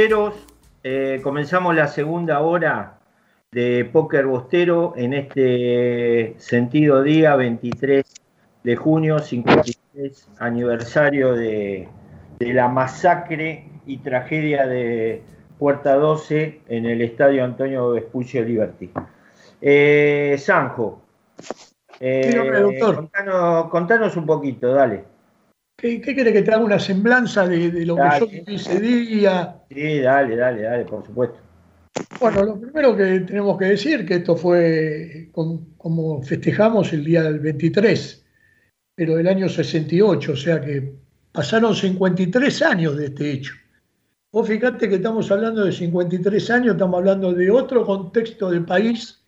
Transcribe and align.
Bosteros. 0.00 0.34
Eh, 0.82 1.20
comenzamos 1.22 1.74
la 1.74 1.86
segunda 1.86 2.40
hora 2.40 3.00
de 3.52 3.84
Póker 3.84 4.24
Bostero 4.24 4.94
en 4.96 5.12
este 5.12 6.36
sentido 6.38 7.02
día 7.02 7.36
23 7.36 8.02
de 8.64 8.76
junio, 8.76 9.18
53 9.18 10.28
aniversario 10.38 11.34
de, 11.34 11.86
la 12.38 12.68
masacre 12.68 13.66
y 13.84 13.98
tragedia 13.98 14.66
de 14.66 15.22
Puerta 15.58 15.96
12 15.96 16.62
en 16.66 16.86
el 16.86 17.02
estadio 17.02 17.44
Antonio 17.44 17.90
Vespuccio 17.90 18.42
Liberty. 18.42 18.90
Eh, 19.60 20.36
Sanjo, 20.38 21.02
eh, 22.00 22.70
contanos, 23.70 24.16
un 24.16 24.24
poquito, 24.24 24.72
dale. 24.72 25.04
¿Qué, 25.80 26.00
qué 26.00 26.14
quiere 26.14 26.32
que 26.32 26.42
te 26.42 26.52
haga 26.52 26.62
una 26.62 26.78
semblanza 26.78 27.48
de, 27.48 27.86
lo 27.86 27.96
que 27.96 28.02
yo 28.20 28.26
viví 28.26 28.54
ese 28.54 28.80
día? 28.80 29.56
Sí, 29.70 30.00
dale, 30.00 30.36
dale, 30.36 30.62
dale, 30.62 30.84
por 30.84 31.06
supuesto. 31.06 31.38
Bueno, 32.20 32.44
lo 32.44 32.60
primero 32.60 32.94
que 32.94 33.20
tenemos 33.20 33.56
que 33.58 33.64
decir 33.64 34.06
que 34.06 34.16
esto 34.16 34.36
fue 34.36 35.30
como 35.32 36.22
festejamos 36.22 36.92
el 36.92 37.04
día 37.04 37.22
del 37.22 37.40
23, 37.40 38.24
pero 38.94 39.16
del 39.16 39.26
año 39.26 39.48
68, 39.48 40.32
o 40.32 40.36
sea 40.36 40.60
que 40.60 40.92
pasaron 41.32 41.74
53 41.74 42.62
años 42.62 42.96
de 42.96 43.06
este 43.06 43.30
hecho. 43.32 43.54
Vos 44.32 44.46
fíjate 44.46 44.88
que 44.88 44.96
estamos 44.96 45.30
hablando 45.30 45.64
de 45.64 45.72
53 45.72 46.50
años, 46.50 46.74
estamos 46.74 46.98
hablando 46.98 47.32
de 47.32 47.50
otro 47.50 47.84
contexto 47.86 48.50
del 48.50 48.64
país, 48.64 49.24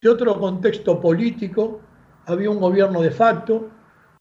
de 0.00 0.08
otro 0.08 0.38
contexto 0.38 1.00
político, 1.00 1.80
había 2.26 2.50
un 2.50 2.60
gobierno 2.60 3.02
de 3.02 3.10
facto, 3.10 3.70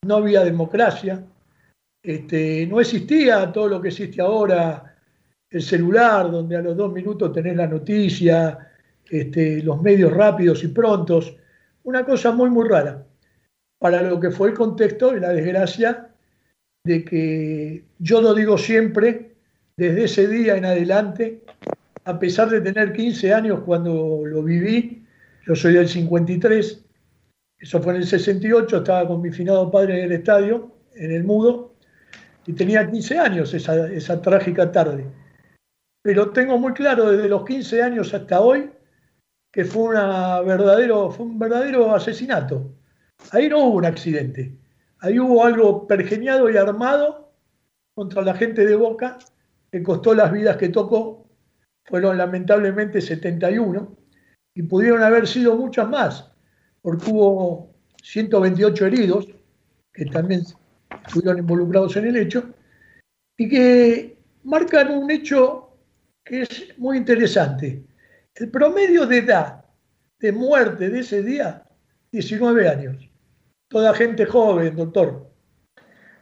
no 0.04 0.16
había 0.16 0.44
democracia, 0.44 1.24
este, 2.06 2.68
no 2.68 2.80
existía 2.80 3.52
todo 3.52 3.68
lo 3.68 3.82
que 3.82 3.88
existe 3.88 4.22
ahora, 4.22 4.96
el 5.50 5.62
celular, 5.62 6.30
donde 6.30 6.56
a 6.56 6.62
los 6.62 6.78
dos 6.78 6.94
minutos 6.94 7.34
tenés 7.34 7.56
la 7.56 7.66
noticia, 7.66 8.72
este, 9.10 9.64
los 9.64 9.82
medios 9.82 10.14
rápidos 10.14 10.64
y 10.64 10.68
prontos, 10.68 11.36
una 11.84 12.06
cosa 12.06 12.32
muy, 12.32 12.50
muy 12.50 12.68
rara. 12.68 13.06
Para 13.80 14.02
lo 14.02 14.20
que 14.20 14.32
fue 14.32 14.50
el 14.50 14.54
contexto 14.56 15.16
y 15.16 15.20
la 15.20 15.30
desgracia 15.30 16.10
de 16.84 17.04
que 17.04 17.86
yo 18.00 18.22
lo 18.22 18.34
digo 18.34 18.58
siempre, 18.58 19.36
desde 19.76 20.04
ese 20.04 20.28
día 20.28 20.56
en 20.58 20.66
adelante, 20.66 21.42
a 22.04 22.20
pesar 22.20 22.50
de 22.50 22.62
tener 22.62 22.94
15 22.94 23.34
años 23.34 23.62
cuando 23.66 24.22
lo 24.26 24.44
viví, 24.44 25.04
yo 25.48 25.56
soy 25.56 25.74
del 25.74 25.88
53, 25.88 26.86
eso 27.60 27.82
fue 27.82 27.94
en 27.94 28.02
el 28.02 28.08
68, 28.08 28.78
estaba 28.78 29.08
con 29.08 29.22
mi 29.22 29.32
finado 29.32 29.72
padre 29.72 29.98
en 29.98 30.06
el 30.06 30.12
estadio, 30.12 30.72
en 30.96 31.12
el 31.12 31.24
Mudo, 31.24 31.75
y 32.46 32.54
tenía 32.54 32.90
15 32.90 33.20
años 33.20 33.54
esa, 33.54 33.88
esa 33.92 34.22
trágica 34.22 34.72
tarde. 34.72 35.06
Pero 36.02 36.32
tengo 36.32 36.58
muy 36.58 36.74
claro 36.74 37.12
desde 37.12 37.28
los 37.28 37.46
15 37.46 37.82
años 37.82 38.14
hasta 38.14 38.42
hoy 38.42 38.70
que 39.52 39.64
fue, 39.64 39.84
una 39.84 40.42
verdadero, 40.42 41.10
fue 41.12 41.26
un 41.26 41.40
verdadero 41.40 41.96
asesinato. 41.96 42.76
Ahí 43.32 43.48
no 43.48 43.60
hubo 43.60 43.78
un 43.78 43.86
accidente, 43.86 44.54
ahí 45.00 45.18
hubo 45.18 45.46
algo 45.46 45.88
pergeniado 45.88 46.50
y 46.50 46.58
armado 46.58 47.32
contra 47.94 48.22
la 48.22 48.34
gente 48.34 48.66
de 48.66 48.76
Boca 48.76 49.18
que 49.72 49.82
costó 49.82 50.14
las 50.14 50.32
vidas 50.32 50.58
que 50.58 50.70
tocó, 50.70 51.28
fueron 51.86 52.18
lamentablemente 52.18 53.02
71, 53.02 53.96
y 54.54 54.64
pudieron 54.64 55.04
haber 55.04 55.28
sido 55.28 55.56
muchas 55.56 55.88
más, 55.90 56.32
porque 56.82 57.10
hubo 57.10 57.74
128 58.02 58.86
heridos, 58.86 59.28
que 59.94 60.06
también 60.06 60.44
estuvieron 61.06 61.40
involucrados 61.40 61.96
en 61.98 62.08
el 62.08 62.18
hecho, 62.18 62.54
y 63.38 63.50
que 63.50 64.18
marcan 64.44 64.92
un 64.92 65.12
hecho 65.12 65.78
que 66.24 66.42
es 66.42 66.78
muy 66.78 66.98
interesante. 66.98 67.84
El 68.36 68.50
promedio 68.50 69.06
de 69.06 69.20
edad 69.20 69.66
de 70.20 70.32
muerte 70.32 70.90
de 70.90 71.00
ese 71.00 71.22
día, 71.22 71.64
19 72.12 72.68
años. 72.70 73.10
Toda 73.70 73.94
gente 73.94 74.26
joven, 74.26 74.76
doctor. 74.76 75.30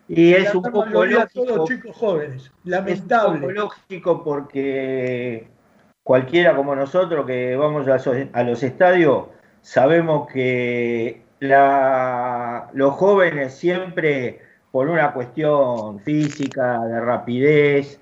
Y 0.07 0.33
es 0.33 0.53
un 0.53 0.63
poco 0.63 1.05
lógico. 1.05 1.45
Todos 1.45 1.69
chicos 1.69 1.95
jóvenes, 1.95 2.51
lamentable. 2.63 3.37
Es 3.37 3.41
un 3.41 3.41
poco 3.41 3.51
lógico 3.51 4.23
porque 4.23 5.47
cualquiera 6.03 6.55
como 6.55 6.75
nosotros 6.75 7.25
que 7.25 7.55
vamos 7.55 7.87
a 7.87 8.43
los 8.43 8.63
estadios, 8.63 9.27
sabemos 9.61 10.27
que 10.31 11.21
los 11.39 12.93
jóvenes 12.95 13.53
siempre 13.53 14.41
por 14.73 14.89
una 14.89 15.13
cuestión 15.13 15.99
física, 15.99 16.83
de 16.83 16.99
rapidez, 16.99 18.01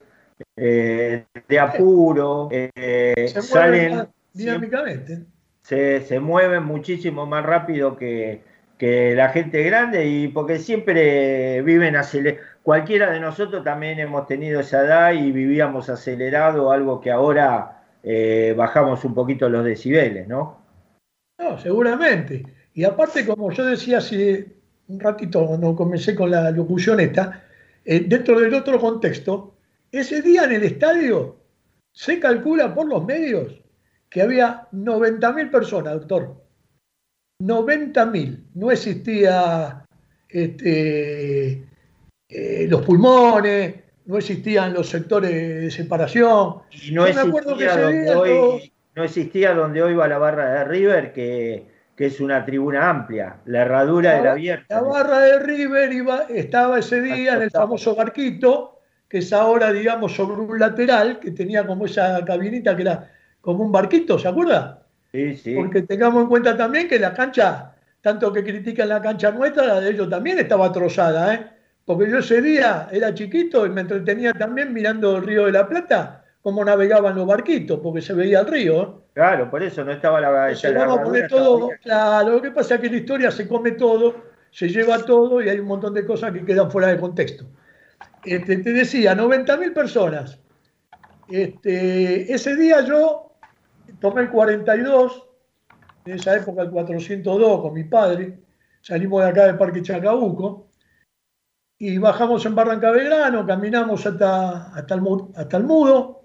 eh, 0.56 1.26
de 1.46 1.60
apuro, 1.60 2.48
eh, 2.50 3.28
salen 3.28 4.08
dinámicamente. 4.32 5.26
Se, 5.64 6.00
se, 6.00 6.22
mueven 6.22 6.64
muchísimo 6.64 7.26
más 7.26 7.46
rápido 7.46 7.98
que, 7.98 8.44
que 8.78 9.14
la 9.16 9.28
gente 9.32 9.64
grande 9.64 10.08
y 10.08 10.30
porque 10.30 10.60
siempre 10.60 11.62
viven 11.62 11.98
acelerados. 11.98 12.48
Cualquiera 12.64 13.12
de 13.12 13.20
nosotros 13.20 13.66
también 13.66 14.00
hemos 14.00 14.26
tenido 14.26 14.62
esa 14.62 14.86
edad 14.86 15.12
y 15.12 15.30
vivíamos 15.34 15.90
acelerado, 15.90 16.72
algo 16.72 17.02
que 17.02 17.12
ahora 17.12 17.84
eh, 18.02 18.54
bajamos 18.56 19.04
un 19.04 19.14
poquito 19.14 19.50
los 19.50 19.66
decibeles, 19.66 20.26
¿no? 20.26 20.62
No, 21.38 21.58
seguramente. 21.58 22.46
Y 22.74 22.86
aparte, 22.86 23.26
como 23.26 23.52
yo 23.52 23.66
decía 23.66 23.98
hace 23.98 24.61
un 24.92 25.00
ratito 25.00 25.48
cuando 25.48 25.76
comencé 25.76 26.14
con 26.16 26.30
la 26.30 26.52
locución 26.52 27.00
esta, 27.00 27.44
eh, 27.86 28.02
dentro 28.02 28.40
del 28.40 28.54
otro 28.54 28.80
contexto, 28.80 29.56
ese 29.92 30.22
día 30.22 30.44
en 30.44 30.52
el 30.54 30.64
estadio 30.64 31.38
se 31.94 32.20
calcula 32.20 32.74
por 32.74 32.88
los 32.88 33.06
medios 33.06 33.62
que 34.10 34.22
había 34.22 34.68
90.000 34.72 35.50
personas, 35.50 35.94
doctor. 35.94 36.44
90.000. 37.42 38.44
No 38.56 38.72
existía 38.72 39.86
este, 40.28 41.66
eh, 42.30 42.68
los 42.70 42.86
pulmones, 42.86 43.76
no 44.06 44.18
existían 44.18 44.74
los 44.74 44.90
sectores 44.90 45.32
de 45.32 45.72
separación. 45.72 46.64
Y 46.72 46.92
no, 46.92 47.06
existía, 47.06 47.88
hoy, 48.18 48.74
no 48.96 49.04
existía 49.04 49.54
donde 49.54 49.82
hoy 49.82 49.96
va 49.96 50.08
la 50.08 50.18
barra 50.18 50.54
de 50.54 50.64
River, 50.66 51.14
que, 51.14 51.68
es 52.06 52.20
una 52.20 52.44
tribuna 52.46 52.90
amplia, 52.90 53.38
la 53.46 53.62
herradura 53.62 54.16
de 54.16 54.24
la 54.24 54.32
abierta. 54.32 54.76
La 54.76 54.82
barra 54.82 55.20
de 55.20 55.40
River 55.40 55.94
iba, 55.94 56.24
estaba 56.30 56.80
ese 56.80 57.02
día 57.02 57.36
en 57.36 57.44
el 57.44 57.52
famoso 57.52 57.96
barquito, 57.96 58.80
que 59.08 59.20
es 59.20 59.34
ahora, 59.34 59.72
digamos, 59.72 60.16
sobre 60.16 60.42
un 60.42 60.60
lateral, 60.60 61.20
que 61.20 61.32
tenía 61.32 61.66
como 61.66 61.86
esa 61.86 62.24
cabinita 62.26 62.76
que 62.76 62.84
era 62.84 63.12
como 63.42 63.64
un 63.64 63.72
barquito, 63.72 64.18
¿se 64.18 64.28
acuerda? 64.28 64.84
Porque 65.56 65.82
tengamos 65.82 66.24
en 66.24 66.30
cuenta 66.30 66.56
también 66.56 66.88
que 66.88 66.98
la 66.98 67.14
cancha, 67.14 67.76
tanto 68.00 68.32
que 68.32 68.44
critican 68.44 68.88
la 68.88 69.02
cancha 69.02 69.32
nuestra, 69.32 69.66
la 69.66 69.82
de 69.82 69.92
ellos 69.92 70.10
también 70.10 70.40
estaba 70.40 70.72
trozada, 70.72 71.34
¿eh? 71.34 71.48
Porque 71.84 72.10
yo 72.10 72.20
ese 72.20 72.42
día 72.42 72.88
era 72.92 73.14
chiquito 73.14 73.66
y 73.66 73.70
me 73.70 73.82
entretenía 73.82 74.34
también 74.34 74.72
mirando 74.72 75.18
el 75.18 75.24
río 75.24 75.46
de 75.48 75.52
la 75.52 75.68
Plata, 75.68 76.21
cómo 76.42 76.66
navegaban 76.66 77.16
los 77.16 77.28
barquitos, 77.28 77.80
porque 77.82 78.02
se 78.02 78.14
veía 78.14 78.40
el 78.40 78.48
río. 78.48 79.04
Claro, 79.14 79.50
por 79.50 79.62
eso 79.62 79.84
no 79.84 79.92
estaba 79.92 80.20
la. 80.22 80.56
Se 80.56 80.74
vamos 80.74 81.00
a 81.00 81.04
poner 81.04 81.28
todo. 81.28 81.70
Claro, 81.82 82.34
lo 82.34 82.42
que 82.42 82.52
pasa 82.52 82.76
es 82.76 82.82
que 82.82 82.90
la 82.90 82.98
historia 82.98 83.32
se 83.32 83.48
come 83.48 83.72
todo, 83.72 84.16
se 84.52 84.70
lleva 84.70 85.00
todo 85.00 85.42
y 85.42 85.50
hay 85.50 85.60
un 85.60 85.68
montón 85.68 85.94
de 85.94 86.06
cosas 86.06 86.32
que 86.32 86.44
quedan 86.44 86.72
fuera 86.72 86.88
de 86.88 87.00
contexto. 87.00 87.46
Este, 88.24 88.58
te 88.58 88.72
decía, 88.72 89.16
90.000 89.16 89.74
personas. 89.74 90.40
Este, 91.30 92.32
ese 92.34 92.56
día 92.56 92.82
yo 92.82 93.32
tomé 94.00 94.24
el 94.24 94.30
42, 94.30 95.28
en 96.06 96.14
esa 96.16 96.36
época 96.36 96.64
el 96.64 96.72
402 96.72 97.62
con 97.62 97.74
mi 97.74 97.84
padre, 97.84 98.40
salimos 98.82 99.24
de 99.24 99.30
acá 99.30 99.46
del 99.46 99.58
Parque 99.58 99.82
Chacabuco 99.82 100.68
y 101.78 101.98
bajamos 101.98 102.46
en 102.46 102.56
Barranca 102.56 102.92
Belgrano, 102.92 103.46
caminamos 103.46 104.06
hasta, 104.06 104.74
hasta, 104.74 104.96
el, 104.96 105.02
hasta 105.36 105.58
el 105.58 105.64
Mudo 105.64 106.21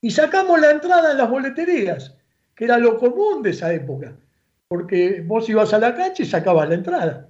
y 0.00 0.10
sacamos 0.10 0.60
la 0.60 0.70
entrada 0.70 1.12
en 1.12 1.18
las 1.18 1.28
boleterías, 1.28 2.14
que 2.54 2.64
era 2.64 2.78
lo 2.78 2.98
común 2.98 3.42
de 3.42 3.50
esa 3.50 3.72
época, 3.72 4.12
porque 4.68 5.22
vos 5.26 5.48
ibas 5.48 5.72
a 5.74 5.78
la 5.78 5.94
cancha 5.94 6.22
y 6.22 6.26
sacabas 6.26 6.68
la 6.68 6.74
entrada. 6.74 7.28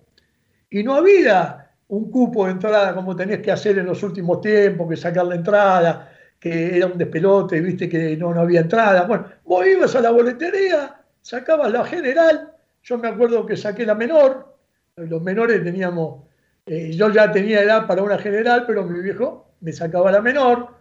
Y 0.71 0.83
no 0.83 0.95
había 0.95 1.71
un 1.89 2.11
cupo 2.11 2.47
de 2.47 2.53
entrada 2.53 2.95
como 2.95 3.17
tenés 3.17 3.41
que 3.41 3.51
hacer 3.51 3.79
en 3.79 3.87
los 3.87 4.03
últimos 4.03 4.41
tiempos, 4.41 4.89
que 4.89 4.97
sacar 4.97 5.27
la 5.27 5.35
entrada, 5.35 6.13
que 6.39 6.77
era 6.77 6.87
un 6.87 6.97
despelote, 6.97 7.61
viste 7.61 7.89
que 7.89 8.17
no, 8.17 8.33
no 8.33 8.41
había 8.41 8.61
entrada. 8.61 9.03
Bueno, 9.03 9.27
vos 9.45 9.67
ibas 9.67 9.95
a 9.97 10.01
la 10.01 10.11
boletería, 10.11 11.01
sacabas 11.21 11.73
la 11.73 11.85
general, 11.85 12.53
yo 12.83 12.97
me 12.99 13.09
acuerdo 13.09 13.45
que 13.45 13.57
saqué 13.57 13.85
la 13.85 13.95
menor, 13.95 14.55
los 14.97 15.23
menores 15.23 15.63
teníamos, 15.65 16.25
eh, 16.67 16.93
yo 16.93 17.11
ya 17.11 17.33
tenía 17.33 17.63
edad 17.63 17.87
para 17.87 18.03
una 18.03 18.19
general, 18.19 18.65
pero 18.67 18.85
mi 18.85 19.01
viejo 19.01 19.49
me 19.61 19.73
sacaba 19.73 20.13
la 20.13 20.23
menor 20.23 20.80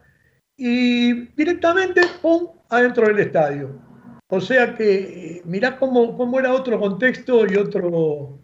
y 0.59 1.13
directamente, 1.35 2.01
¡pum!, 2.21 2.49
adentro 2.69 3.07
del 3.07 3.19
estadio. 3.19 3.79
O 4.27 4.41
sea 4.41 4.75
que 4.75 5.37
eh, 5.37 5.41
mirá 5.45 5.79
cómo, 5.79 6.15
cómo, 6.15 6.37
era 6.37 6.53
otro 6.53 6.79
contexto 6.79 7.51
y 7.51 7.55
otro, 7.55 8.39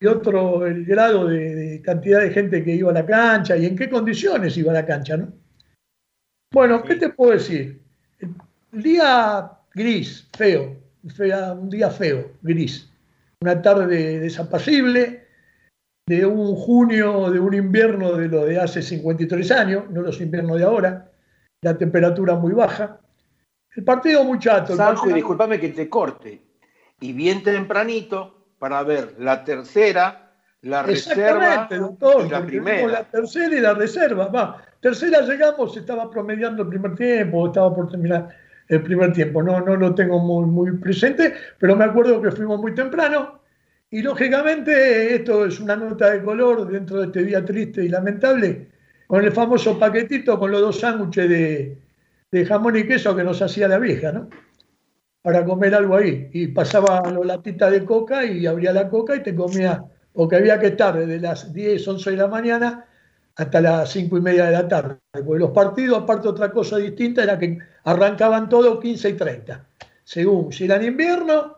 y 0.00 0.06
otro 0.06 0.64
el 0.64 0.84
grado 0.86 1.26
de, 1.26 1.54
de, 1.54 1.82
cantidad 1.82 2.20
de 2.20 2.30
gente 2.30 2.64
que 2.64 2.74
iba 2.76 2.90
a 2.90 2.94
la 2.94 3.04
cancha 3.04 3.56
y 3.56 3.66
en 3.66 3.76
qué 3.76 3.90
condiciones 3.90 4.56
iba 4.56 4.70
a 4.70 4.74
la 4.74 4.86
cancha, 4.86 5.16
¿no? 5.16 5.32
Bueno, 6.52 6.84
¿qué 6.84 6.94
te 6.94 7.08
puedo 7.08 7.32
decir? 7.32 7.82
El 8.20 8.82
día 8.82 9.50
gris, 9.74 10.28
feo, 10.38 10.76
un 11.02 11.68
día 11.68 11.90
feo, 11.90 12.30
gris. 12.42 12.88
Una 13.42 13.60
tarde 13.60 14.20
desapacible 14.20 15.24
de 16.06 16.24
un 16.24 16.54
junio, 16.54 17.30
de 17.30 17.40
un 17.40 17.54
invierno 17.54 18.12
de 18.12 18.28
lo 18.28 18.46
de 18.46 18.60
hace 18.60 18.82
53 18.82 19.50
años, 19.50 19.90
no 19.90 20.02
los 20.02 20.20
inviernos 20.20 20.58
de 20.58 20.64
ahora, 20.64 21.10
la 21.64 21.76
temperatura 21.76 22.36
muy 22.36 22.52
baja. 22.52 23.00
El 23.74 23.84
partido 23.84 24.22
muy 24.22 24.38
chato. 24.38 24.76
Sanjo, 24.76 25.10
y 25.10 25.14
discúlpame 25.14 25.58
que 25.58 25.70
te 25.70 25.88
corte. 25.88 26.42
Y 27.00 27.12
bien 27.12 27.42
tempranito 27.42 28.54
para 28.58 28.82
ver 28.82 29.16
la 29.18 29.42
tercera, 29.42 30.32
la 30.60 30.82
reserva 30.82 31.68
doctor, 31.70 32.26
y 32.26 32.30
la 32.30 32.46
primera. 32.46 32.86
La 32.86 33.04
tercera 33.04 33.54
y 33.54 33.60
la 33.60 33.74
reserva. 33.74 34.28
Va, 34.28 34.62
tercera 34.80 35.22
llegamos, 35.22 35.76
estaba 35.76 36.08
promediando 36.10 36.62
el 36.62 36.68
primer 36.68 36.94
tiempo, 36.94 37.46
estaba 37.46 37.74
por 37.74 37.90
terminar 37.90 38.28
el 38.68 38.82
primer 38.82 39.12
tiempo. 39.12 39.42
No, 39.42 39.60
no 39.60 39.76
lo 39.76 39.94
tengo 39.94 40.18
muy, 40.18 40.46
muy 40.46 40.78
presente, 40.78 41.34
pero 41.58 41.74
me 41.74 41.84
acuerdo 41.84 42.22
que 42.22 42.30
fuimos 42.30 42.60
muy 42.60 42.74
temprano. 42.74 43.40
Y 43.90 44.02
lógicamente 44.02 45.14
esto 45.14 45.46
es 45.46 45.60
una 45.60 45.76
nota 45.76 46.10
de 46.10 46.22
color 46.22 46.70
dentro 46.70 46.98
de 47.00 47.06
este 47.06 47.22
día 47.22 47.44
triste 47.44 47.84
y 47.84 47.88
lamentable, 47.88 48.68
con 49.06 49.24
el 49.24 49.32
famoso 49.32 49.78
paquetito 49.78 50.38
con 50.38 50.50
los 50.50 50.60
dos 50.60 50.80
sándwiches 50.80 51.28
de, 51.28 52.46
jamón 52.46 52.76
y 52.76 52.86
queso 52.86 53.14
que 53.14 53.22
nos 53.22 53.40
hacía 53.42 53.68
la 53.68 53.78
vieja, 53.78 54.10
¿no? 54.10 54.28
Para 55.22 55.44
comer 55.44 55.74
algo 55.74 55.96
ahí. 55.96 56.28
Y 56.32 56.48
pasaba 56.48 57.00
la 57.08 57.20
latita 57.24 57.70
de 57.70 57.84
coca 57.84 58.24
y 58.24 58.46
abría 58.46 58.72
la 58.72 58.88
coca 58.88 59.14
y 59.14 59.22
te 59.22 59.34
comía, 59.34 59.84
porque 60.12 60.36
había 60.36 60.58
que 60.58 60.68
estar 60.68 60.98
desde 60.98 61.20
las 61.20 61.52
10, 61.52 61.86
11 61.86 62.10
de 62.10 62.16
la 62.16 62.26
mañana 62.26 62.86
hasta 63.36 63.60
las 63.60 63.90
5 63.90 64.18
y 64.18 64.20
media 64.20 64.46
de 64.46 64.52
la 64.52 64.66
tarde. 64.66 64.96
Porque 65.12 65.38
los 65.38 65.50
partidos, 65.50 66.02
aparte 66.02 66.26
otra 66.26 66.50
cosa 66.50 66.76
distinta, 66.78 67.22
era 67.22 67.38
que 67.38 67.58
arrancaban 67.84 68.48
todos 68.48 68.80
15 68.80 69.10
y 69.10 69.12
30. 69.12 69.66
Según 70.02 70.52
si 70.52 70.64
era 70.64 70.76
en 70.76 70.84
invierno, 70.86 71.56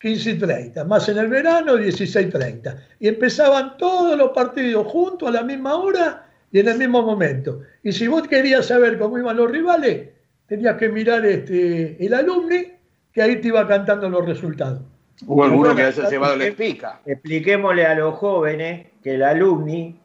15 0.00 0.30
y 0.30 0.38
30. 0.38 0.84
Más 0.84 1.08
en 1.10 1.18
el 1.18 1.28
verano, 1.28 1.76
16 1.76 2.28
y 2.28 2.30
30. 2.30 2.76
Y 2.98 3.08
empezaban 3.08 3.76
todos 3.76 4.16
los 4.16 4.30
partidos 4.30 4.86
juntos 4.86 5.28
a 5.28 5.32
la 5.32 5.42
misma 5.42 5.74
hora 5.74 6.23
y 6.54 6.60
en 6.60 6.68
el 6.68 6.78
mismo 6.78 7.02
momento. 7.02 7.62
Y 7.82 7.90
si 7.90 8.06
vos 8.06 8.28
querías 8.28 8.66
saber 8.66 8.96
cómo 8.96 9.18
iban 9.18 9.36
los 9.36 9.50
rivales, 9.50 10.10
tenías 10.46 10.76
que 10.76 10.88
mirar 10.88 11.26
este, 11.26 11.96
el 11.98 12.14
alumni, 12.14 12.74
que 13.12 13.22
ahí 13.22 13.40
te 13.40 13.48
iba 13.48 13.66
cantando 13.66 14.08
los 14.08 14.24
resultados. 14.24 14.80
Hubo 15.26 15.42
alguno 15.42 15.74
que 15.74 15.82
haya 15.82 16.08
llevado 16.08 16.36
la 16.36 16.46
explica. 16.46 17.00
Expliquémosle 17.04 17.84
a 17.84 17.96
los 17.96 18.14
jóvenes 18.14 18.86
que 19.02 19.16
el 19.16 19.24
alumni 19.24 19.98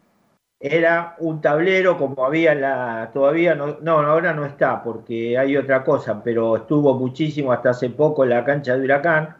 era 0.59 1.15
un 1.19 1.39
tablero 1.39 1.99
como 1.99 2.25
había 2.25 2.55
la, 2.55 3.11
todavía 3.13 3.53
no, 3.53 3.77
no, 3.81 3.99
ahora 3.99 4.33
no 4.33 4.43
está 4.43 4.81
porque 4.81 5.37
hay 5.37 5.55
otra 5.55 5.83
cosa, 5.83 6.23
pero 6.23 6.57
estuvo 6.57 6.97
muchísimo 6.97 7.51
hasta 7.51 7.69
hace 7.69 7.91
poco 7.91 8.23
en 8.23 8.31
la 8.31 8.43
cancha 8.43 8.75
de 8.75 8.85
Huracán 8.85 9.37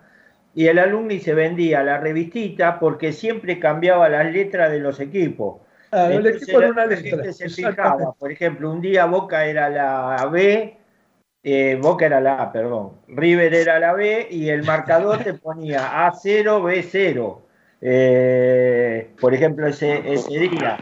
y 0.54 0.68
el 0.68 0.78
alumni 0.78 1.20
se 1.20 1.34
vendía 1.34 1.82
la 1.82 1.98
revistita 1.98 2.80
porque 2.80 3.14
siempre 3.14 3.58
cambiaba 3.58 4.10
las 4.10 4.32
letras 4.32 4.70
de 4.72 4.80
los 4.80 5.00
equipos. 5.00 5.62
El 5.92 6.28
equipo 6.28 6.60
era 6.60 6.70
una 6.70 6.86
letra. 6.86 7.32
Se 7.32 7.50
fijaba, 7.50 8.14
por 8.14 8.32
ejemplo, 8.32 8.72
un 8.72 8.82
día 8.82 9.06
Boca 9.06 9.46
era 9.46 9.70
la 9.70 10.26
B, 10.26 10.78
eh, 11.44 11.80
Boca 11.82 12.06
era 12.06 12.20
la 12.20 12.44
A, 12.44 12.52
perdón, 12.52 12.94
River 13.08 13.54
era 13.54 13.80
la 13.80 13.94
B 13.94 14.28
y 14.30 14.50
el 14.50 14.64
marcador 14.64 15.24
te 15.24 15.34
ponía 15.34 16.08
A0, 16.08 16.62
B0. 16.62 17.42
Eh, 17.82 19.12
por 19.20 19.34
ejemplo, 19.34 19.68
ese, 19.68 20.14
ese 20.14 20.38
día. 20.38 20.78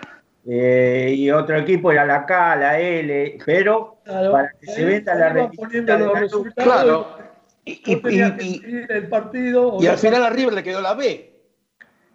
Eh, 0.50 1.14
y 1.16 1.30
otro 1.30 1.58
equipo 1.58 1.92
era 1.92 2.06
la 2.06 2.26
K, 2.26 2.56
la 2.56 2.80
L, 2.80 3.38
pero 3.46 3.98
para 4.06 4.50
que 4.60 4.68
se 4.68 4.86
venda 4.86 5.14
la 5.14 5.30
revista 5.30 5.98
los 5.98 6.20
resultados 6.20 7.08
y, 7.66 7.92
el 8.90 9.10
partido 9.10 9.78
y 9.82 9.88
al 9.88 9.98
final 9.98 10.24
a 10.24 10.30
River 10.30 10.54
le 10.54 10.64
quedó 10.64 10.80
la 10.80 10.94
B. 10.94 11.34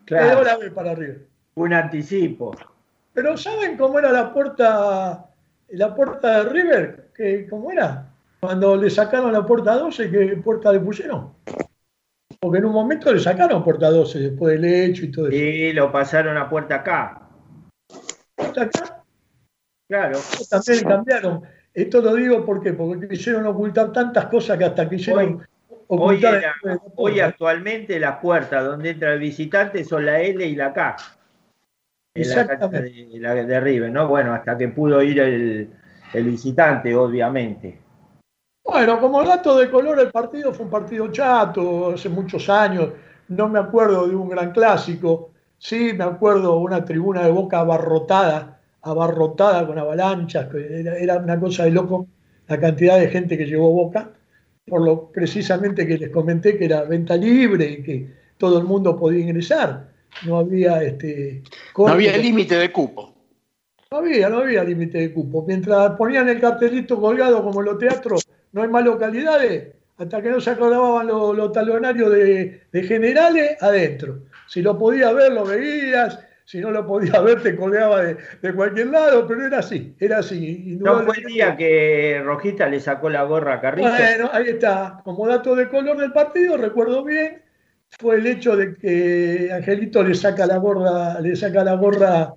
Quedó 0.07 0.43
la 0.43 0.57
B 0.57 0.71
para 0.71 0.95
River. 0.95 1.27
Un 1.55 1.75
anticipo. 1.75 2.57
Pero 3.13 3.37
¿saben 3.37 3.77
cómo 3.77 3.99
era 3.99 4.11
la 4.11 4.33
puerta 4.33 5.27
la 5.69 5.95
puerta 5.95 6.45
de 6.45 6.51
River? 6.51 7.11
que 7.15 7.47
¿Cómo 7.49 7.71
era? 7.71 8.09
Cuando 8.41 8.77
le 8.77 8.91
sacaron 8.91 9.33
la 9.33 9.47
puerta 9.47 9.77
12, 9.77 10.11
¿qué 10.11 10.37
puerta 10.43 10.73
le 10.73 10.81
pusieron? 10.81 11.33
Porque 12.41 12.59
en 12.59 12.65
un 12.65 12.73
momento 12.73 13.13
le 13.13 13.21
sacaron 13.21 13.63
puerta 13.63 13.91
12 13.91 14.19
después 14.19 14.61
del 14.61 14.65
hecho 14.65 15.05
y 15.05 15.13
todo 15.13 15.29
eso. 15.29 15.37
Sí, 15.37 15.73
lo 15.73 15.93
pasaron 15.93 16.37
a 16.37 16.49
puerta 16.49 16.83
K 16.83 17.23
acá? 18.61 19.05
Claro. 19.89 20.19
También 20.49 20.85
cambiaron. 20.85 21.43
Esto 21.75 22.01
lo 22.01 22.15
digo 22.15 22.45
porque 22.45 22.77
quisieron 23.09 23.47
ocultar 23.47 23.93
tantas 23.93 24.27
cosas 24.27 24.59
que 24.59 24.65
hasta 24.65 24.89
quisieron 24.89 25.47
ocultar. 25.87 26.43
Hoy, 26.97 27.21
actualmente 27.21 27.99
las 27.99 28.19
puertas 28.19 28.65
donde 28.65 28.91
entra 28.91 29.15
el 29.15 29.21
visitante 29.21 29.85
son 29.85 30.07
la 30.07 30.21
L 30.21 30.45
y 30.45 30.55
la 30.55 30.73
K. 30.73 30.97
Exactamente. 32.15 33.09
la 33.19 33.35
de, 33.35 33.61
River, 33.61 33.91
¿no? 33.91 34.09
Bueno, 34.09 34.35
hasta 34.35 34.57
que 34.59 34.69
pudo 34.69 35.03
ir 35.03 35.19
el, 35.21 35.71
el 36.13 36.25
visitante, 36.25 36.95
obviamente. 36.95 37.79
Bueno, 38.65 39.01
como 39.01 39.25
dato 39.25 39.59
de 39.59 39.71
color, 39.71 39.99
el 40.01 40.11
partido 40.11 40.53
fue 40.53 40.67
un 40.67 40.71
partido 40.71 41.11
chato, 41.11 41.93
hace 41.95 42.09
muchos 42.09 42.49
años. 42.49 42.91
No 43.29 43.49
me 43.49 43.59
acuerdo 43.59 44.07
de 44.07 44.15
un 44.15 44.29
gran 44.29 44.53
clásico. 44.53 45.33
Sí, 45.59 45.93
me 45.95 46.05
acuerdo 46.05 46.57
una 46.57 46.85
tribuna 46.85 47.25
de 47.25 47.33
boca 47.33 47.61
abarrotada, 47.61 48.61
abarrotada 48.83 49.67
con 49.67 49.79
avalanchas, 49.79 50.49
era, 50.55 51.19
una 51.19 51.39
cosa 51.39 51.65
de 51.65 51.71
loco 51.71 52.09
la 52.49 52.59
cantidad 52.59 52.99
de 52.99 53.09
gente 53.09 53.39
que 53.39 53.47
llevó 53.47 53.71
boca, 53.71 54.11
por 54.67 54.83
lo 54.83 55.11
precisamente 55.11 55.87
que 55.87 55.99
les 55.99 56.11
comenté 56.11 56.59
que 56.59 56.65
era 56.67 56.83
venta 56.83 57.17
libre 57.17 57.71
y 57.71 57.83
que 57.83 58.13
todo 58.37 58.59
el 58.59 58.65
mundo 58.65 58.97
podía 58.97 59.21
ingresar. 59.21 59.89
No 60.27 60.39
había 60.39 60.83
este. 60.83 61.43
No 61.77 61.89
había 61.89 62.17
límite 62.17 62.57
de 62.57 62.71
cupo. 62.71 63.15
No 63.91 63.99
había, 63.99 64.29
no 64.29 64.39
había 64.39 64.65
límite 64.65 64.99
de 64.99 65.13
cupo. 65.13 65.45
Mientras 65.47 65.93
ponían 65.93 66.29
el 66.29 66.41
cartelito 66.41 67.01
colgado 67.01 67.43
como 67.43 67.61
en 67.61 67.67
los 67.67 67.79
teatros, 67.79 68.27
no 68.53 68.63
hay 68.63 68.69
más 68.69 68.85
localidades, 68.85 69.75
hasta 69.99 70.23
que 70.23 70.31
no 70.31 70.41
se 70.41 70.51
acababan 70.51 71.07
los, 71.07 71.53
talonarios 71.53 72.11
de 72.11 72.83
generales 72.87 73.57
adentro. 73.61 74.21
Si 74.47 74.63
lo 74.63 74.79
podías 74.79 75.15
ver, 75.15 75.33
lo 75.33 75.45
veías. 75.45 76.19
Si 76.45 76.61
no 76.61 76.71
lo 76.71 76.87
podías 76.87 77.25
ver, 77.25 77.43
te 77.43 77.57
colgaba 77.57 78.03
de, 78.03 78.55
cualquier 78.55 78.89
lado, 78.89 79.27
pero 79.27 79.47
era 79.47 79.61
así, 79.61 79.95
era 79.99 80.19
así. 80.19 80.77
¿No 80.81 81.03
fue 81.05 81.17
el 81.19 81.25
día 81.25 81.57
que 81.57 82.21
Rojita 82.23 82.69
le 82.69 82.81
sacó 82.81 83.09
la 83.09 83.23
gorra 83.23 83.55
a 83.55 83.61
Carrillo? 83.63 83.89
Bueno, 83.89 84.29
ahí 84.33 84.49
está. 84.49 85.01
Como 85.05 85.27
dato 85.27 85.55
de 85.55 85.69
color 85.69 85.97
del 85.97 86.13
partido, 86.13 86.59
recuerdo 86.59 87.05
bien, 87.05 87.41
fue 87.99 88.17
el 88.17 88.27
hecho 88.27 88.57
de 88.57 88.75
que 88.75 89.51
Angelito 89.53 90.03
le 90.03 90.15
saca 90.15 90.47
la 90.47 90.59
gorra, 90.59 91.21
le 91.21 91.37
saca 91.37 91.65
la 91.65 91.75
gorra 91.75 92.35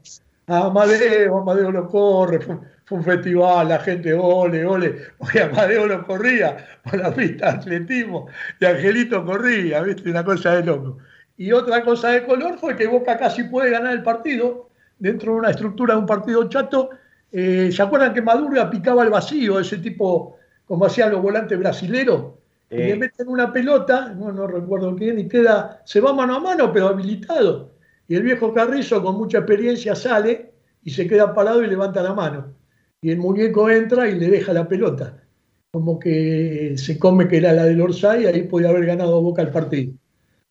a 0.48 0.58
Amadeo, 0.66 1.40
Amadeo 1.40 1.72
lo 1.72 1.88
corre, 1.88 2.40
fue, 2.40 2.58
un 2.92 3.04
festival, 3.04 3.70
la 3.70 3.80
gente 3.80 4.14
ole, 4.14 4.66
ole, 4.66 4.96
porque 5.18 5.42
Amadeo 5.42 5.88
lo 5.88 6.06
corría 6.06 6.58
por 6.84 7.00
la 7.00 7.14
pista 7.14 7.52
de 7.52 7.58
atletismo 7.58 8.28
y 8.60 8.66
Angelito 8.66 9.26
corría, 9.26 9.82
¿viste? 9.82 10.10
Una 10.10 10.24
cosa 10.24 10.56
de 10.56 10.64
loco. 10.66 10.98
Y 11.38 11.52
otra 11.52 11.84
cosa 11.84 12.10
de 12.10 12.26
color 12.26 12.58
fue 12.60 12.76
que 12.76 12.88
Boca 12.88 13.18
casi 13.18 13.44
puede 13.44 13.72
ganar 13.72 13.94
el 13.94 14.04
partido 14.04 14.70
dentro 15.00 15.34
de 15.34 15.40
una 15.40 15.50
estructura 15.50 15.96
de 15.96 16.00
un 16.00 16.06
partido 16.06 16.48
chato. 16.48 16.92
Eh, 17.32 17.72
¿Se 17.72 17.82
acuerdan 17.82 18.14
que 18.14 18.22
Maduro 18.22 18.70
picaba 18.70 19.04
el 19.04 19.10
vacío, 19.10 19.60
ese 19.60 19.78
tipo, 19.80 20.38
como 20.66 20.86
hacían 20.86 21.12
los 21.12 21.22
volantes 21.22 21.58
brasileros? 21.60 22.36
Y 22.76 22.88
le 22.88 22.96
meten 22.96 23.28
una 23.28 23.52
pelota, 23.52 24.14
no, 24.14 24.32
no 24.32 24.48
recuerdo 24.48 24.96
quién, 24.96 25.20
y 25.20 25.28
queda, 25.28 25.82
se 25.86 26.02
va 26.02 26.14
mano 26.14 26.36
a 26.36 26.40
mano, 26.40 26.72
pero 26.72 26.88
habilitado. 26.88 27.72
Y 28.08 28.16
el 28.16 28.24
viejo 28.24 28.54
Carrizo, 28.54 29.02
con 29.02 29.16
mucha 29.18 29.40
experiencia, 29.40 29.96
sale 29.96 30.52
y 30.84 30.92
se 30.92 31.08
queda 31.08 31.34
parado 31.34 31.64
y 31.64 31.68
levanta 31.68 32.04
la 32.04 32.14
mano. 32.14 32.54
Y 33.02 33.12
el 33.12 33.18
muñeco 33.18 33.70
entra 33.70 34.08
y 34.08 34.20
le 34.20 34.30
deja 34.30 34.54
la 34.54 34.68
pelota. 34.68 35.24
Como 35.72 36.00
que 36.00 36.76
se 36.78 36.98
come 36.98 37.28
que 37.28 37.38
era 37.38 37.54
la 37.54 37.66
del 37.66 37.82
Orsay 37.82 38.24
y 38.24 38.26
ahí 38.28 38.44
podía 38.44 38.70
haber 38.70 38.86
ganado 38.86 39.22
Boca 39.22 39.42
el 39.42 39.50
partido. 39.50 39.94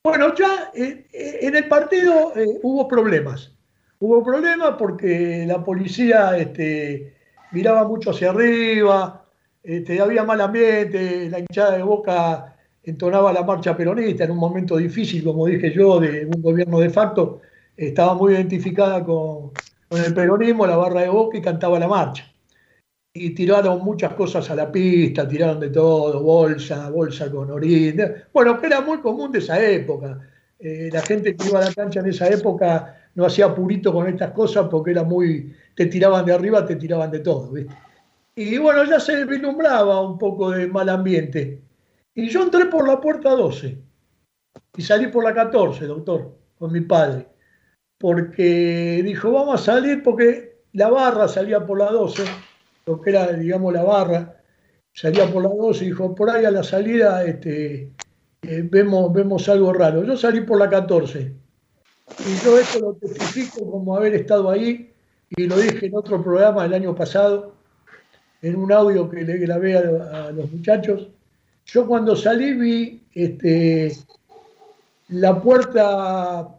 Bueno, 0.03 0.35
ya 0.35 0.71
eh, 0.75 1.07
eh, 1.13 1.39
en 1.43 1.57
el 1.57 1.67
partido 1.67 2.33
eh, 2.37 2.47
hubo 2.63 2.87
problemas. 2.87 3.53
Hubo 4.01 4.23
problemas 4.23 4.75
porque 4.79 5.45
la 5.47 5.65
policía 5.65 6.37
este, 6.37 7.15
miraba 7.53 7.89
mucho 7.89 8.11
hacia 8.11 8.31
arriba, 8.31 9.24
este, 9.65 9.99
había 9.99 10.25
mal 10.25 10.41
ambiente, 10.43 11.31
la 11.31 11.41
hinchada 11.41 11.79
de 11.79 11.83
boca 11.83 12.55
entonaba 12.83 13.33
la 13.33 13.43
marcha 13.43 13.75
peronista 13.75 14.25
en 14.25 14.33
un 14.33 14.37
momento 14.37 14.77
difícil, 14.77 15.25
como 15.25 15.47
dije 15.47 15.73
yo, 15.73 15.99
de 16.01 16.27
un 16.27 16.43
gobierno 16.43 16.81
de 16.81 16.91
facto, 16.91 17.41
estaba 17.75 18.15
muy 18.15 18.35
identificada 18.35 19.03
con, 19.03 19.53
el 19.91 20.13
peronismo, 20.13 20.67
la 20.67 20.77
barra 20.77 21.01
de 21.03 21.09
boca 21.09 21.39
y 21.39 21.43
cantaba 21.43 21.79
la 21.79 21.89
marcha 21.89 22.31
y 23.17 23.31
tiraron 23.31 23.83
muchas 23.83 24.13
cosas 24.15 24.51
a 24.51 24.57
la 24.57 24.71
pista, 24.71 25.27
tiraron 25.27 25.61
de 25.61 25.71
todo, 25.71 26.21
bolsa, 26.21 26.91
bolsa 26.91 27.31
con 27.31 27.51
orín. 27.51 28.03
Bueno, 28.33 28.61
que 28.61 28.67
era 28.67 28.81
muy 28.81 28.99
común 28.99 29.31
de 29.31 29.39
esa 29.39 29.63
época. 29.65 30.19
Eh, 30.59 30.91
la 30.93 31.01
gente 31.01 31.37
que 31.37 31.49
iba 31.49 31.61
a 31.61 31.65
la 31.67 31.73
cancha 31.73 32.01
en 32.01 32.09
esa 32.09 32.29
época 32.29 32.97
no 33.15 33.25
hacía 33.25 33.55
purito 33.55 33.93
con 33.93 34.09
estas 34.09 34.33
cosas 34.33 34.67
porque 34.69 34.91
era 34.91 35.05
muy, 35.05 35.55
te 35.77 35.87
tiraban 35.87 36.25
de 36.27 36.33
arriba, 36.33 36.67
te 36.67 36.75
tiraban 36.75 37.11
de 37.13 37.21
todo, 37.21 37.53
¿viste? 37.53 37.73
Y 38.37 38.59
bueno, 38.59 38.85
ya 38.85 38.99
se 38.99 39.25
vislumbraba 39.25 40.01
un 40.01 40.19
poco 40.19 40.51
de 40.51 40.67
mal 40.67 40.89
ambiente. 40.89 41.63
Y 42.15 42.29
yo 42.29 42.43
entré 42.43 42.67
por 42.67 42.87
la 42.87 43.01
puerta 43.01 43.31
12 43.31 43.79
y 44.77 44.83
salí 44.83 45.09
por 45.09 45.25
la 45.25 45.35
14, 45.35 45.87
doctor, 45.87 46.37
con 46.59 46.73
mi 46.73 46.81
padre. 46.81 47.29
Porque 47.99 49.03
dijo, 49.05 49.33
vamos 49.33 49.61
a 49.61 49.65
salir 49.65 50.03
porque 50.03 50.63
la 50.73 50.89
barra 50.91 51.29
salía 51.29 51.65
por 51.65 51.79
la 51.79 51.91
12, 51.91 52.25
lo 52.87 53.01
que 53.01 53.11
era, 53.11 53.33
digamos, 53.33 53.73
la 53.73 53.85
barra, 53.85 54.43
salía 54.93 55.31
por 55.33 55.43
la 55.43 55.49
12 55.49 55.85
y 55.85 55.89
dijo, 55.89 56.15
por 56.15 56.31
ahí 56.31 56.45
a 56.45 56.51
la 56.51 56.65
salida 56.65 57.25
este, 57.25 57.93
eh, 58.43 58.69
vemos, 58.71 59.13
vemos 59.13 59.49
algo 59.49 59.73
raro. 59.73 60.05
Yo 60.05 60.17
salí 60.17 60.41
por 60.41 60.59
la 60.59 60.69
14 60.69 61.33
y 62.19 62.45
yo 62.45 62.59
esto 62.59 62.81
lo 62.81 62.95
testifico 62.95 63.71
como 63.71 63.97
haber 63.97 64.15
estado 64.15 64.51
ahí 64.51 64.93
y 65.31 65.47
lo 65.47 65.57
dije 65.57 65.87
en 65.87 65.97
otro 65.97 66.23
programa 66.23 66.65
el 66.65 66.75
año 66.75 66.95
pasado, 66.95 67.55
en 68.45 68.57
un 68.57 68.71
audio 68.71 69.09
que 69.09 69.23
le 69.23 69.39
grabé 69.39 69.75
a, 69.75 70.31
los 70.31 70.53
muchachos. 70.53 71.09
Yo 71.65 71.87
cuando 71.87 72.15
salí 72.15 72.53
vi 72.53 73.03
este, 73.15 73.97
la 75.09 75.41
puerta, 75.41 76.51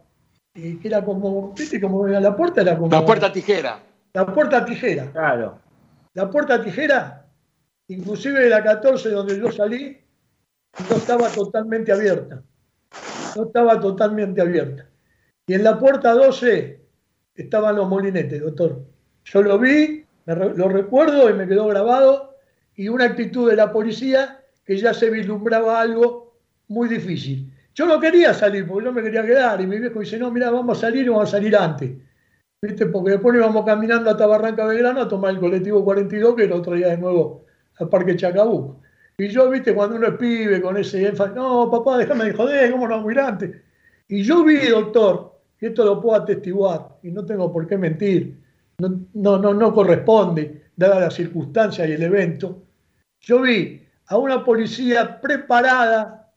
eh, 0.54 0.78
que 0.82 0.88
era 0.88 1.04
como, 1.04 1.52
¿viste 1.52 1.80
cómo 1.80 2.08
era? 2.08 2.18
La 2.18 2.34
puerta 2.34 2.62
era 2.62 2.76
como... 2.76 2.90
La 2.90 3.06
puerta 3.06 3.32
tijera. 3.32 3.80
La 4.12 4.26
puerta 4.26 4.64
tijera. 4.64 5.12
Claro. 5.12 5.60
La 6.14 6.28
puerta 6.28 6.60
tijera, 6.60 7.24
inclusive 7.86 8.40
de 8.40 8.48
la 8.48 8.64
14 8.64 9.10
donde 9.10 9.38
yo 9.38 9.52
salí, 9.52 9.96
no 10.90 10.96
estaba 10.96 11.28
totalmente 11.28 11.92
abierta. 11.92 12.42
No 13.36 13.44
estaba 13.44 13.78
totalmente 13.78 14.40
abierta. 14.40 14.86
Y 15.46 15.54
en 15.54 15.62
la 15.62 15.78
puerta 15.78 16.14
12 16.14 16.80
estaban 17.36 17.76
los 17.76 17.88
molinetes, 17.88 18.40
doctor. 18.40 18.82
Yo 19.24 19.42
lo 19.42 19.56
vi, 19.58 20.05
lo 20.26 20.68
recuerdo 20.68 21.30
y 21.30 21.34
me 21.34 21.46
quedó 21.46 21.66
grabado, 21.68 22.36
y 22.74 22.88
una 22.88 23.04
actitud 23.04 23.48
de 23.48 23.56
la 23.56 23.72
policía 23.72 24.40
que 24.64 24.76
ya 24.76 24.92
se 24.92 25.08
vislumbraba 25.08 25.80
algo 25.80 26.34
muy 26.68 26.88
difícil. 26.88 27.52
Yo 27.74 27.86
no 27.86 28.00
quería 28.00 28.34
salir 28.34 28.66
porque 28.66 28.86
yo 28.86 28.92
me 28.92 29.02
quería 29.02 29.24
quedar, 29.24 29.60
y 29.60 29.66
mi 29.66 29.78
viejo 29.78 30.00
dice, 30.00 30.18
no, 30.18 30.30
mira, 30.30 30.50
vamos 30.50 30.78
a 30.78 30.80
salir 30.82 31.06
y 31.06 31.08
vamos 31.08 31.28
a 31.28 31.32
salir 31.32 31.56
antes. 31.56 31.92
¿Viste? 32.60 32.86
Porque 32.86 33.12
después 33.12 33.36
íbamos 33.36 33.64
caminando 33.64 34.10
hasta 34.10 34.26
Barranca 34.26 34.64
Belgrano 34.66 35.02
a 35.02 35.08
tomar 35.08 35.32
el 35.32 35.40
colectivo 35.40 35.84
42 35.84 36.34
que 36.34 36.46
lo 36.46 36.62
traía 36.62 36.88
de 36.88 36.96
nuevo 36.96 37.44
al 37.78 37.88
Parque 37.88 38.16
Chacabuco. 38.16 38.80
Y 39.18 39.28
yo, 39.28 39.48
viste, 39.50 39.74
cuando 39.74 39.96
uno 39.96 40.08
es 40.08 40.14
pibe 40.14 40.60
con 40.60 40.76
ese 40.76 41.06
énfasis, 41.06 41.34
no, 41.34 41.70
papá, 41.70 41.98
déjame 41.98 42.24
de 42.24 42.32
joder, 42.32 42.70
¿cómo 42.70 42.88
no 42.88 42.96
vamos 42.96 43.16
antes? 43.16 43.50
Y 44.08 44.22
yo 44.22 44.44
vi, 44.44 44.68
doctor, 44.68 45.38
y 45.60 45.66
esto 45.66 45.84
lo 45.84 46.00
puedo 46.00 46.16
atestiguar, 46.16 46.88
y 47.02 47.10
no 47.10 47.24
tengo 47.24 47.52
por 47.52 47.66
qué 47.66 47.76
mentir, 47.78 48.38
no, 48.78 49.38
no, 49.38 49.54
no, 49.54 49.74
corresponde, 49.74 50.70
dada 50.74 51.00
la 51.00 51.10
circunstancia 51.10 51.86
y 51.86 51.92
el 51.92 52.02
evento, 52.02 52.62
yo 53.20 53.40
vi 53.42 53.82
a 54.06 54.16
una 54.16 54.44
policía 54.44 55.20
preparada, 55.20 56.32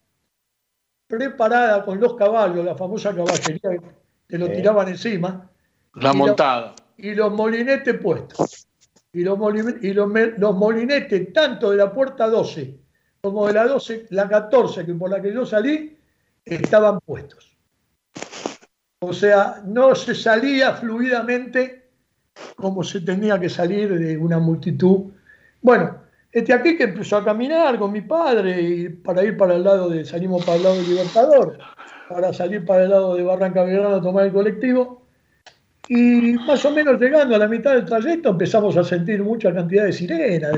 preparada 1.08 1.84
con 1.84 2.00
los 2.00 2.16
caballos, 2.16 2.64
la 2.64 2.76
famosa 2.76 3.14
caballería 3.14 3.82
que 4.28 4.38
lo 4.38 4.48
tiraban 4.50 4.88
encima. 4.88 5.50
La 5.96 6.14
montada. 6.14 6.76
y 6.98 7.16
los 7.16 7.34
molinetes 7.34 7.98
puestos 8.00 8.70
y, 9.12 9.24
los, 9.24 9.38
molinetes, 9.38 11.34
tanto 11.34 11.72
de 11.72 11.78
la 11.78 11.92
puerta 11.92 12.28
12 12.28 12.80
como 13.22 13.48
de 13.48 13.54
la 13.54 13.66
12, 13.68 14.08
la 14.12 14.30
14, 14.30 14.86
que 14.86 14.94
por 14.94 15.10
la 15.10 15.22
que 15.22 15.34
yo 15.34 15.46
salí, 15.46 15.98
estaban 16.46 17.00
puestos. 17.02 17.58
O 19.02 19.12
sea, 19.12 19.62
no 19.66 19.94
se 19.94 20.16
salía 20.16 20.74
fluidamente 20.74 21.89
como 22.56 22.84
se 22.84 23.02
tenía 23.02 23.40
que 23.40 23.50
salir 23.50 23.98
de 23.98 24.18
una 24.18 24.40
multitud. 24.40 25.12
Bueno, 25.62 25.96
este 26.32 26.54
aquí 26.54 26.78
que 26.78 26.84
empezó 26.84 27.18
a 27.18 27.26
caminar 27.26 27.80
con 27.80 27.92
mi 27.92 28.02
padre 28.02 28.62
y 28.62 28.90
para 28.90 29.24
ir 29.24 29.36
para 29.36 29.56
el 29.56 29.64
lado 29.64 29.90
de, 29.90 30.06
salimos 30.06 30.46
para 30.46 30.58
el 30.58 30.64
lado 30.64 30.76
del 30.76 30.90
Libertador, 30.90 31.58
para 32.08 32.34
salir 32.34 32.66
para 32.66 32.84
el 32.84 32.90
lado 32.92 33.16
de 33.16 33.24
Barranca 33.24 33.64
Belgrano 33.64 33.96
a 33.96 34.02
tomar 34.02 34.26
el 34.26 34.34
colectivo. 34.34 35.02
Y 35.88 36.34
más 36.34 36.64
o 36.66 36.72
menos 36.72 37.02
llegando 37.02 37.36
a 37.36 37.40
la 37.40 37.48
mitad 37.48 37.74
del 37.74 37.86
trayecto 37.86 38.30
empezamos 38.30 38.78
a 38.78 38.84
sentir 38.84 39.24
mucha 39.24 39.52
cantidad 39.52 39.86
de 39.86 39.94
sirenas, 39.94 40.52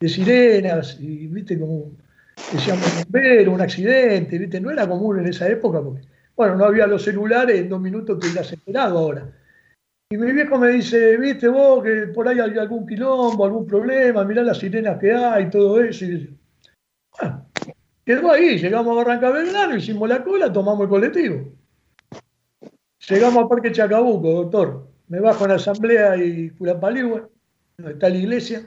de, 0.00 0.08
sirenas, 0.08 0.98
y 1.00 1.28
viste 1.28 1.56
como 1.58 1.92
decíamos 2.52 3.06
ver 3.08 3.48
un 3.48 3.60
accidente, 3.60 4.38
viste, 4.38 4.60
no 4.60 4.72
era 4.72 4.88
común 4.88 5.20
en 5.20 5.26
esa 5.28 5.48
época 5.48 5.80
porque, 5.80 6.02
bueno, 6.34 6.56
no 6.56 6.64
había 6.64 6.88
los 6.88 7.04
celulares, 7.04 7.60
en 7.60 7.68
dos 7.68 7.80
minutos 7.80 8.18
te 8.18 8.26
hubieras 8.26 8.52
enterado 8.52 8.98
ahora. 8.98 9.28
Y 10.08 10.16
mi 10.16 10.30
viejo 10.30 10.56
me 10.56 10.68
dice, 10.68 11.16
viste 11.16 11.48
vos 11.48 11.82
que 11.82 12.06
por 12.14 12.28
ahí 12.28 12.38
hay 12.38 12.56
algún 12.58 12.86
quilombo, 12.86 13.44
algún 13.44 13.66
problema, 13.66 14.24
mirá 14.24 14.44
las 14.44 14.58
sirenas 14.58 15.00
que 15.00 15.12
hay, 15.12 15.50
todo 15.50 15.80
eso. 15.80 16.04
Y 16.04 16.38
bueno, 17.18 17.46
quedó 18.04 18.30
ahí, 18.30 18.56
llegamos 18.56 18.92
a 18.92 19.02
Barranca 19.02 19.30
Belgrano, 19.30 19.74
hicimos 19.74 20.08
la 20.08 20.22
cola, 20.22 20.52
tomamos 20.52 20.84
el 20.84 20.88
colectivo. 20.88 21.52
Llegamos 23.08 23.42
al 23.42 23.48
Parque 23.48 23.72
Chacabuco, 23.72 24.30
doctor. 24.30 24.86
Me 25.08 25.18
bajo 25.18 25.44
en 25.44 25.50
asamblea 25.50 26.16
y 26.16 26.50
Curapaligüe, 26.50 27.24
donde 27.76 27.92
está 27.92 28.08
la 28.08 28.16
iglesia. 28.16 28.64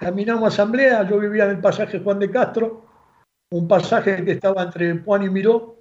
Caminamos 0.00 0.42
a 0.42 0.48
asamblea, 0.48 1.08
yo 1.08 1.20
vivía 1.20 1.44
en 1.44 1.50
el 1.50 1.60
pasaje 1.60 2.00
Juan 2.00 2.18
de 2.18 2.32
Castro, 2.32 2.84
un 3.50 3.68
pasaje 3.68 4.24
que 4.24 4.32
estaba 4.32 4.64
entre 4.64 4.98
Juan 4.98 5.22
y 5.22 5.30
Miró. 5.30 5.76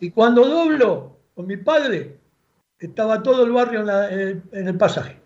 Y 0.00 0.10
cuando 0.10 0.44
doblo 0.44 1.16
con 1.34 1.46
mi 1.46 1.56
padre, 1.56 2.17
estaba 2.78 3.22
todo 3.22 3.44
el 3.44 3.52
barrio 3.52 3.80
en, 4.08 4.42
el, 4.52 4.76
pasaje. 4.76 5.20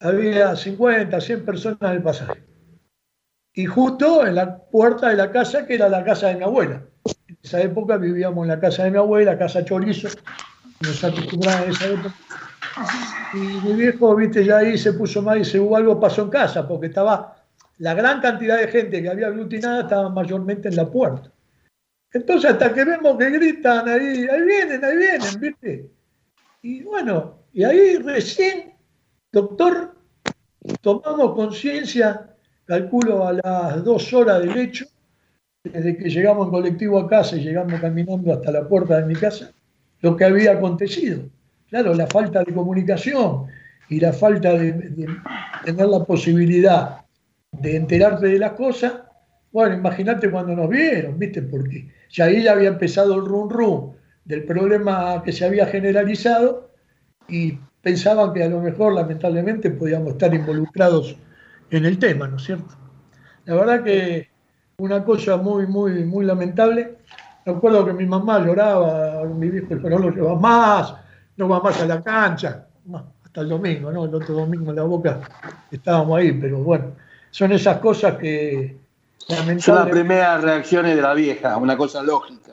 Había 0.00 0.56
50, 0.56 1.20
100 1.20 1.44
personas 1.44 1.82
en 1.82 1.90
el 1.90 2.02
pasaje. 2.02 2.42
Y 3.54 3.64
justo 3.64 4.26
en 4.26 4.34
la 4.34 4.58
puerta 4.58 5.08
de 5.08 5.16
la 5.16 5.30
casa, 5.30 5.66
que 5.66 5.74
era 5.74 5.88
la 5.88 6.04
casa 6.04 6.28
de 6.28 6.36
mi 6.36 6.44
abuela. 6.44 6.82
En 7.28 7.38
esa 7.42 7.60
época 7.62 7.96
vivíamos 7.96 8.42
en 8.42 8.48
la 8.48 8.60
casa 8.60 8.84
de 8.84 8.90
mi 8.90 8.98
abuela, 8.98 9.38
casa 9.38 9.64
Chorizo, 9.64 10.08
nos 10.80 11.02
acostumbraban 11.02 11.64
en 11.64 11.70
esa 11.70 11.86
época. 11.86 12.14
Y 13.32 13.38
mi 13.38 13.72
viejo, 13.74 14.14
viste, 14.14 14.44
ya 14.44 14.58
ahí 14.58 14.76
se 14.76 14.92
puso 14.92 15.22
mal 15.22 15.40
y 15.40 15.44
se 15.44 15.58
hubo 15.58 15.76
algo 15.76 15.98
pasó 15.98 16.22
en 16.22 16.30
casa, 16.30 16.68
porque 16.68 16.88
estaba 16.88 17.36
la 17.78 17.94
gran 17.94 18.20
cantidad 18.20 18.58
de 18.58 18.68
gente 18.68 19.02
que 19.02 19.08
había 19.08 19.28
aglutinada 19.28 19.82
estaba 19.82 20.08
mayormente 20.10 20.68
en 20.68 20.76
la 20.76 20.90
puerta. 20.90 21.30
Entonces, 22.12 22.50
hasta 22.50 22.72
que 22.72 22.84
vemos 22.84 23.16
que 23.18 23.30
gritan 23.30 23.88
ahí, 23.88 24.26
ahí 24.26 24.42
vienen, 24.42 24.84
ahí 24.84 24.96
vienen, 24.96 25.40
¿viste? 25.40 25.95
Y 26.68 26.82
bueno, 26.82 27.44
y 27.52 27.62
ahí 27.62 27.96
recién, 27.98 28.72
doctor, 29.30 29.94
tomamos 30.80 31.32
conciencia, 31.36 32.34
calculo 32.64 33.24
a 33.24 33.34
las 33.34 33.84
dos 33.84 34.12
horas 34.12 34.40
del 34.40 34.58
hecho, 34.58 34.84
desde 35.62 35.96
que 35.96 36.10
llegamos 36.10 36.46
en 36.46 36.50
colectivo 36.50 36.98
a 36.98 37.08
casa 37.08 37.36
y 37.36 37.44
llegamos 37.44 37.80
caminando 37.80 38.32
hasta 38.32 38.50
la 38.50 38.68
puerta 38.68 38.98
de 38.98 39.06
mi 39.06 39.14
casa, 39.14 39.52
lo 40.00 40.16
que 40.16 40.24
había 40.24 40.54
acontecido. 40.54 41.22
Claro, 41.68 41.94
la 41.94 42.08
falta 42.08 42.42
de 42.42 42.52
comunicación 42.52 43.46
y 43.88 44.00
la 44.00 44.12
falta 44.12 44.54
de, 44.54 45.06
tener 45.64 45.86
la 45.86 46.02
posibilidad 46.02 47.04
de 47.52 47.76
enterarte 47.76 48.26
de 48.26 48.40
las 48.40 48.54
cosas. 48.54 48.92
Bueno, 49.52 49.76
imagínate 49.76 50.32
cuando 50.32 50.56
nos 50.56 50.68
vieron, 50.68 51.16
¿viste? 51.16 51.42
Porque 51.42 51.92
ya 52.10 52.24
ahí 52.24 52.42
ya 52.42 52.54
había 52.54 52.70
empezado 52.70 53.14
el 53.14 53.24
rum 53.24 53.48
rum 53.48 53.92
del 54.26 54.44
problema 54.44 55.22
que 55.24 55.32
se 55.32 55.46
había 55.46 55.66
generalizado 55.66 56.70
y 57.28 57.58
pensaban 57.80 58.34
que 58.34 58.42
a 58.42 58.48
lo 58.48 58.60
mejor, 58.60 58.92
lamentablemente, 58.92 59.70
podíamos 59.70 60.12
estar 60.12 60.34
involucrados 60.34 61.16
en 61.70 61.86
el 61.86 61.98
tema, 61.98 62.28
¿no 62.28 62.36
es 62.36 62.42
cierto? 62.42 62.74
La 63.44 63.54
verdad 63.54 63.82
que 63.82 64.28
una 64.78 65.04
cosa 65.04 65.36
muy, 65.36 65.66
muy, 65.66 66.04
muy 66.04 66.26
lamentable. 66.26 66.98
Recuerdo 67.44 67.86
que 67.86 67.92
mi 67.92 68.06
mamá 68.06 68.44
lloraba, 68.44 69.24
mi 69.24 69.48
viejo 69.48 69.74
dijo, 69.74 69.88
no 69.88 69.98
lo 69.98 70.10
lleva 70.10 70.34
más, 70.34 70.94
no 71.36 71.48
va 71.48 71.60
más 71.60 71.80
a 71.80 71.86
la 71.86 72.02
cancha, 72.02 72.66
hasta 73.24 73.40
el 73.40 73.48
domingo, 73.48 73.92
¿no? 73.92 74.04
El 74.04 74.14
otro 74.14 74.34
domingo 74.34 74.70
en 74.70 74.76
la 74.76 74.82
boca 74.82 75.20
estábamos 75.70 76.18
ahí, 76.18 76.32
pero 76.32 76.58
bueno, 76.58 76.92
son 77.30 77.52
esas 77.52 77.78
cosas 77.78 78.16
que. 78.16 78.76
Son 79.58 79.76
las 79.76 79.88
primeras 79.88 80.42
reacciones 80.42 80.94
de 80.94 81.02
la 81.02 81.14
vieja, 81.14 81.56
una 81.56 81.76
cosa 81.76 82.02
lógica. 82.02 82.45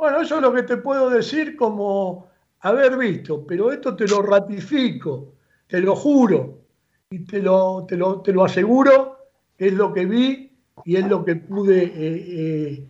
Bueno, 0.00 0.22
eso 0.22 0.36
es 0.36 0.40
lo 0.40 0.54
que 0.54 0.62
te 0.62 0.78
puedo 0.78 1.10
decir 1.10 1.54
como 1.56 2.26
haber 2.60 2.96
visto, 2.96 3.46
pero 3.46 3.70
esto 3.70 3.94
te 3.94 4.08
lo 4.08 4.22
ratifico, 4.22 5.34
te 5.66 5.78
lo 5.78 5.94
juro 5.94 6.62
y 7.10 7.18
te 7.26 7.42
lo, 7.42 7.84
te 7.86 7.98
lo, 7.98 8.22
te 8.22 8.32
lo 8.32 8.42
aseguro, 8.42 9.18
es 9.58 9.74
lo 9.74 9.92
que 9.92 10.06
vi 10.06 10.52
y 10.86 10.96
es 10.96 11.06
lo 11.06 11.22
que 11.22 11.36
pude 11.36 11.82
eh, 11.82 11.92
eh, 11.98 12.88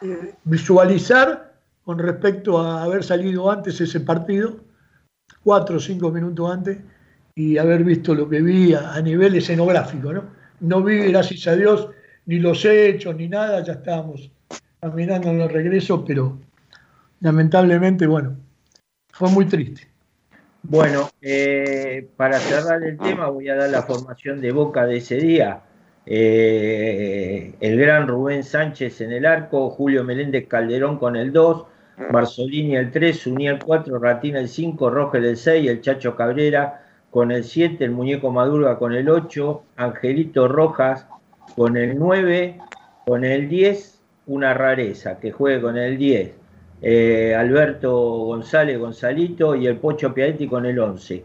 eh, 0.00 0.34
visualizar 0.44 1.52
con 1.84 1.98
respecto 1.98 2.58
a 2.58 2.82
haber 2.82 3.04
salido 3.04 3.50
antes 3.50 3.78
ese 3.82 4.00
partido, 4.00 4.56
cuatro 5.44 5.76
o 5.76 5.80
cinco 5.80 6.10
minutos 6.10 6.50
antes, 6.50 6.78
y 7.34 7.58
haber 7.58 7.84
visto 7.84 8.14
lo 8.14 8.26
que 8.26 8.40
vi 8.40 8.72
a, 8.72 8.98
nivel 9.02 9.34
escenográfico. 9.34 10.14
¿no? 10.14 10.24
no 10.60 10.82
vi, 10.82 11.12
gracias 11.12 11.46
a 11.46 11.56
Dios, 11.56 11.90
ni 12.24 12.38
los 12.38 12.64
hechos, 12.64 13.14
ni 13.16 13.28
nada, 13.28 13.62
ya 13.62 13.74
estábamos 13.74 14.30
caminando 14.82 15.30
en 15.30 15.40
el 15.40 15.48
regreso, 15.48 16.04
pero 16.04 16.36
lamentablemente, 17.20 18.04
bueno, 18.04 18.36
fue 19.12 19.30
muy 19.30 19.44
triste. 19.44 19.86
Bueno, 20.64 21.08
eh, 21.20 22.08
para 22.16 22.40
cerrar 22.40 22.82
el 22.82 22.98
tema 22.98 23.28
voy 23.28 23.48
a 23.48 23.54
dar 23.54 23.70
la 23.70 23.82
formación 23.82 24.40
de 24.40 24.50
Boca 24.50 24.84
de 24.84 24.96
ese 24.96 25.18
día. 25.18 25.62
Eh, 26.04 27.54
el 27.60 27.78
gran 27.78 28.08
Rubén 28.08 28.42
Sánchez 28.42 29.00
en 29.02 29.12
el 29.12 29.24
arco, 29.24 29.70
Julio 29.70 30.02
Meléndez 30.02 30.48
Calderón 30.48 30.98
con 30.98 31.14
el 31.14 31.32
2, 31.32 31.64
Marzolini 32.10 32.74
el 32.74 32.90
3, 32.90 33.28
Uniel 33.28 33.54
el 33.54 33.64
4, 33.64 34.00
Ratina 34.00 34.40
el 34.40 34.48
5, 34.48 34.90
Rogel 34.90 35.24
el 35.24 35.36
6, 35.36 35.70
el 35.70 35.80
Chacho 35.80 36.16
Cabrera 36.16 36.84
con 37.10 37.30
el 37.30 37.44
7, 37.44 37.84
el 37.84 37.92
Muñeco 37.92 38.32
Madurga 38.32 38.78
con 38.78 38.94
el 38.94 39.08
8, 39.08 39.62
Angelito 39.76 40.48
Rojas 40.48 41.06
con 41.54 41.76
el 41.76 41.96
9, 41.96 42.58
con 43.06 43.24
el 43.24 43.48
10, 43.48 43.91
una 44.26 44.54
rareza 44.54 45.18
que 45.18 45.32
juegue 45.32 45.60
con 45.60 45.76
el 45.76 45.96
10. 45.96 46.32
Eh, 46.84 47.34
Alberto 47.34 47.92
González 48.24 48.78
Gonzalito 48.78 49.54
y 49.54 49.66
el 49.66 49.76
Pocho 49.76 50.12
Piaetti 50.12 50.48
con 50.48 50.66
el 50.66 50.78
11. 50.78 51.24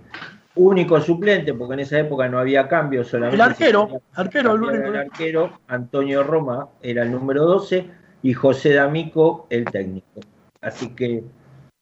Único 0.56 1.00
suplente, 1.01 1.54
porque 1.54 1.75
en 1.75 1.80
esa 1.82 2.00
época 2.00 2.27
no 2.27 2.39
había 2.39 2.68
cambio, 2.68 3.04
solamente. 3.04 3.36
El 3.36 3.42
arquero, 3.42 4.01
arquero, 4.13 4.56
el, 4.56 4.62
único. 4.63 4.88
el 4.88 4.96
arquero, 4.96 5.60
Antonio 5.68 6.24
Roma 6.24 6.68
era 6.82 7.04
el 7.04 7.12
número 7.12 7.46
12 7.46 7.86
y 8.24 8.34
José 8.34 8.74
D'Amico 8.74 9.48
el 9.50 9.66
técnico. 9.66 10.22
Así 10.62 10.89
que, 10.96 11.24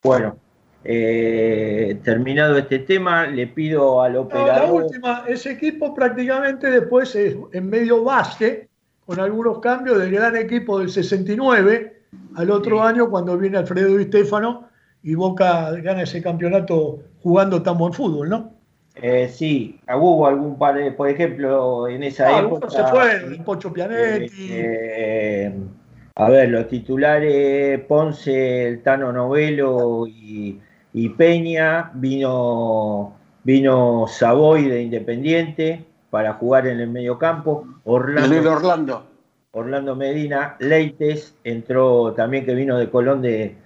bueno, 0.04 0.38
eh, 0.84 2.00
terminado 2.04 2.58
este 2.58 2.80
tema, 2.80 3.26
le 3.26 3.48
pido 3.48 4.02
al 4.04 4.18
operador. 4.18 4.56
la 4.56 4.72
última, 4.72 5.24
ese 5.28 5.52
equipo 5.52 5.96
prácticamente 5.96 6.70
después 6.70 7.16
es 7.16 7.36
en 7.54 7.70
medio 7.70 8.04
base, 8.04 8.70
con 9.06 9.20
algunos 9.20 9.60
cambios 9.60 10.00
del 10.00 10.12
gran 10.12 10.36
equipo 10.36 10.80
del 10.80 10.90
69 10.90 12.02
al 12.36 12.52
otro 12.52 12.82
año 12.82 13.10
cuando 13.10 13.38
viene 13.38 13.58
Alfredo 13.58 13.96
Di 13.98 14.06
Stefano 14.06 14.70
y 15.04 15.14
Boca 15.16 15.72
gana 15.72 16.02
ese 16.02 16.22
campeonato 16.22 17.00
jugando 17.22 17.62
tan 17.62 17.78
buen 17.78 17.94
fútbol, 17.94 18.30
¿no? 18.30 18.52
Eh, 19.02 19.28
sí, 19.28 19.80
hubo 19.94 20.26
algún 20.26 20.58
par 20.58 20.76
de, 20.76 20.92
por 20.92 21.10
ejemplo, 21.10 21.88
en 21.88 22.04
esa 22.04 22.40
época. 22.40 22.70
se 22.70 22.84
fue, 22.86 23.38
Pocho 23.44 23.72
Pianetti. 23.74 24.48
Eh, 24.50 25.54
a 26.16 26.30
ver, 26.30 26.50
los 26.50 26.68
titulares 26.70 27.82
Ponce, 27.82 28.68
el 28.68 28.82
Tano 28.82 29.12
Novelo 29.12 30.08
y, 30.08 30.60
Peña, 31.18 31.92
vino, 31.94 33.14
vino 33.44 34.06
Savoy 34.08 34.70
de 34.70 34.82
Independiente 34.82 35.86
para 36.16 36.36
jugar 36.36 36.66
en 36.66 36.80
el 36.80 36.88
medio 36.88 37.20
campo. 37.20 37.68
Orlando. 37.84 38.54
Orlando. 38.54 39.06
Orlando 39.52 39.98
Medina, 39.98 40.56
Leites 40.60 41.36
entró 41.44 42.14
también 42.14 42.46
que 42.46 42.56
vino 42.56 42.78
de 42.78 42.90
Colón 42.90 43.22
de, 43.22 43.58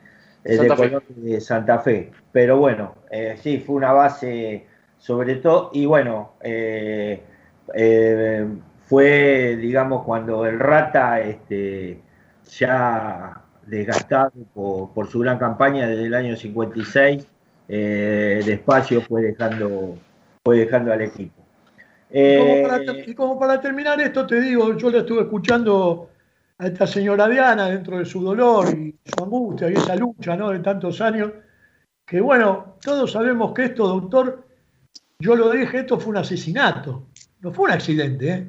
eh, 0.44 0.58
Santa, 0.58 0.76
Fe. 0.76 1.00
de 1.16 1.42
Santa 1.42 1.78
Fe. 1.78 2.12
Pero 2.32 2.58
bueno, 2.58 2.96
eh, 3.12 3.38
sí, 3.40 3.60
fue 3.60 3.76
una 3.76 3.92
base 3.92 4.66
sobre 4.98 5.36
todo, 5.36 5.70
y 5.74 5.86
bueno, 5.86 6.32
eh, 6.42 7.22
fue, 8.88 9.56
digamos, 9.56 10.04
cuando 10.04 10.48
el 10.48 10.58
Rata, 10.58 11.22
este, 11.22 12.00
ya 12.50 13.44
desgastado 13.68 14.32
por, 14.56 15.08
su 15.08 15.20
gran 15.20 15.38
campaña 15.38 15.88
desde 15.88 16.08
el 16.08 16.16
año 16.16 16.36
56, 16.36 17.28
despacio 17.68 19.02
fue 19.02 19.22
dejando, 19.22 20.00
fue 20.44 20.58
dejando 20.58 20.92
al 20.92 21.04
equipo. 21.04 21.39
Eh, 22.12 23.06
y, 23.08 23.14
como 23.14 23.40
para, 23.40 23.62
terminar 23.62 24.02
esto, 24.02 24.26
te 24.26 24.42
digo, 24.42 24.76
yo 24.76 24.90
le 24.90 25.00
estuve 25.00 25.22
escuchando 25.22 26.10
a 26.58 26.68
esta 26.68 26.88
señora 26.88 27.28
Diana 27.28 27.68
dentro 27.68 28.00
de 28.00 28.06
su 28.06 28.22
dolor 28.22 28.68
y 28.78 28.96
su 29.06 29.24
angustia 29.24 29.70
y 29.70 29.74
esa 29.74 29.96
lucha 29.96 30.36
¿no? 30.36 30.50
de 30.50 30.60
tantos 30.60 31.00
años, 31.02 31.32
que 32.06 32.20
bueno, 32.20 32.78
todos 32.82 33.12
sabemos 33.12 33.54
que 33.54 33.66
esto, 33.66 33.88
doctor, 33.88 34.44
yo 35.20 35.36
lo 35.36 35.52
dije, 35.52 35.80
esto 35.80 36.00
fue 36.00 36.12
un 36.12 36.18
asesinato, 36.18 37.08
no 37.42 37.52
fue 37.52 37.66
un 37.66 37.72
accidente, 37.72 38.30
¿eh? 38.30 38.48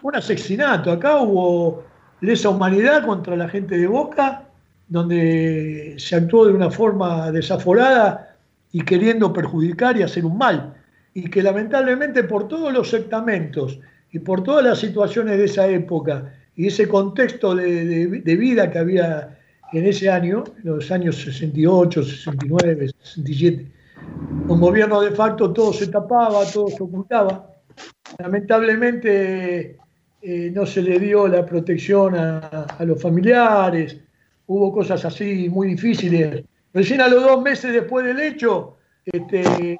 fue 0.00 0.10
un 0.10 0.16
asesinato. 0.16 0.92
Acá 0.92 1.16
hubo 1.16 1.84
lesa 2.20 2.48
humanidad 2.48 3.04
contra 3.04 3.36
la 3.36 3.48
gente 3.48 3.76
de 3.76 3.86
Boca, 3.86 4.44
donde 4.88 5.96
se 5.98 6.16
actuó 6.16 6.46
de 6.46 6.52
una 6.52 6.70
forma 6.70 7.30
desaforada 7.32 8.36
y 8.72 8.82
queriendo 8.82 9.32
perjudicar 9.32 9.96
y 9.96 10.02
hacer 10.02 10.24
un 10.24 10.38
mal 10.38 10.79
y 11.14 11.28
que 11.28 11.42
lamentablemente 11.42 12.24
por 12.24 12.48
todos 12.48 12.72
los 12.72 12.90
sectamentos 12.90 13.78
y 14.12 14.18
por 14.18 14.42
todas 14.42 14.64
las 14.64 14.78
situaciones 14.78 15.38
de 15.38 15.44
esa 15.44 15.68
época 15.68 16.32
y 16.56 16.66
ese 16.66 16.88
contexto 16.88 17.54
de, 17.54 18.36
vida 18.36 18.70
que 18.70 18.78
había 18.78 19.38
en 19.72 19.86
ese 19.86 20.10
año, 20.10 20.44
en 20.62 20.70
los 20.70 20.90
años 20.90 21.16
68, 21.16 22.02
69, 22.02 22.90
67, 23.02 23.66
con 24.46 24.60
gobierno 24.60 25.00
de 25.00 25.12
facto 25.12 25.52
todo 25.52 25.72
se 25.72 25.86
tapaba, 25.86 26.44
todo 26.52 26.68
se 26.68 26.82
ocultaba. 26.82 27.50
Lamentablemente 28.18 29.78
eh, 30.20 30.50
no 30.52 30.66
se 30.66 30.82
le 30.82 30.98
dio 30.98 31.28
la 31.28 31.46
protección 31.46 32.16
a, 32.16 32.38
a, 32.78 32.84
los 32.84 33.00
familiares, 33.00 33.98
hubo 34.46 34.72
cosas 34.72 35.04
así 35.04 35.48
muy 35.48 35.68
difíciles. 35.68 36.44
Recién 36.74 37.00
a 37.00 37.08
los 37.08 37.22
dos 37.22 37.40
meses 37.42 37.72
después 37.72 38.04
del 38.04 38.20
hecho, 38.20 38.76
este, 39.06 39.78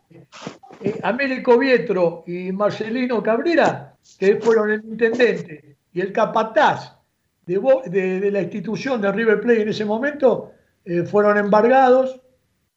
eh, 0.82 0.98
Américo 1.02 1.58
Vietro 1.58 2.24
y 2.26 2.52
Marcelino 2.52 3.22
Cabrera, 3.22 3.94
que 4.18 4.36
fueron 4.36 4.70
el 4.70 4.84
intendente 4.84 5.76
y 5.92 6.00
el 6.00 6.12
capataz 6.12 6.96
de, 7.44 8.30
la 8.30 8.42
institución 8.42 9.00
de 9.00 9.12
River 9.12 9.40
Plate 9.40 9.62
en 9.62 9.68
ese 9.68 9.84
momento, 9.84 10.52
eh, 10.84 11.02
fueron 11.02 11.36
embargados 11.36 12.20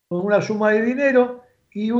con 0.08 0.26
una 0.26 0.42
suma 0.42 0.72
de 0.72 0.82
dinero. 0.82 1.42
Y, 1.72 1.90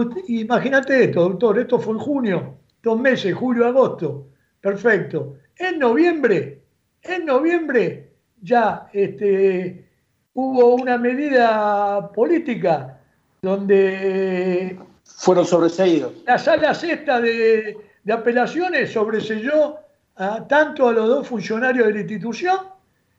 imagínate 0.40 1.04
esto, 1.04 1.28
doctor, 1.28 1.58
esto 1.58 1.78
fue 1.78 1.94
en 1.94 2.00
junio, 2.00 2.58
dos 2.82 3.00
meses, 3.00 3.34
julio, 3.34 3.66
agosto. 3.66 4.28
Perfecto. 4.60 5.36
En 5.56 5.78
noviembre, 5.78 6.62
en 7.02 7.26
noviembre 7.26 8.12
ya 8.40 8.88
este, 8.92 9.88
hubo 10.34 10.74
una 10.74 10.98
medida 10.98 12.10
política 12.12 13.00
donde 13.42 14.78
fueron 15.04 15.44
sobreseídos. 15.44 16.12
La 16.26 16.38
sala 16.38 16.74
sexta 16.74 17.20
de, 17.20 17.76
apelaciones 18.10 18.92
sobreseyó 18.92 19.76
a, 20.16 20.46
tanto 20.46 20.88
a 20.88 20.92
los 20.92 21.08
dos 21.08 21.28
funcionarios 21.28 21.86
de 21.86 21.94
la 21.94 22.00
institución, 22.00 22.58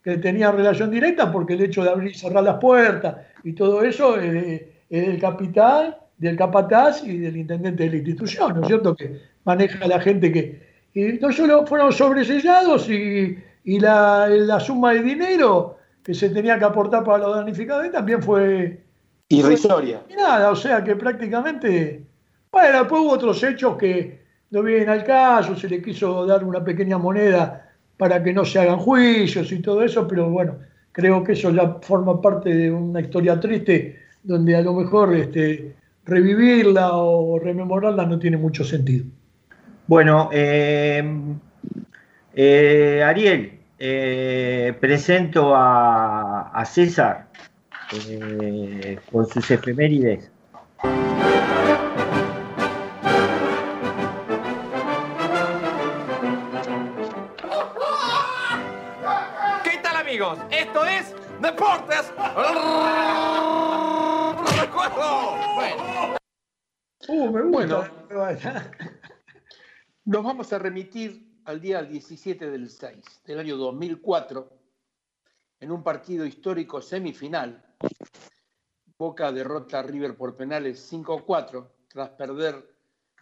que 0.03 0.17
tenían 0.17 0.55
relación 0.55 0.91
directa, 0.91 1.31
porque 1.31 1.53
el 1.53 1.63
hecho 1.63 1.83
de 1.83 1.89
abrir 1.89 2.11
y 2.11 2.13
cerrar 2.13 2.43
las 2.43 2.57
puertas 2.57 3.15
y 3.43 3.53
todo 3.53 3.81
eso 3.81 4.19
es, 4.19 4.61
del 4.89 5.19
capital, 5.19 5.97
del 6.17 6.37
capataz 6.37 7.03
y 7.03 7.17
del 7.17 7.37
intendente 7.37 7.83
de 7.83 7.89
la 7.89 7.95
institución, 7.95 8.53
¿no 8.53 8.61
es 8.61 8.67
cierto? 8.67 8.95
Que 8.95 9.19
maneja 9.43 9.83
a 9.83 9.87
la 9.87 9.99
gente 9.99 10.31
que... 10.31 10.63
Y 10.93 11.13
no 11.13 11.31
solo 11.31 11.65
fueron 11.65 11.91
sobresellados 11.91 12.87
y, 12.89 13.39
la, 13.79 14.27
la 14.27 14.59
suma 14.59 14.93
de 14.93 15.01
dinero 15.01 15.77
que 16.03 16.13
se 16.13 16.29
tenía 16.29 16.59
que 16.59 16.65
aportar 16.65 17.03
para 17.03 17.17
los 17.17 17.35
damnificados 17.35 17.91
también 17.91 18.21
fue 18.21 18.84
Irrisoria. 19.29 20.03
Y 20.09 20.13
nada, 20.13 20.51
o 20.51 20.55
sea 20.55 20.83
que 20.83 20.95
prácticamente. 20.95 22.03
Bueno, 22.51 22.79
después 22.79 23.01
hubo 23.01 23.11
otros 23.11 23.43
hechos 23.43 23.75
que 23.75 24.23
no 24.51 24.61
vienen 24.61 24.89
al 24.89 25.03
caso, 25.03 25.55
se 25.55 25.67
le 25.67 25.81
quiso 25.81 26.25
dar 26.25 26.43
una 26.43 26.63
pequeña 26.63 26.97
moneda 26.97 27.69
para 27.97 28.21
que 28.23 28.31
no 28.31 28.45
se 28.45 28.59
hagan 28.59 28.77
juicios 28.77 29.51
y 29.51 29.61
todo 29.61 29.83
eso, 29.83 30.07
pero 30.07 30.29
bueno, 30.29 30.57
creo 30.91 31.23
que 31.23 31.33
eso 31.33 31.49
ya 31.49 31.79
forma 31.81 32.21
parte 32.21 32.53
de 32.53 32.71
una 32.71 33.01
historia 33.01 33.39
triste 33.39 33.99
donde 34.23 34.55
a 34.55 34.61
lo 34.61 34.73
mejor 34.73 35.13
este, 35.15 35.75
revivirla 36.05 36.93
o 36.93 37.39
rememorarla 37.39 38.05
no 38.05 38.19
tiene 38.19 38.37
mucho 38.37 38.63
sentido. 38.63 39.05
Bueno, 39.87 40.29
eh, 40.31 41.03
eh, 42.33 43.03
Ariel, 43.03 43.59
eh, 43.77 44.73
presento 44.79 45.53
a 45.55 46.63
César 46.65 47.27
eh, 47.91 48.99
con 49.11 49.27
sus 49.27 49.51
efemérides. 49.51 50.31
¿Qué 59.63 59.77
tal 59.83 59.95
amigos? 59.97 60.39
Esto 60.51 60.85
es 60.85 61.13
Deportes. 61.41 62.13
Bueno. 65.55 66.15
Uh, 67.07 67.51
bueno, 67.51 67.83
nos 70.05 70.23
vamos 70.23 70.51
a 70.51 70.57
remitir 70.57 71.39
al 71.45 71.61
día 71.61 71.83
17 71.83 72.49
del 72.49 72.69
6 72.69 73.21
del 73.25 73.39
año 73.39 73.57
2004 73.57 74.49
en 75.59 75.71
un 75.71 75.83
partido 75.83 76.25
histórico 76.25 76.81
semifinal 76.81 77.64
Boca 78.97 79.31
derrota 79.31 79.79
a 79.79 79.83
River 79.83 80.15
por 80.15 80.35
penales 80.35 80.91
5-4 80.91 81.67
tras 81.89 82.09
perder 82.11 82.75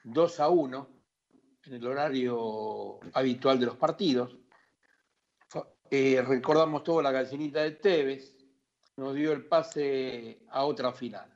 2-1 0.04 0.88
en 1.66 1.74
el 1.74 1.88
horario 1.88 3.00
habitual 3.14 3.60
de 3.60 3.66
los 3.66 3.78
partidos. 3.78 4.38
Eh, 5.90 6.22
recordamos 6.22 6.84
todo 6.84 7.02
la 7.02 7.12
gallinita 7.12 7.62
de 7.62 7.72
Tevez, 7.72 8.36
nos 8.98 9.14
dio 9.14 9.32
el 9.32 9.46
pase 9.46 10.46
a 10.50 10.66
otra 10.66 10.92
final. 10.92 11.32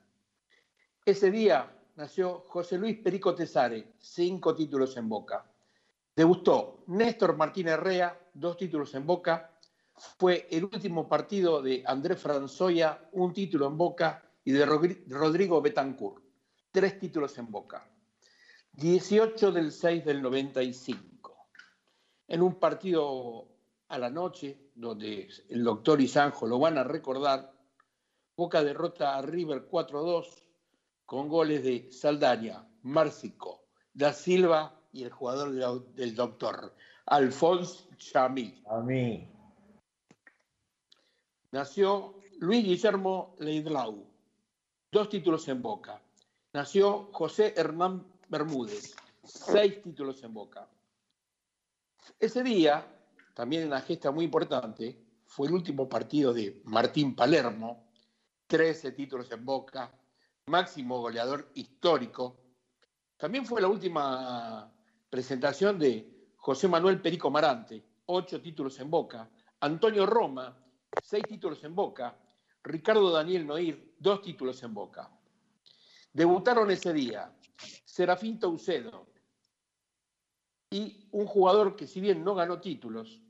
Ese 1.05 1.31
día 1.31 1.71
nació 1.95 2.39
José 2.47 2.77
Luis 2.77 2.97
Perico 2.99 3.33
Tesare, 3.33 3.93
cinco 3.99 4.55
títulos 4.55 4.97
en 4.97 5.09
Boca. 5.09 5.45
Debutó 6.15 6.83
Néstor 6.87 7.37
Martínez 7.37 7.79
Rea, 7.79 8.19
dos 8.33 8.57
títulos 8.57 8.93
en 8.95 9.05
Boca. 9.05 9.56
Fue 9.97 10.47
el 10.51 10.65
último 10.65 11.07
partido 11.07 11.61
de 11.61 11.83
Andrés 11.85 12.19
Franzoya, 12.19 13.09
un 13.13 13.33
título 13.33 13.67
en 13.67 13.77
Boca, 13.77 14.23
y 14.43 14.51
de 14.51 14.65
Rodrigo 14.65 15.61
Betancourt, 15.61 16.23
tres 16.71 16.97
títulos 16.99 17.37
en 17.37 17.51
Boca. 17.51 17.85
18 18.73 19.51
del 19.51 19.71
6 19.71 20.05
del 20.05 20.21
95. 20.21 21.47
En 22.27 22.41
un 22.41 22.55
partido 22.55 23.47
a 23.89 23.97
la 23.97 24.09
noche, 24.09 24.69
donde 24.75 25.27
el 25.49 25.63
doctor 25.63 25.99
y 25.99 26.07
Sanjo 26.07 26.45
lo 26.47 26.59
van 26.59 26.77
a 26.77 26.83
recordar, 26.83 27.51
Boca 28.37 28.63
derrota 28.63 29.17
a 29.17 29.21
River 29.21 29.67
4-2 29.67 30.43
con 31.05 31.27
goles 31.27 31.63
de 31.63 31.91
Saldaña, 31.91 32.67
Márcico, 32.83 33.63
Da 33.93 34.13
Silva 34.13 34.79
y 34.93 35.03
el 35.03 35.11
jugador 35.11 35.51
del 35.95 36.15
doctor, 36.15 36.75
Alfonso 37.07 37.89
Chamí. 37.97 38.63
mí. 38.83 39.36
Nació 41.51 42.19
Luis 42.39 42.65
Guillermo 42.65 43.35
Leidlau, 43.39 44.05
dos 44.91 45.07
títulos 45.07 45.47
en 45.47 45.61
Boca. 45.61 46.01
Nació 46.51 47.09
José 47.13 47.53
Hernán 47.55 48.05
Bermúdez, 48.27 48.95
seis 49.23 49.81
títulos 49.81 50.21
en 50.23 50.33
Boca. 50.33 50.67
Ese 52.19 52.43
día, 52.43 52.85
también 53.33 53.65
una 53.65 53.79
gesta 53.79 54.11
muy 54.11 54.25
importante, 54.25 54.99
fue 55.25 55.47
el 55.47 55.53
último 55.53 55.87
partido 55.87 56.33
de 56.33 56.61
Martín 56.65 57.15
Palermo, 57.15 57.91
13 58.47 58.91
títulos 58.91 59.31
en 59.31 59.45
Boca, 59.45 59.89
máximo 60.47 60.99
goleador 60.99 61.49
histórico. 61.53 62.35
También 63.15 63.45
fue 63.45 63.61
la 63.61 63.69
última 63.69 64.69
presentación 65.09 65.79
de 65.79 66.33
José 66.35 66.67
Manuel 66.67 67.01
Perico 67.01 67.31
Marante, 67.31 67.81
ocho 68.07 68.41
títulos 68.41 68.77
en 68.81 68.89
Boca, 68.89 69.29
Antonio 69.61 70.05
Roma, 70.05 70.55
seis 71.03 71.23
títulos 71.27 71.63
en 71.63 71.75
Boca, 71.75 72.17
Ricardo 72.63 73.11
Daniel 73.11 73.45
Noir, 73.45 73.95
dos 73.97 74.21
títulos 74.21 74.61
en 74.63 74.73
Boca. 74.73 75.09
Debutaron 76.13 76.69
ese 76.71 76.93
día 76.93 77.31
Serafín 77.85 78.39
Taucedo 78.39 79.07
y 80.69 81.07
un 81.11 81.25
jugador 81.25 81.75
que 81.75 81.87
si 81.87 82.01
bien 82.01 82.23
no 82.23 82.35
ganó 82.35 82.59
títulos, 82.59 83.21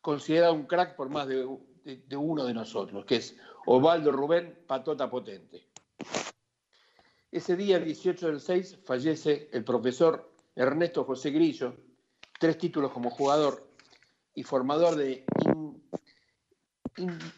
considerado 0.00 0.54
un 0.54 0.66
crack 0.66 0.96
por 0.96 1.10
más 1.10 1.28
de, 1.28 1.44
uno 2.16 2.44
de 2.44 2.54
nosotros, 2.54 3.04
que 3.04 3.16
es 3.16 3.36
Osvaldo 3.66 4.12
Rubén 4.12 4.64
Patota 4.66 5.10
Potente. 5.10 5.68
Ese 7.30 7.54
día, 7.54 7.76
el 7.76 7.84
18 7.84 8.26
del 8.26 8.40
6, 8.40 8.78
fallece 8.84 9.48
el 9.52 9.62
profesor 9.62 10.32
Ernesto 10.56 11.04
José 11.04 11.30
Grillo, 11.30 11.76
tres 12.38 12.58
títulos 12.58 12.90
como 12.90 13.10
jugador 13.10 13.70
y 14.34 14.42
formador 14.42 14.96
de 14.96 15.24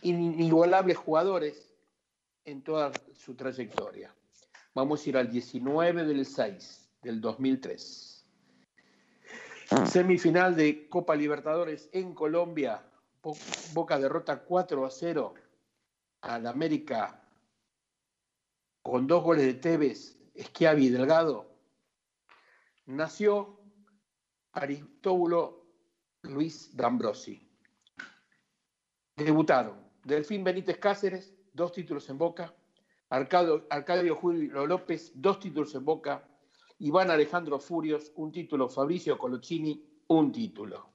inigualables 0.03 0.97
jugadores 0.97 1.75
en 2.45 2.63
toda 2.63 2.93
su 3.15 3.35
trayectoria. 3.35 4.15
Vamos 4.75 5.05
a 5.05 5.09
ir 5.09 5.17
al 5.17 5.31
19 5.31 6.05
del 6.05 6.25
6 6.25 6.91
del 7.03 7.21
2003. 7.21 8.27
Semifinal 9.87 10.55
de 10.57 10.89
Copa 10.89 11.15
Libertadores 11.15 11.89
en 11.93 12.15
Colombia. 12.15 12.83
Boca 13.73 13.99
derrota 13.99 14.43
4 14.43 14.85
a 14.85 14.91
0 14.91 15.35
al 16.23 16.47
América 16.47 17.23
con 18.83 19.07
dos 19.07 19.23
goles 19.23 19.47
de 19.47 19.55
Tevez, 19.55 20.19
Schiavi 20.37 20.87
y 20.87 20.91
Delgado, 20.91 21.47
nació 22.87 23.61
Aristóbulo 24.53 25.65
Luis 26.23 26.77
D'Ambrosi. 26.77 27.52
Debutaron 29.25 29.83
Delfín 30.05 30.43
Benítez 30.43 30.79
Cáceres, 30.79 31.33
dos 31.53 31.71
títulos 31.73 32.09
en 32.11 32.19
Boca, 32.19 32.55
Arcadio, 33.09 34.17
Julio 34.17 34.67
López, 34.67 35.13
dos 35.15 35.39
títulos 35.39 35.75
en 35.75 35.85
Boca, 35.85 36.29
Iván 36.79 37.11
Alejandro 37.11 37.61
Furios, 37.61 38.11
un 38.17 38.33
título, 38.33 38.69
Fabricio 38.69 39.17
Coloccini, 39.17 39.85
un 40.09 40.33
título. 40.33 40.91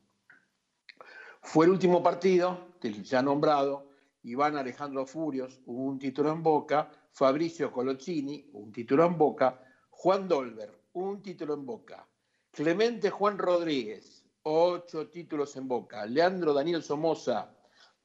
Fue 1.41 1.65
el 1.65 1.71
último 1.71 2.03
partido 2.03 2.75
del 2.81 3.01
ya 3.03 3.21
nombrado 3.21 3.91
Iván 4.23 4.57
Alejandro 4.57 5.05
Furios, 5.05 5.61
un 5.65 5.97
título 5.97 6.31
en 6.33 6.43
Boca, 6.43 6.91
Fabricio 7.11 7.71
Coloccini, 7.71 8.49
un 8.53 8.73
título 8.73 9.05
en 9.05 9.17
Boca, 9.17 9.61
Juan 9.89 10.27
Dolber, 10.27 10.77
un 10.93 11.21
título 11.21 11.53
en 11.53 11.65
Boca, 11.65 12.05
Clemente 12.51 13.09
Juan 13.09 13.37
Rodríguez, 13.37 14.25
ocho 14.43 15.07
títulos 15.07 15.55
en 15.55 15.67
Boca, 15.67 16.05
Leandro 16.05 16.53
Daniel 16.53 16.83
Somoza, 16.83 17.56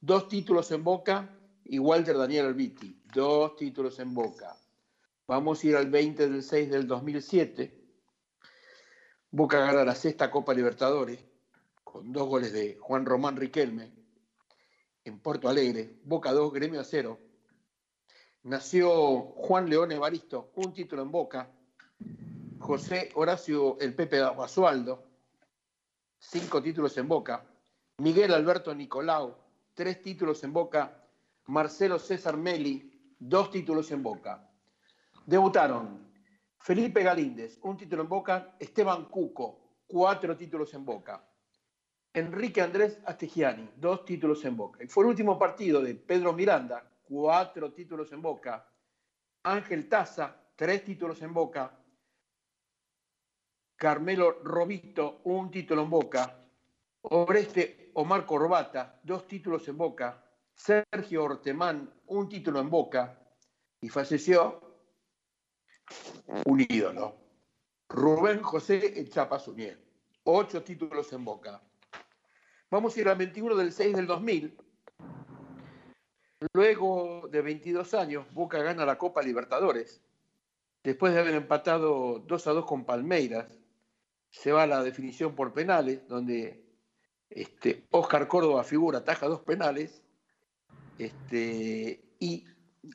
dos 0.03 0.27
títulos 0.27 0.69
en 0.71 0.83
Boca, 0.83 1.29
y 1.63 1.79
Walter 1.79 2.17
Daniel 2.17 2.47
Albiti, 2.47 3.01
dos 3.13 3.55
títulos 3.55 3.99
en 3.99 4.13
Boca. 4.13 4.53
Vamos 5.27 5.63
a 5.63 5.67
ir 5.67 5.77
al 5.77 5.89
20 5.89 6.29
del 6.29 6.43
6 6.43 6.69
del 6.69 6.87
2007. 6.87 7.81
Boca 9.31 9.59
gana 9.59 9.85
la 9.85 9.95
sexta 9.95 10.29
Copa 10.29 10.53
Libertadores 10.53 11.23
con 11.85 12.11
dos 12.11 12.27
goles 12.27 12.51
de 12.51 12.75
Juan 12.81 13.05
Román 13.05 13.37
Riquelme 13.37 13.93
en 15.05 15.19
Porto 15.19 15.47
Alegre, 15.47 16.01
Boca 16.03 16.33
2, 16.33 16.51
Gremio 16.51 16.83
0. 16.83 17.17
Nació 18.43 19.21
Juan 19.21 19.69
León 19.69 19.93
Evaristo, 19.93 20.51
un 20.55 20.73
título 20.73 21.03
en 21.03 21.11
Boca. 21.11 21.49
José 22.59 23.09
Horacio 23.15 23.79
El 23.79 23.95
Pepe 23.95 24.19
Basualdo, 24.19 25.05
cinco 26.19 26.61
títulos 26.61 26.97
en 26.97 27.07
Boca. 27.07 27.45
Miguel 27.99 28.33
Alberto 28.33 28.75
Nicolau, 28.75 29.42
tres 29.73 30.01
títulos 30.01 30.43
en 30.43 30.53
Boca. 30.53 30.99
Marcelo 31.45 31.99
César 31.99 32.37
Meli, 32.37 33.15
dos 33.19 33.51
títulos 33.51 33.91
en 33.91 34.01
Boca. 34.01 34.49
Debutaron 35.25 36.11
Felipe 36.57 37.03
Galíndez, 37.03 37.59
un 37.63 37.77
título 37.77 38.03
en 38.03 38.09
Boca. 38.09 38.55
Esteban 38.59 39.05
Cuco, 39.05 39.81
cuatro 39.87 40.37
títulos 40.37 40.73
en 40.73 40.85
Boca. 40.85 41.23
Enrique 42.13 42.61
Andrés 42.61 42.99
Astegiani, 43.05 43.71
dos 43.75 44.05
títulos 44.05 44.45
en 44.45 44.55
Boca. 44.55 44.83
Y 44.83 44.87
fue 44.87 45.03
el 45.03 45.09
último 45.09 45.37
partido 45.37 45.81
de 45.81 45.95
Pedro 45.95 46.31
Miranda, 46.31 46.87
cuatro 47.03 47.73
títulos 47.73 48.11
en 48.11 48.21
Boca. 48.21 48.69
Ángel 49.43 49.89
Taza, 49.89 50.35
tres 50.55 50.83
títulos 50.83 51.21
en 51.21 51.33
Boca. 51.33 51.77
Carmelo 53.75 54.43
Robito, 54.43 55.21
un 55.25 55.51
título 55.51 55.81
en 55.83 55.89
Boca. 55.89 56.39
Oreste 57.01 57.82
Omar 57.95 58.25
Corbata, 58.25 58.99
dos 59.03 59.27
títulos 59.27 59.67
en 59.67 59.77
Boca. 59.77 60.23
Sergio 60.53 61.23
Ortemán, 61.23 61.93
un 62.07 62.29
título 62.29 62.59
en 62.59 62.69
Boca. 62.69 63.19
Y 63.81 63.89
falleció 63.89 64.61
un 66.45 66.61
ídolo. 66.61 67.15
Rubén 67.89 68.41
José 68.41 68.99
Echapa 68.99 69.41
ocho 70.23 70.63
títulos 70.63 71.11
en 71.13 71.25
Boca. 71.25 71.61
Vamos 72.71 72.95
a 72.95 73.01
ir 73.01 73.07
al 73.07 73.17
21 73.17 73.55
del 73.55 73.71
6 73.71 73.95
del 73.95 74.07
2000. 74.07 74.57
Luego 76.53 77.27
de 77.29 77.41
22 77.41 77.93
años, 77.93 78.25
Boca 78.33 78.61
gana 78.63 78.85
la 78.85 78.97
Copa 78.97 79.21
Libertadores. 79.21 80.01
Después 80.83 81.13
de 81.13 81.19
haber 81.19 81.35
empatado 81.35 82.19
2 82.19 82.47
a 82.47 82.51
2 82.51 82.65
con 82.65 82.85
Palmeiras, 82.85 83.59
se 84.29 84.51
va 84.51 84.63
a 84.63 84.67
la 84.67 84.83
definición 84.83 85.35
por 85.35 85.53
penales, 85.53 86.07
donde 86.07 86.62
este, 87.29 87.85
Oscar 87.91 88.27
Córdoba 88.27 88.63
figura, 88.63 89.03
taja 89.03 89.27
dos 89.27 89.41
penales, 89.41 90.01
este, 90.97 92.03
y 92.19 92.45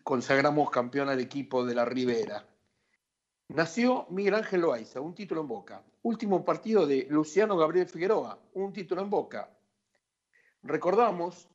consagramos 0.03 0.71
campeón 0.71 1.09
al 1.09 1.21
equipo 1.21 1.65
de 1.65 1.75
la 1.75 1.85
Ribera. 1.85 2.47
Nació 3.49 4.07
Miguel 4.11 4.35
Ángel 4.35 4.61
Loaiza, 4.61 5.01
un 5.01 5.15
título 5.15 5.41
en 5.41 5.49
Boca. 5.49 5.83
Último 6.03 6.45
partido 6.45 6.87
de 6.87 7.07
Luciano 7.11 7.57
Gabriel 7.57 7.89
Figueroa, 7.89 8.39
un 8.55 8.73
título 8.73 9.03
en 9.03 9.11
Boca. 9.11 9.51
Recordamos 10.63 11.49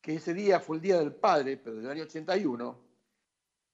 que 0.00 0.16
ese 0.16 0.34
día 0.34 0.60
fue 0.60 0.76
el 0.76 0.82
Día 0.82 0.98
del 0.98 1.14
Padre, 1.14 1.56
pero 1.56 1.76
del 1.76 1.90
año 1.90 2.04
81, 2.04 2.78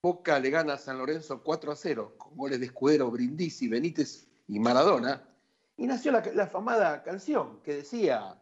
Boca 0.02 0.38
le 0.38 0.50
gana 0.50 0.74
a 0.74 0.78
San 0.78 0.98
Lorenzo 0.98 1.42
4 1.42 1.72
a 1.72 1.76
0, 1.76 2.14
con 2.16 2.36
goles 2.36 2.60
de 2.60 2.66
Escudero, 2.66 3.10
Brindisi, 3.10 3.68
Benítez 3.68 4.28
y 4.46 4.60
Maradona, 4.60 5.28
y 5.76 5.86
nació 5.86 6.12
la, 6.12 6.22
la 6.34 6.46
famada 6.46 7.02
canción 7.02 7.60
que 7.62 7.76
decía, 7.76 8.40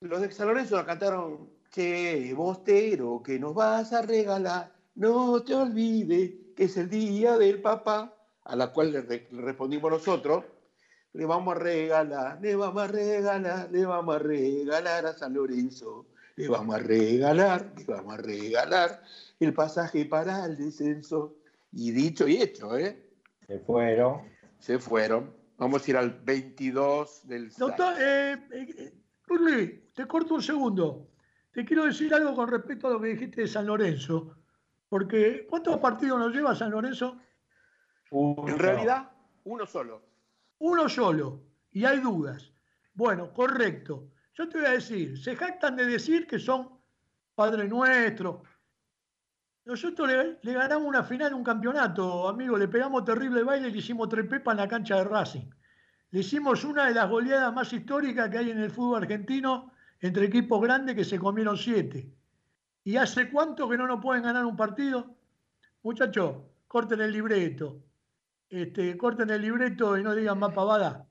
los 0.00 0.20
de 0.20 0.30
San 0.32 0.48
Lorenzo 0.48 0.76
la 0.76 0.86
cantaron, 0.86 1.50
che, 1.70 2.32
bostero, 2.34 3.22
que 3.22 3.38
nos 3.38 3.54
vas 3.54 3.92
a 3.92 4.02
regalar, 4.02 4.72
no 4.94 5.42
te 5.42 5.54
olvides 5.54 6.32
que 6.56 6.64
es 6.64 6.76
el 6.76 6.90
Día 6.90 7.38
del 7.38 7.60
Papá, 7.60 8.14
a 8.44 8.56
la 8.56 8.72
cual 8.72 8.92
le 8.92 9.02
respondimos 9.30 9.90
nosotros, 9.90 10.44
le 11.12 11.24
vamos 11.24 11.56
a 11.56 11.58
regalar, 11.58 12.38
le 12.40 12.56
vamos 12.56 12.82
a 12.82 12.86
regalar, 12.86 13.70
le 13.70 13.84
vamos 13.84 14.16
a 14.16 14.18
regalar 14.18 15.06
a 15.06 15.12
San 15.12 15.34
Lorenzo, 15.34 16.06
le 16.36 16.48
vamos 16.48 16.76
a 16.76 16.78
regalar, 16.78 17.72
le 17.76 17.84
vamos 17.84 18.14
a 18.14 18.16
regalar 18.18 19.02
el 19.40 19.52
pasaje 19.52 20.04
para 20.04 20.44
el 20.44 20.56
descenso. 20.56 21.36
Y 21.72 21.92
dicho 21.92 22.26
y 22.26 22.40
hecho, 22.40 22.76
¿eh? 22.76 23.10
Se 23.46 23.58
fueron. 23.58 24.22
Se 24.58 24.78
fueron. 24.78 25.39
Vamos 25.60 25.86
a 25.86 25.90
ir 25.90 25.96
al 25.98 26.10
22 26.22 27.28
del 27.28 27.50
Doctor, 27.50 27.94
eh, 28.00 28.48
eh, 28.50 29.90
te 29.94 30.06
corto 30.06 30.36
un 30.36 30.42
segundo. 30.42 31.10
Te 31.52 31.66
quiero 31.66 31.84
decir 31.84 32.14
algo 32.14 32.34
con 32.34 32.48
respecto 32.48 32.88
a 32.88 32.92
lo 32.92 33.00
que 33.00 33.08
dijiste 33.08 33.42
de 33.42 33.46
San 33.46 33.66
Lorenzo. 33.66 34.38
Porque, 34.88 35.46
¿cuántos 35.46 35.76
partidos 35.76 36.18
nos 36.18 36.34
lleva 36.34 36.54
San 36.54 36.70
Lorenzo? 36.70 37.20
en 38.10 38.58
realidad, 38.58 39.10
uno 39.44 39.66
solo. 39.66 40.02
Uno 40.60 40.88
solo. 40.88 41.42
Y 41.72 41.84
hay 41.84 41.98
dudas. 41.98 42.54
Bueno, 42.94 43.30
correcto. 43.34 44.08
Yo 44.32 44.48
te 44.48 44.60
voy 44.60 44.66
a 44.66 44.70
decir, 44.70 45.22
se 45.22 45.36
jactan 45.36 45.76
de 45.76 45.84
decir 45.84 46.26
que 46.26 46.38
son 46.38 46.70
Padre 47.34 47.68
Nuestro. 47.68 48.44
Nosotros 49.64 50.08
le, 50.42 50.52
ganamos 50.52 50.88
una 50.88 51.02
final, 51.02 51.34
un 51.34 51.44
campeonato, 51.44 52.28
amigo, 52.28 52.56
le 52.56 52.68
pegamos 52.68 53.04
terrible 53.04 53.42
baile 53.42 53.68
y 53.68 53.72
le 53.72 53.78
hicimos 53.78 54.08
tres 54.08 54.26
pepas 54.26 54.52
en 54.54 54.58
la 54.58 54.68
cancha 54.68 54.96
de 54.96 55.04
Racing. 55.04 55.50
Le 56.10 56.20
hicimos 56.20 56.64
una 56.64 56.86
de 56.86 56.94
las 56.94 57.08
goleadas 57.08 57.52
más 57.54 57.72
históricas 57.72 58.30
que 58.30 58.38
hay 58.38 58.50
en 58.50 58.58
el 58.58 58.70
fútbol 58.70 59.02
argentino 59.02 59.72
entre 60.00 60.26
equipos 60.26 60.60
grandes 60.60 60.96
que 60.96 61.04
se 61.04 61.18
comieron 61.18 61.56
siete. 61.56 62.10
¿Y 62.84 62.96
hace 62.96 63.30
cuánto 63.30 63.68
que 63.68 63.76
no 63.76 63.86
nos 63.86 64.00
pueden 64.00 64.22
ganar 64.22 64.44
un 64.44 64.56
partido? 64.56 65.14
Muchachos, 65.82 66.36
corten 66.66 67.00
el 67.02 67.12
libreto. 67.12 67.82
Este, 68.48 68.96
corten 68.96 69.30
el 69.30 69.42
libreto 69.42 69.96
y 69.96 70.02
no 70.02 70.14
digan 70.14 70.38
más 70.38 70.52
pavada. 70.52 71.06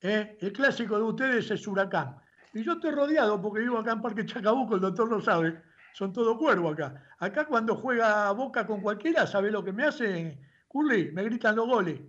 ¿Eh? 0.00 0.36
El 0.40 0.52
clásico 0.52 0.96
de 0.96 1.04
ustedes 1.04 1.50
es 1.50 1.66
Huracán. 1.68 2.16
Y 2.54 2.64
yo 2.64 2.72
estoy 2.72 2.90
rodeado 2.90 3.40
porque 3.40 3.60
vivo 3.60 3.78
acá 3.78 3.92
en 3.92 4.02
Parque 4.02 4.26
Chacabuco, 4.26 4.74
el 4.74 4.80
doctor 4.80 5.08
lo 5.08 5.20
sabe. 5.20 5.62
Son 5.92 6.12
todo 6.12 6.38
cuervo 6.38 6.70
acá. 6.70 7.04
Acá 7.18 7.44
cuando 7.44 7.76
juega 7.76 8.30
Boca 8.32 8.66
con 8.66 8.80
cualquiera, 8.80 9.26
¿sabe 9.26 9.50
lo 9.50 9.62
que 9.62 9.72
me 9.72 9.84
hace? 9.84 10.38
Curly, 10.68 11.12
me 11.12 11.24
gritan 11.24 11.56
los 11.56 11.66
goles. 11.66 12.00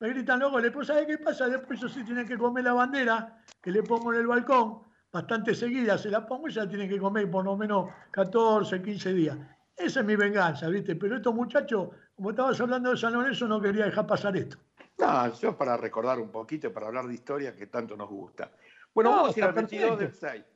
Me 0.00 0.08
gritan 0.08 0.40
los 0.40 0.50
goles. 0.50 0.72
Pues 0.72 0.86
¿sabe 0.86 1.06
qué 1.06 1.18
pasa? 1.18 1.48
Después 1.48 1.78
ellos 1.78 1.92
sí 1.92 2.04
tienen 2.04 2.26
que 2.26 2.38
comer 2.38 2.64
la 2.64 2.72
bandera 2.72 3.42
que 3.60 3.70
le 3.70 3.82
pongo 3.82 4.12
en 4.12 4.20
el 4.20 4.26
balcón. 4.26 4.80
Bastante 5.12 5.54
seguida 5.54 5.98
se 5.98 6.10
la 6.10 6.26
pongo 6.26 6.48
y 6.48 6.52
ya 6.52 6.66
tienen 6.66 6.88
que 6.88 6.98
comer 6.98 7.30
por 7.30 7.44
lo 7.44 7.56
menos 7.56 7.90
14, 8.12 8.80
15 8.80 9.12
días. 9.12 9.36
Esa 9.76 10.00
es 10.00 10.06
mi 10.06 10.16
venganza, 10.16 10.68
¿viste? 10.68 10.96
Pero 10.96 11.16
estos 11.16 11.34
muchachos, 11.34 11.90
como 12.14 12.30
estabas 12.30 12.58
hablando 12.60 12.90
de 12.90 12.96
San 12.96 13.12
Lorenzo, 13.12 13.46
no 13.46 13.60
quería 13.60 13.84
dejar 13.84 14.06
pasar 14.06 14.36
esto. 14.36 14.56
No, 14.98 15.32
yo 15.34 15.56
para 15.56 15.76
recordar 15.76 16.18
un 16.18 16.30
poquito, 16.30 16.72
para 16.72 16.86
hablar 16.86 17.06
de 17.06 17.14
historia 17.14 17.54
que 17.54 17.66
tanto 17.66 17.96
nos 17.96 18.08
gusta. 18.08 18.50
Bueno, 18.94 19.10
vamos 19.10 19.36
a 19.36 19.38
ir 19.38 19.44
al 19.44 19.52
22 19.52 19.98
del 19.98 20.12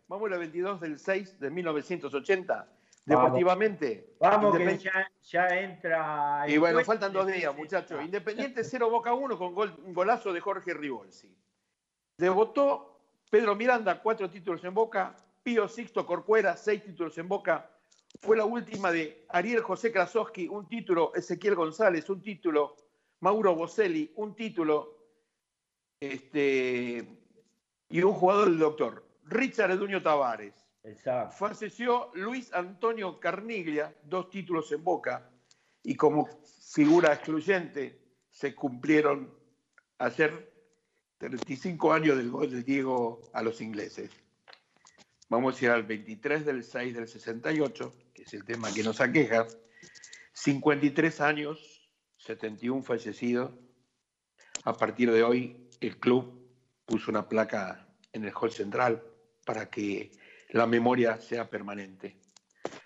6. 0.06 0.08
Vamos 0.08 0.32
al 0.32 0.38
22 0.38 0.80
del 0.80 0.98
6 0.98 1.40
de 1.40 1.50
1980. 1.50 2.68
Deportivamente. 3.04 4.16
Vamos, 4.18 4.56
que 4.56 4.90
ya, 5.22 5.48
entra. 5.48 6.44
Y 6.48 6.58
bueno, 6.58 6.82
faltan 6.84 7.12
dos 7.12 7.26
días, 7.26 7.56
muchachos. 7.56 8.00
Independiente 8.04 8.64
0 8.64 8.90
Boca 8.90 9.14
1 9.14 9.38
con 9.38 9.54
un 9.56 9.94
golazo 9.94 10.32
de 10.32 10.40
Jorge 10.40 10.74
Ribolsi. 10.74 11.32
Debutó 12.18 12.98
Pedro 13.30 13.54
Miranda, 13.54 14.02
cuatro 14.02 14.28
títulos 14.28 14.64
en 14.64 14.74
Boca. 14.74 15.14
Pío 15.44 15.68
Sixto 15.68 16.04
Corcuera, 16.04 16.56
seis 16.56 16.82
títulos 16.82 17.16
en 17.18 17.28
Boca. 17.28 17.70
Fue 18.20 18.36
la 18.36 18.44
última 18.44 18.90
de 18.90 19.24
Ariel 19.28 19.62
José 19.62 19.92
Krasowski, 19.92 20.48
un 20.48 20.66
título. 20.66 21.12
Ezequiel 21.14 21.54
González, 21.54 22.10
un 22.10 22.20
título. 22.20 22.74
Mauro 23.20 23.54
Boselli, 23.54 24.12
un 24.16 24.34
título. 24.34 24.96
Este, 26.00 27.06
y 27.88 28.02
un 28.02 28.12
jugador 28.12 28.48
del 28.48 28.58
doctor, 28.58 29.05
Richard 29.28 29.72
Eduño 29.72 30.02
Tavares. 30.02 30.54
Exacto. 30.84 31.34
Falleció 31.36 32.10
Luis 32.14 32.52
Antonio 32.52 33.18
Carniglia, 33.18 33.94
dos 34.04 34.30
títulos 34.30 34.70
en 34.72 34.84
Boca, 34.84 35.30
y 35.82 35.94
como 35.96 36.28
figura 36.72 37.12
excluyente 37.12 38.00
se 38.30 38.54
cumplieron 38.54 39.32
ayer 39.98 40.52
35 41.18 41.92
años 41.92 42.16
del 42.16 42.30
gol 42.30 42.50
de 42.50 42.62
Diego 42.62 43.22
a 43.32 43.42
los 43.42 43.60
ingleses. 43.60 44.10
Vamos 45.28 45.60
a 45.60 45.64
ir 45.64 45.70
al 45.70 45.82
23 45.82 46.44
del 46.44 46.62
6 46.62 46.94
del 46.94 47.08
68, 47.08 47.94
que 48.14 48.22
es 48.22 48.34
el 48.34 48.44
tema 48.44 48.72
que 48.72 48.84
nos 48.84 49.00
aqueja. 49.00 49.46
53 50.34 51.20
años, 51.20 51.90
71 52.18 52.82
fallecidos. 52.82 53.52
A 54.64 54.74
partir 54.74 55.10
de 55.10 55.24
hoy, 55.24 55.68
el 55.80 55.98
club 55.98 56.46
puso 56.84 57.10
una 57.10 57.28
placa 57.28 57.88
en 58.12 58.24
el 58.24 58.32
hall 58.32 58.52
central 58.52 59.02
para 59.46 59.70
que 59.70 60.10
la 60.50 60.66
memoria 60.66 61.16
sea 61.18 61.48
permanente. 61.48 62.18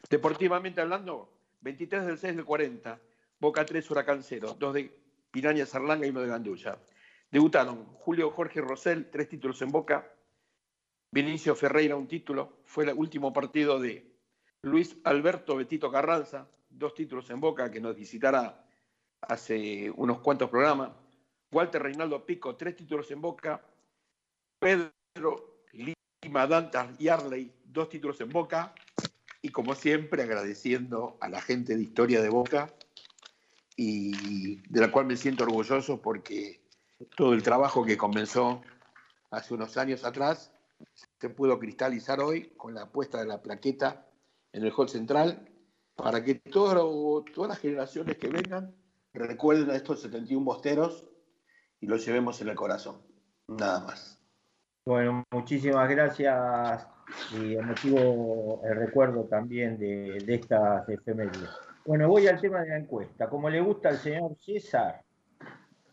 Deportivamente 0.09 0.81
hablando, 0.81 1.33
23 1.63 2.07
del 2.07 2.19
6 2.19 2.37
del 2.37 2.45
40, 2.45 3.01
Boca 3.41 3.65
3, 3.65 3.91
Huracán 3.91 4.23
0, 4.23 4.57
2 4.59 4.75
de 4.75 5.01
Piraña 5.31 5.67
Sarlanga 5.67 6.07
y 6.07 6.11
uno 6.11 6.21
de 6.21 6.29
Gandulla. 6.29 6.79
Debutaron 7.31 7.87
Julio 7.95 8.31
Jorge 8.31 8.61
Rosell, 8.61 9.09
tres 9.11 9.29
títulos 9.29 9.63
en 9.63 9.71
Boca, 9.71 10.13
Vinicio 11.11 11.57
Ferreira, 11.57 11.97
un 11.97 12.07
título, 12.07 12.61
fue 12.65 12.85
el 12.85 12.93
último 12.93 13.33
partido 13.33 13.81
de 13.81 14.15
Luis 14.63 14.97
Alberto 15.05 15.57
Betito 15.57 15.91
Carranza, 15.91 16.49
dos 16.69 16.95
títulos 16.95 17.31
en 17.31 17.41
Boca, 17.41 17.71
que 17.71 17.81
nos 17.81 17.97
visitará 17.97 18.65
hace 19.23 19.91
unos 19.97 20.21
cuantos 20.21 20.51
programas, 20.51 20.91
Walter 21.53 21.83
Reinaldo 21.83 22.27
Pico, 22.27 22.57
tres 22.57 22.77
títulos 22.77 23.11
en 23.11 23.21
Boca, 23.21 23.65
Pedro 24.59 25.63
Dantas 26.23 27.01
y 27.01 27.09
Arley, 27.09 27.53
dos 27.65 27.89
títulos 27.89 28.21
en 28.21 28.29
Boca. 28.29 28.75
Y 29.43 29.49
como 29.49 29.75
siempre, 29.75 30.23
agradeciendo 30.23 31.17
a 31.21 31.29
la 31.29 31.41
gente 31.41 31.75
de 31.75 31.83
Historia 31.83 32.21
de 32.21 32.29
Boca 32.29 32.73
y 33.75 34.57
de 34.69 34.81
la 34.81 34.93
cual 34.93 35.07
me 35.07 35.17
siento 35.17 35.45
orgulloso 35.45 36.03
porque 36.03 36.61
todo 37.17 37.33
el 37.33 37.43
trabajo 37.43 37.85
que 37.85 37.97
comenzó 37.97 38.61
hace 39.31 39.55
unos 39.55 39.79
años 39.79 40.05
atrás 40.05 40.53
se 41.19 41.31
pudo 41.31 41.59
cristalizar 41.59 42.21
hoy 42.21 42.51
con 42.57 42.75
la 42.75 42.91
puesta 42.91 43.19
de 43.19 43.27
la 43.27 43.41
plaqueta 43.41 44.07
en 44.53 44.65
el 44.65 44.73
hall 44.77 44.89
central 44.91 45.49
para 45.95 46.23
que 46.23 46.35
todas 46.35 47.49
las 47.49 47.59
generaciones 47.59 48.19
que 48.19 48.29
vengan 48.29 48.75
recuerden 49.15 49.71
a 49.71 49.77
estos 49.77 50.03
71 50.03 50.45
bosteros 50.45 51.07
y 51.81 51.87
los 51.87 52.05
llevemos 52.05 52.41
en 52.43 52.49
el 52.49 52.57
corazón. 52.57 53.01
Nada 53.49 53.81
más. 53.81 54.20
Bueno, 54.91 55.25
muchísimas 55.31 55.89
gracias 55.89 56.85
y 57.41 57.55
emotivo 57.55 58.61
el 58.65 58.75
recuerdo 58.75 59.23
también 59.23 59.79
de, 59.79 60.17
estas 60.27 60.89
efemérides. 60.89 61.49
Bueno, 61.87 62.09
voy 62.09 62.27
al 62.27 62.41
tema 62.41 62.63
de 62.63 62.71
la 62.71 62.79
encuesta. 62.79 63.29
Como 63.29 63.49
le 63.49 63.61
gusta 63.61 63.91
al 63.91 63.99
señor 63.99 64.35
César, 64.45 65.05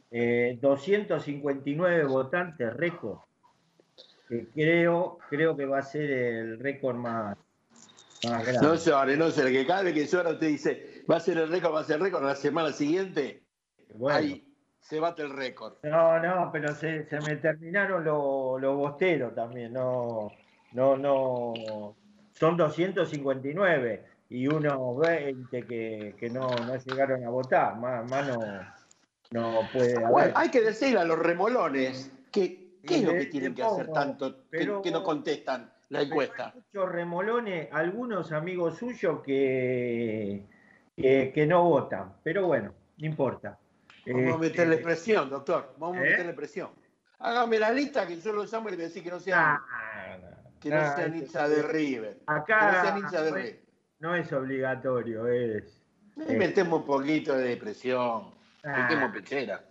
259 0.10 1.95
eh, 1.95 2.03
votantes, 2.05 2.73
récord, 2.73 3.19
que 4.27 4.47
creo, 4.47 5.19
creo 5.29 5.55
que 5.55 5.67
va 5.67 5.77
a 5.77 5.83
ser 5.83 6.10
el 6.10 6.60
récord 6.60 6.95
más, 6.95 7.38
grande. 8.23 8.60
No 8.63 8.73
llore, 8.73 9.15
no 9.15 9.29
sé, 9.29 9.51
que 9.51 9.67
cada 9.67 9.83
vez 9.83 9.93
que 9.93 10.07
llora 10.07 10.31
usted 10.31 10.47
dice, 10.47 11.03
va 11.07 11.17
a 11.17 11.19
ser 11.19 11.38
el 11.38 11.49
récord, 11.51 11.71
va 11.71 11.81
a 11.81 11.83
ser 11.83 11.97
el 11.97 12.01
récord 12.01 12.25
la 12.25 12.36
semana 12.36 12.71
siguiente. 12.71 13.43
Bueno 13.93 14.46
se 14.88 15.02
bate 15.02 15.21
el 15.21 15.32
récord. 15.32 15.73
No, 15.84 16.19
no, 16.19 16.50
pero 16.52 16.73
se, 16.73 17.06
me 17.26 17.36
terminaron 17.36 18.06
los 18.06 18.76
bosteros 18.76 19.36
también, 19.36 19.73
no, 19.73 20.32
no, 20.71 20.95
no, 20.95 21.54
son 22.32 22.56
259 22.56 24.06
y 24.30 24.47
unos 24.47 24.97
20 25.00 25.65
que, 25.65 26.30
no, 26.32 26.50
llegaron 26.86 27.26
a 27.26 27.30
votar, 27.30 27.78
más, 27.78 28.10
no, 28.10 28.39
no 29.32 29.60
puede 29.73 30.04
haber. 30.04 30.32
hay 30.36 30.50
que 30.50 30.62
decirle 30.62 31.00
a 31.02 31.06
los 31.06 31.19
remolones 31.19 32.10
que 32.32 32.78
qué 32.86 32.95
es 32.95 33.04
lo 33.04 33.12
que 33.12 33.26
tienen 33.26 33.54
que 33.54 33.63
hacer 33.63 33.91
tanto 33.91 34.47
que, 34.50 34.65
no 34.65 35.04
contestan 35.04 35.69
la 35.89 36.04
encuesta. 36.04 36.54
Hay 36.56 36.62
muchos 36.62 36.89
remolones, 36.89 37.67
algunos 37.73 38.32
amigos 38.32 38.78
suyos 38.78 39.21
que, 39.21 40.45
que 40.95 41.45
no 41.45 41.65
votan, 41.65 42.13
pero 42.23 42.47
bueno, 42.47 42.73
no 42.97 43.06
importa. 43.06 43.60
Vamos 44.13 44.36
a 44.36 44.38
meterle 44.38 44.76
este, 44.76 44.86
presión, 44.86 45.30
doctor. 45.30 45.74
Vamos 45.78 45.98
a 45.98 46.02
¿Eh? 46.02 46.10
meterle 46.12 46.34
presión. 46.34 46.70
Hágame 47.20 47.60
la 47.60 47.72
lista 47.72 48.08
que 48.08 48.20
yo 48.20 48.34
lo 48.34 48.46
llamo 48.46 48.67
y 48.67 48.72
le 48.72 48.78
voy 48.78 48.86
a 48.86 48.88
decir 48.88 49.04
que 49.04 49.10
no 49.10 49.20
sea, 49.20 49.62
que 50.60 50.70
no 50.70 50.96
sea 50.96 51.08
hincha 51.08 51.48
de 51.48 51.63
River. 51.63 52.20
Acá 52.28 52.93
no, 53.00 53.10
sea 53.10 53.22
de 53.24 53.32
River. 53.32 53.62
no 54.00 54.15
es 54.15 54.32
obligatorio, 54.32 55.28
es. 55.28 55.82
metemos 56.15 56.82
un 56.82 56.86
poquito 56.86 57.36
de 57.36 57.58
presión. 57.58 58.32
Metemos 58.63 59.12
pechera. 59.12 59.63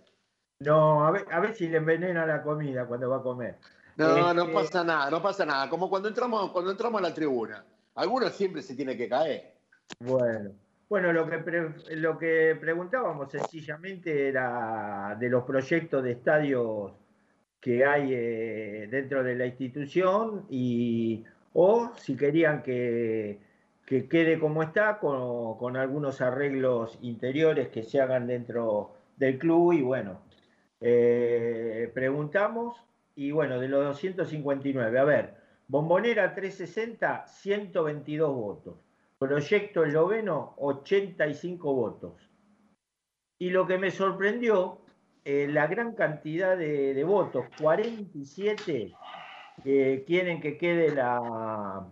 No, 0.59 1.05
a 1.05 1.11
ver, 1.11 1.25
a 1.31 1.39
ver 1.39 1.55
si 1.55 1.67
le 1.69 1.77
envenena 1.77 2.25
la 2.25 2.41
comida 2.41 2.85
cuando 2.85 3.09
va 3.09 3.17
a 3.17 3.21
comer. 3.21 3.57
No, 3.95 4.33
no 4.33 4.43
este, 4.43 4.53
pasa 4.53 4.83
nada, 4.83 5.09
no 5.09 5.21
pasa 5.21 5.45
nada. 5.45 5.69
Como 5.69 5.89
cuando 5.89 6.07
entramos, 6.07 6.51
cuando 6.51 6.71
entramos 6.71 6.99
a 6.99 7.03
la 7.03 7.13
tribuna. 7.13 7.63
Algunos 7.95 8.33
siempre 8.33 8.61
se 8.61 8.75
tiene 8.75 8.95
que 8.95 9.07
caer. 9.07 9.53
Bueno. 9.99 10.51
Bueno, 10.89 11.11
lo 11.11 11.27
que, 11.27 11.95
lo 11.95 12.17
que 12.17 12.57
preguntábamos 12.59 13.29
sencillamente 13.31 14.29
era 14.29 15.17
de 15.19 15.29
los 15.29 15.43
proyectos 15.43 16.01
de 16.01 16.11
estadios 16.11 16.93
que 17.59 17.83
hay 17.85 18.13
eh, 18.13 18.87
dentro 18.89 19.21
de 19.21 19.35
la 19.35 19.45
institución 19.47 20.45
y 20.49 21.25
o 21.53 21.91
si 21.97 22.15
querían 22.15 22.63
que, 22.63 23.39
que 23.85 24.07
quede 24.07 24.39
como 24.39 24.63
está, 24.63 24.99
con, 24.99 25.75
algunos 25.75 26.21
arreglos 26.21 26.97
interiores 27.01 27.67
que 27.69 27.83
se 27.83 27.99
hagan 27.99 28.27
dentro 28.27 28.93
del 29.17 29.37
club 29.39 29.73
y 29.73 29.81
bueno, 29.81 30.21
eh, 30.79 31.91
preguntamos 31.93 32.81
y 33.15 33.31
bueno, 33.31 33.59
de 33.59 33.67
los 33.67 33.83
259, 33.83 34.99
a 34.99 35.03
ver, 35.03 35.35
Bombonera 35.67 36.33
360, 36.33 37.27
122 37.27 38.33
votos. 38.33 38.86
Proyecto 39.19 39.83
Esloveno, 39.83 40.53
85 40.57 41.73
votos. 41.73 42.29
Y 43.39 43.49
lo 43.49 43.65
que 43.65 43.77
me 43.77 43.89
sorprendió, 43.89 44.81
eh, 45.25 45.47
la 45.49 45.67
gran 45.67 45.93
cantidad 45.95 46.55
de, 46.55 47.03
votos, 47.03 47.45
47 47.59 48.93
que 49.63 50.03
quieren 50.05 50.39
que 50.39 50.57
quede 50.57 50.93
la, 50.93 51.87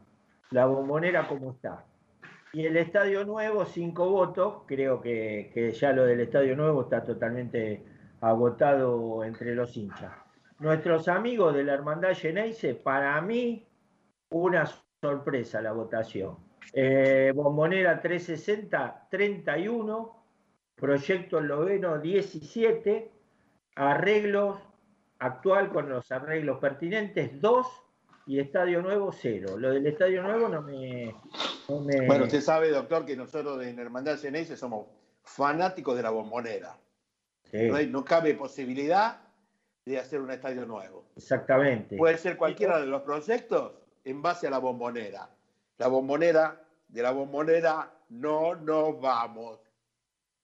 la 0.52 0.66
bombonera 0.68 1.28
como 1.28 1.52
está. 1.52 1.86
Y 2.54 2.66
el 2.66 2.78
Estadio 2.78 3.26
Nuevo, 3.26 3.66
5 3.66 4.10
votos, 4.10 4.64
creo 4.68 5.02
que, 5.02 5.52
que 5.54 5.72
ya 5.72 5.92
lo 5.94 6.06
del 6.06 6.22
Estadio 6.22 6.56
Nuevo 6.56 6.84
está 6.84 7.04
totalmente 7.04 7.84
agotado 8.22 9.24
entre 9.24 9.56
los 9.56 9.76
hinchas. 9.76 10.14
Nuestros 10.60 11.08
amigos 11.08 11.54
de 11.54 11.64
la 11.64 11.74
Hermandad 11.74 12.14
Geneise, 12.16 12.76
para 12.76 13.20
mí, 13.22 13.68
una 14.30 14.66
sorpresa 15.02 15.62
la 15.62 15.74
votación. 15.74 16.38
Eh, 16.74 17.32
Bombonera 17.36 18.02
360, 18.02 19.08
31. 19.10 20.24
Proyecto 20.76 21.40
Loveno, 21.40 22.00
17. 22.00 23.12
Arreglos 23.76 24.60
actual 25.20 25.70
con 25.70 25.90
los 25.90 26.12
arreglos 26.12 26.60
pertinentes, 26.60 27.42
2. 27.42 27.68
Y 28.28 28.40
Estadio 28.40 28.82
Nuevo, 28.82 29.12
0. 29.12 29.58
Lo 29.58 29.72
del 29.72 29.86
Estadio 29.86 30.24
Nuevo 30.24 30.50
no 30.50 30.62
me, 30.64 31.16
Bueno, 31.68 32.26
usted 32.26 32.42
sabe, 32.42 32.70
doctor, 32.70 33.06
que 33.06 33.16
nosotros 33.16 33.64
en 33.64 33.78
Hermandad 33.78 34.20
Geneise 34.20 34.58
somos 34.58 34.88
fanáticos 35.24 35.96
de 35.96 36.04
la 36.04 36.10
bombonera. 36.10 36.76
No 37.90 38.04
cabe 38.04 38.34
posibilidad 38.34 39.22
de 39.86 40.00
hacer 40.00 40.20
un 40.20 40.32
estadio 40.32 40.66
nuevo. 40.66 41.06
Exactamente. 41.16 41.96
Puede 41.96 42.18
ser 42.18 42.38
cualquiera 42.38 42.80
de 42.80 42.88
los 42.88 43.04
proyectos 43.04 43.74
en 44.04 44.22
base 44.22 44.48
a 44.48 44.50
la 44.50 44.58
bombonera. 44.58 45.30
La 45.78 45.88
bombonera, 45.88 46.62
de 46.88 47.02
la 47.02 47.12
bombonera 47.12 47.92
no 48.10 48.56
nos 48.56 49.00
vamos. 49.02 49.60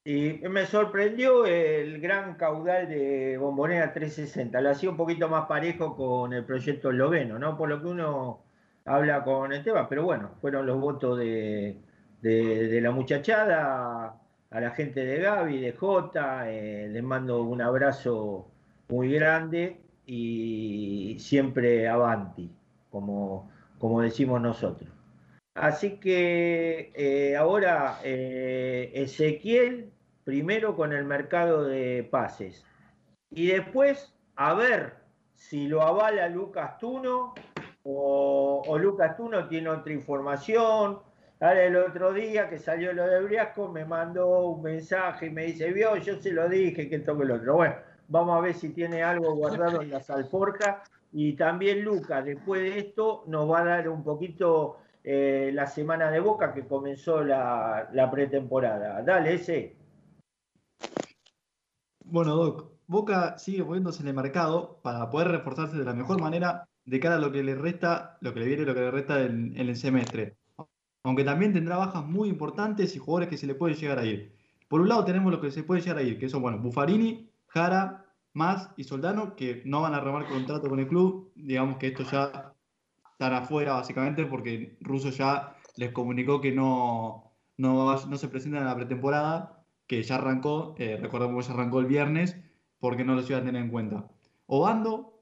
Y 0.03 0.33
me 0.49 0.65
sorprendió 0.65 1.45
el 1.45 2.01
gran 2.01 2.35
caudal 2.35 2.89
de 2.89 3.37
Bombonera 3.37 3.93
360. 3.93 4.59
Lo 4.59 4.71
hacía 4.71 4.89
un 4.89 4.97
poquito 4.97 5.29
más 5.29 5.45
parejo 5.45 5.95
con 5.95 6.33
el 6.33 6.43
proyecto 6.43 6.89
esloveno, 6.89 7.37
¿no? 7.37 7.55
Por 7.55 7.69
lo 7.69 7.79
que 7.81 7.87
uno 7.87 8.41
habla 8.85 9.23
con 9.23 9.53
el 9.53 9.63
tema, 9.63 9.87
pero 9.87 10.03
bueno, 10.03 10.31
fueron 10.41 10.65
los 10.65 10.79
votos 10.79 11.19
de, 11.19 11.79
la 12.23 12.91
muchachada, 12.91 14.15
a 14.49 14.59
la 14.59 14.71
gente 14.71 15.05
de 15.05 15.19
Gaby, 15.19 15.61
de 15.61 15.73
Jota, 15.73 16.51
eh, 16.51 16.89
les 16.89 17.03
mando 17.03 17.43
un 17.43 17.61
abrazo 17.61 18.47
muy 18.89 19.13
grande 19.13 19.81
y 20.05 21.15
siempre 21.19 21.87
avanti, 21.87 22.51
como, 22.89 23.49
como 23.77 24.01
decimos 24.01 24.41
nosotros. 24.41 24.89
Así 25.53 25.99
que 25.99 26.91
eh, 26.95 27.35
ahora 27.35 27.99
eh, 28.03 28.91
Ezequiel 28.93 29.91
primero 30.23 30.75
con 30.75 30.93
el 30.93 31.03
mercado 31.03 31.65
de 31.65 32.07
pases 32.09 32.65
y 33.29 33.47
después 33.47 34.13
a 34.35 34.53
ver 34.53 34.95
si 35.33 35.67
lo 35.67 35.81
avala 35.81 36.29
Lucas 36.29 36.77
Tuno 36.77 37.33
o, 37.83 38.77
Lucas 38.79 39.17
Tuno 39.17 39.47
tiene 39.47 39.69
otra 39.69 39.91
información. 39.91 40.99
Ahora 41.39 41.63
el 41.63 41.75
otro 41.75 42.13
día 42.13 42.49
que 42.49 42.59
salió 42.59 42.93
lo 42.93 43.07
de 43.07 43.21
Briasco 43.23 43.67
me 43.67 43.83
mandó 43.83 44.47
un 44.47 44.61
mensaje 44.61 45.25
y 45.25 45.29
me 45.31 45.45
dice, 45.45 45.71
vio, 45.71 45.97
yo 45.97 46.21
se 46.21 46.31
lo 46.31 46.47
dije 46.47 46.87
que 46.87 46.99
toque 46.99 47.23
el 47.23 47.31
otro. 47.31 47.55
Bueno, 47.55 47.75
Vamos 48.11 48.37
a 48.37 48.41
ver 48.41 48.53
si 48.53 48.71
tiene 48.71 49.03
algo 49.03 49.33
guardado 49.35 49.81
en 49.81 49.89
la 49.89 50.01
salforja. 50.01 50.83
Y 51.13 51.31
también 51.37 51.81
Lucas, 51.81 52.25
después 52.25 52.61
de 52.61 52.79
esto, 52.79 53.23
nos 53.27 53.49
va 53.49 53.59
a 53.59 53.63
dar 53.63 53.87
un 53.87 54.03
poquito 54.03 54.79
eh, 55.03 55.51
la 55.53 55.65
semana 55.67 56.11
de 56.11 56.19
Boca 56.19 56.53
que 56.53 56.67
comenzó 56.67 57.23
la, 57.23 58.09
pretemporada. 58.11 59.01
Dale, 59.01 59.33
ese. 59.33 59.75
Bueno, 62.03 62.35
Doc, 62.35 62.71
Boca 62.87 63.37
sigue 63.37 63.63
moviéndose 63.63 64.01
en 64.03 64.09
el 64.09 64.13
mercado 64.13 64.79
para 64.83 65.09
poder 65.09 65.29
reforzarse 65.29 65.77
de 65.77 65.85
la 65.85 65.93
mejor 65.93 66.21
manera 66.21 66.67
de 66.85 66.99
cara 66.99 67.15
a 67.15 67.19
lo 67.19 67.31
que 67.31 67.43
le 67.43 67.55
resta, 67.55 68.17
lo 68.21 68.33
que 68.33 68.41
le 68.41 68.47
viene, 68.47 68.65
lo 68.65 68.73
que 68.73 68.81
le 68.81 68.91
resta 68.91 69.21
en, 69.21 69.57
el 69.57 69.75
semestre. 69.75 70.37
Aunque 71.03 71.23
también 71.23 71.53
tendrá 71.53 71.77
bajas 71.77 72.05
muy 72.05 72.29
importantes 72.29 72.95
y 72.95 72.99
jugadores 72.99 73.29
que 73.29 73.37
se 73.37 73.47
le 73.47 73.55
pueden 73.55 73.77
llegar 73.77 73.97
a 73.97 74.05
ir. 74.05 74.35
Por 74.67 74.81
un 74.81 74.89
lado 74.89 75.03
tenemos 75.03 75.31
lo 75.31 75.41
que 75.41 75.51
se 75.51 75.63
puede 75.63 75.81
llegar 75.81 75.97
a 75.97 76.03
ir, 76.03 76.19
que 76.19 76.29
son, 76.29 76.43
bueno, 76.43 76.59
Buffarini, 76.59 77.29
Jara, 77.47 78.05
Más 78.33 78.69
y 78.77 78.83
Soldano, 78.83 79.35
que 79.35 79.63
no 79.65 79.81
van 79.81 79.95
a 79.95 79.99
remar 79.99 80.27
contrato 80.27 80.69
con 80.69 80.79
el 80.79 80.87
club. 80.87 81.31
Digamos 81.35 81.77
que 81.77 81.87
esto 81.87 82.03
ya 82.03 82.53
están 83.21 83.33
afuera, 83.33 83.73
básicamente, 83.73 84.25
porque 84.25 84.77
Russo 84.81 85.11
ya 85.11 85.55
les 85.75 85.91
comunicó 85.91 86.41
que 86.41 86.51
no, 86.51 87.31
no, 87.57 88.17
se 88.17 88.27
presentan 88.29 88.61
en 88.61 88.67
la 88.67 88.75
pretemporada, 88.75 89.63
que 89.85 90.01
ya 90.01 90.15
arrancó, 90.15 90.73
eh, 90.79 90.97
recordemos 90.99 91.45
que 91.45 91.49
ya 91.49 91.53
arrancó 91.53 91.81
el 91.81 91.85
viernes, 91.85 92.35
porque 92.79 93.03
no 93.03 93.13
los 93.13 93.29
iba 93.29 93.37
a 93.37 93.43
tener 93.43 93.61
en 93.61 93.69
cuenta. 93.69 94.09
Obando, 94.47 95.21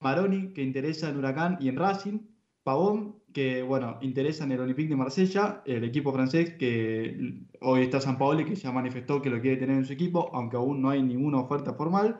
Maroni, 0.00 0.54
que 0.54 0.62
interesa 0.62 1.10
en 1.10 1.18
Huracán 1.18 1.58
y 1.60 1.68
en 1.68 1.76
Racing, 1.76 2.20
Pavón, 2.62 3.16
que 3.34 3.62
bueno, 3.62 3.98
interesa 4.00 4.44
en 4.44 4.52
el 4.52 4.60
Olympique 4.60 4.88
de 4.88 4.96
Marsella, 4.96 5.62
el 5.66 5.84
equipo 5.84 6.14
francés 6.14 6.54
que 6.54 7.44
hoy 7.60 7.82
está 7.82 8.00
San 8.00 8.16
Paolo 8.16 8.40
y 8.40 8.44
que 8.46 8.54
ya 8.54 8.72
manifestó 8.72 9.20
que 9.20 9.28
lo 9.28 9.42
quiere 9.42 9.58
tener 9.58 9.76
en 9.76 9.84
su 9.84 9.92
equipo, 9.92 10.30
aunque 10.32 10.56
aún 10.56 10.80
no 10.80 10.88
hay 10.88 11.02
ninguna 11.02 11.40
oferta 11.40 11.74
formal. 11.74 12.18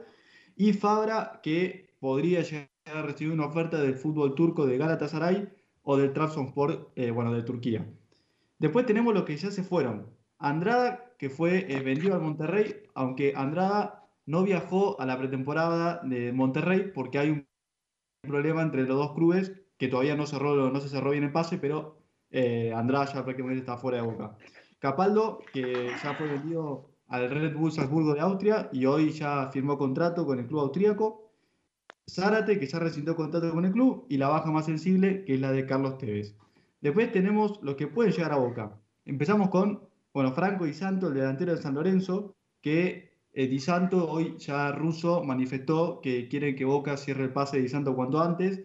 Y 0.57 0.75
Fabra, 0.75 1.41
que 1.43 1.95
podría 2.01 2.43
llegar 2.43 2.69
a 2.85 3.03
recibir 3.03 3.33
una 3.33 3.47
oferta 3.47 3.81
del 3.81 3.95
fútbol 3.95 4.35
turco 4.35 4.67
de 4.67 4.79
Galatasaray 4.79 5.49
o 5.83 5.97
del 5.97 6.13
Trabzonspor, 6.13 6.93
eh, 6.97 7.11
bueno, 7.11 7.33
de 7.33 7.43
Turquía. 7.43 7.87
Después 8.59 8.87
tenemos 8.87 9.15
los 9.15 9.25
que 9.25 9.37
ya 9.37 9.51
se 9.51 9.63
fueron. 9.63 10.07
Andrada, 10.39 11.15
que 11.19 11.31
fue 11.31 11.67
eh, 11.73 11.81
vendido 11.81 12.15
al 12.15 12.23
Monterrey, 12.23 12.83
aunque 12.95 13.35
Andrada 13.37 14.09
no 14.27 14.43
viajó 14.43 15.01
a 15.01 15.07
la 15.07 15.19
pretemporada 15.19 16.01
de 16.05 16.33
Monterrey 16.33 16.91
porque 16.95 17.19
hay 17.19 17.31
un 17.31 17.47
problema 18.23 18.63
entre 18.63 18.83
los 18.83 18.97
dos 18.97 19.15
clubes 19.15 19.53
que 19.77 19.89
todavía 19.89 20.17
no, 20.17 20.27
cerró, 20.27 20.71
no 20.71 20.81
se 20.81 20.89
cerró 20.89 21.11
bien 21.11 21.25
el 21.25 21.33
pase, 21.33 21.59
pero 21.59 21.99
eh, 22.31 22.73
Andrada 22.75 23.07
ya 23.07 23.25
prácticamente 23.25 23.61
está 23.61 23.77
fuera 23.77 23.99
de 23.99 24.05
boca. 24.05 24.37
Capaldo, 24.79 25.41
que 25.53 25.91
ya 26.03 26.15
fue 26.15 26.27
vendido 26.29 26.91
al 27.09 27.29
Red 27.29 27.57
Bull 27.57 27.73
Salzburgo 27.73 28.15
de 28.15 28.21
Austria 28.21 28.69
y 28.73 28.87
hoy 28.87 29.11
ya 29.11 29.51
firmó 29.53 29.77
contrato 29.77 30.25
con 30.25 30.39
el 30.39 30.47
club 30.47 30.61
austríaco. 30.61 31.30
Zárate, 32.15 32.59
que 32.59 32.67
ya 32.67 32.79
rescindió 32.79 33.17
contrato 33.17 33.51
con 33.53 33.65
el 33.65 33.73
club, 33.73 34.07
y 34.09 34.17
la 34.19 34.29
baja 34.29 34.51
más 34.51 34.67
sensible, 34.67 35.25
que 35.25 35.35
es 35.35 35.41
la 35.41 35.53
de 35.53 35.67
Carlos 35.67 35.99
Tevez. 35.99 36.35
Después 36.81 37.13
tenemos 37.13 37.61
los 37.63 37.77
que 37.77 37.87
pueden 37.87 38.13
llegar 38.13 38.33
a 38.33 38.37
Boca. 38.37 38.79
Empezamos 39.05 39.51
con, 39.51 39.81
bueno, 40.13 40.33
Franco 40.33 40.65
Di 40.65 40.73
Santo, 40.73 41.09
el 41.09 41.15
delantero 41.15 41.55
de 41.55 41.63
San 41.63 41.75
Lorenzo, 41.75 42.35
que 42.61 43.13
eh, 43.33 43.47
Di 43.47 43.61
Santo, 43.61 44.11
hoy 44.11 44.37
ya 44.39 44.73
ruso, 44.73 45.23
manifestó 45.25 46.01
que 46.01 46.29
quiere 46.29 46.55
que 46.55 46.65
Boca 46.65 46.97
cierre 46.97 47.25
el 47.25 47.33
pase 47.33 47.57
de 47.57 47.63
Di 47.63 47.69
Santo 47.69 47.95
cuanto 47.95 48.21
antes 48.21 48.61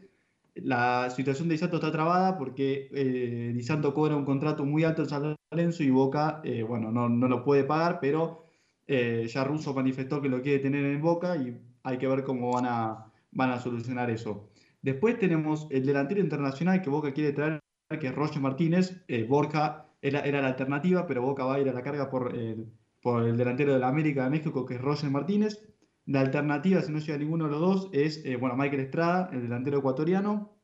la 0.55 1.09
situación 1.09 1.47
de 1.47 1.55
Di 1.55 1.59
Santo 1.59 1.77
está 1.77 1.91
trabada 1.91 2.37
porque 2.37 2.89
eh, 2.93 3.51
Di 3.53 3.63
Santo 3.63 3.93
cobra 3.93 4.15
un 4.15 4.25
contrato 4.25 4.65
muy 4.65 4.83
alto 4.83 5.01
en 5.03 5.09
San 5.09 5.35
Lorenzo 5.51 5.83
y 5.83 5.89
Boca, 5.89 6.41
eh, 6.43 6.63
bueno, 6.63 6.91
no, 6.91 7.09
lo 7.09 7.43
puede 7.43 7.65
pagar, 7.65 7.99
pero 7.99 8.45
eh, 8.87 9.27
ya 9.27 9.43
Russo 9.43 9.73
manifestó 9.73 10.21
que 10.21 10.29
lo 10.29 10.41
quiere 10.41 10.59
tener 10.59 10.85
en 10.85 11.01
Boca 11.01 11.35
y 11.35 11.57
hay 11.83 11.97
que 11.97 12.07
ver 12.07 12.23
cómo 12.23 12.53
van 12.53 12.65
a, 12.67 13.11
van 13.35 13.51
a 13.51 13.59
solucionar 13.59 14.09
eso. 14.09 14.49
Después 14.81 15.19
tenemos 15.19 15.67
el 15.69 15.85
delantero 15.85 16.21
internacional 16.21 16.81
que 16.81 16.89
Boca 16.89 17.13
quiere 17.13 17.33
traer, 17.33 17.61
que 17.99 18.07
es 18.07 18.15
Roger 18.15 18.41
Martínez. 18.41 19.03
Eh, 19.07 19.23
Borja 19.23 19.85
era, 20.01 20.41
la 20.41 20.47
alternativa, 20.47 21.05
pero 21.05 21.21
Boca 21.21 21.45
va 21.45 21.55
a 21.55 21.59
ir 21.59 21.69
a 21.69 21.73
la 21.73 21.83
carga 21.83 22.09
por 22.09 22.35
el, 22.35 22.71
por 23.01 23.23
el 23.23 23.37
delantero 23.37 23.73
de 23.73 23.79
la 23.79 23.89
América 23.89 24.23
de 24.23 24.29
México, 24.29 24.65
que 24.65 24.75
es 24.75 24.81
Roger 24.81 25.11
Martínez. 25.11 25.59
La 26.05 26.21
alternativa, 26.21 26.81
si 26.81 26.91
no 26.91 26.99
llega 26.99 27.17
ninguno 27.17 27.45
de 27.45 27.51
los 27.51 27.59
dos, 27.59 27.89
es 27.91 28.23
eh, 28.25 28.35
bueno, 28.37 28.55
Michael 28.55 28.81
Estrada, 28.81 29.29
el 29.33 29.41
delantero 29.41 29.79
ecuatoriano. 29.79 30.55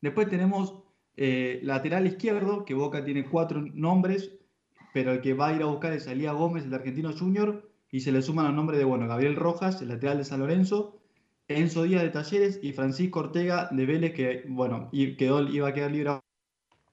Después 0.00 0.28
tenemos 0.28 0.82
eh, 1.16 1.60
lateral 1.62 2.06
izquierdo, 2.06 2.64
que 2.64 2.74
Boca 2.74 3.04
tiene 3.04 3.28
cuatro 3.28 3.60
nombres, 3.74 4.38
pero 4.94 5.12
el 5.12 5.20
que 5.20 5.34
va 5.34 5.48
a 5.48 5.54
ir 5.54 5.62
a 5.62 5.66
buscar 5.66 5.92
es 5.92 6.08
Alía 6.08 6.32
Gómez, 6.32 6.64
el 6.64 6.74
argentino 6.74 7.12
junior, 7.12 7.70
y 7.90 8.00
se 8.00 8.12
le 8.12 8.22
suman 8.22 8.46
los 8.46 8.54
nombres 8.54 8.78
de 8.78 8.86
bueno, 8.86 9.06
Gabriel 9.06 9.36
Rojas, 9.36 9.82
el 9.82 9.88
lateral 9.88 10.18
de 10.18 10.24
San 10.24 10.40
Lorenzo, 10.40 11.01
Enzo 11.56 11.84
Díaz 11.84 12.02
de 12.02 12.10
Talleres 12.10 12.60
y 12.62 12.72
Francisco 12.72 13.20
Ortega 13.20 13.68
de 13.70 13.86
Vélez, 13.86 14.12
que 14.14 14.44
bueno, 14.48 14.90
quedó, 15.18 15.42
iba 15.48 15.68
a 15.68 15.74
quedar 15.74 15.90
libre 15.90 16.10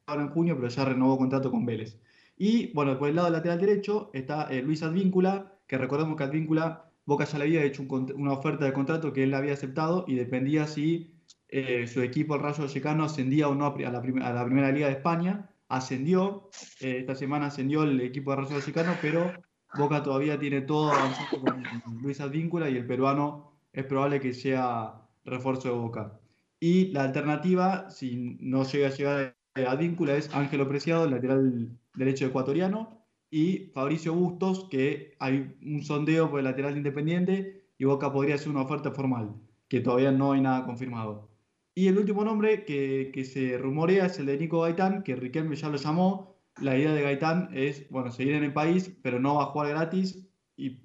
ahora 0.06 0.24
en 0.24 0.30
junio, 0.30 0.56
pero 0.56 0.68
ya 0.68 0.86
renovó 0.86 1.18
contrato 1.18 1.52
con 1.52 1.66
Vélez. 1.66 2.00
Y 2.38 2.72
bueno, 2.74 2.98
por 2.98 3.10
el 3.10 3.16
lado 3.16 3.30
lateral 3.30 3.60
derecho 3.60 4.10
está 4.14 4.48
eh, 4.50 4.62
Luis 4.62 4.82
Advíncula, 4.84 5.60
que 5.68 5.78
recordemos 5.78 6.16
que 6.16 6.24
Advíncula 6.24 6.90
Boca 7.06 7.26
ya 7.26 7.40
le 7.40 7.46
había 7.46 7.64
hecho 7.64 7.84
una 8.16 8.34
oferta 8.34 8.66
de 8.66 8.74
contrato 8.74 9.12
que 9.12 9.24
él 9.24 9.34
había 9.34 9.54
aceptado 9.54 10.06
y 10.08 10.14
dependía 10.14 10.68
si 10.68 11.16
eh, 11.48 11.88
su 11.88 12.04
equipo, 12.04 12.36
el 12.36 12.42
Rayo 12.42 12.64
Vallecano, 12.64 13.04
ascendía 13.04 13.48
o 13.50 13.56
no 13.56 13.66
a 13.66 13.92
la, 13.92 14.02
primera 14.46 14.72
Liga 14.72 14.88
de 14.88 14.94
España. 14.94 15.50
ascendió. 15.70 16.52
Eh, 16.80 17.00
esta 17.00 17.16
semana 17.16 17.48
ascendió 17.48 17.82
el 17.82 18.00
equipo 18.02 18.30
de 18.30 18.38
Rosario 18.38 18.62
Chicano, 18.62 18.94
pero 19.02 19.34
Boca 19.76 20.04
todavía 20.04 20.38
tiene 20.38 20.62
todo 20.62 20.92
avanzado 20.92 21.42
con 21.42 21.64
Luis 22.02 22.22
Advíncula 22.22 22.70
y 22.70 22.78
el 22.78 22.86
peruano 22.86 23.49
es 23.74 23.86
probable 23.86 24.20
que 24.20 24.34
sea 24.34 25.02
refuerzo 25.26 25.70
de 25.70 25.76
Boca. 25.76 26.20
Y 26.60 26.92
la 26.92 27.04
alternativa, 27.04 27.90
si 27.90 28.38
no 28.40 28.64
llega 28.64 28.88
a 28.88 28.92
llegar 28.92 29.36
a 29.56 29.72
Advíncula, 29.72 30.16
es 30.16 30.34
Ángelo 30.34 30.68
Preciado, 30.68 31.10
lateral 31.10 31.78
derecho 31.96 32.26
ecuatoriano, 32.26 33.00
y 33.32 33.72
Fabricio 33.74 34.14
Bustos, 34.14 34.68
que 34.70 35.16
hay 35.20 35.56
un 35.64 35.84
sondeo 35.84 36.30
por 36.30 36.40
el 36.40 36.46
lateral 36.46 36.78
independiente 36.78 37.64
y 37.78 37.86
Boca 37.86 38.12
podría 38.12 38.36
hacer 38.36 38.50
una 38.50 38.64
oferta 38.64 38.92
formal, 38.92 39.36
que 39.68 39.80
todavía 39.80 40.12
no 40.12 40.34
hay 40.34 40.42
nada 40.42 40.66
confirmado. 40.66 41.30
Y 41.76 41.88
el 41.88 41.98
último 41.98 42.26
nombre 42.26 42.66
que, 42.66 43.12
que 43.14 43.24
se 43.24 43.58
rumorea 43.58 44.08
es 44.08 44.20
el 44.20 44.26
de 44.26 44.38
Nico 44.38 44.62
Gaitán, 44.62 45.04
que 45.04 45.16
Riquelme 45.16 45.56
ya 45.56 45.70
lo 45.70 45.78
llamó. 45.78 46.36
La 46.60 46.78
idea 46.78 46.92
de 46.92 47.02
Gaitán 47.02 47.50
es, 47.54 47.90
bueno, 47.90 48.12
seguir 48.12 48.34
en 48.34 48.44
el 48.44 48.52
país, 48.52 48.92
pero 49.02 49.20
no 49.20 49.36
va 49.36 49.44
a 49.44 49.48
jugar 49.48 49.70
gratis. 49.70 50.29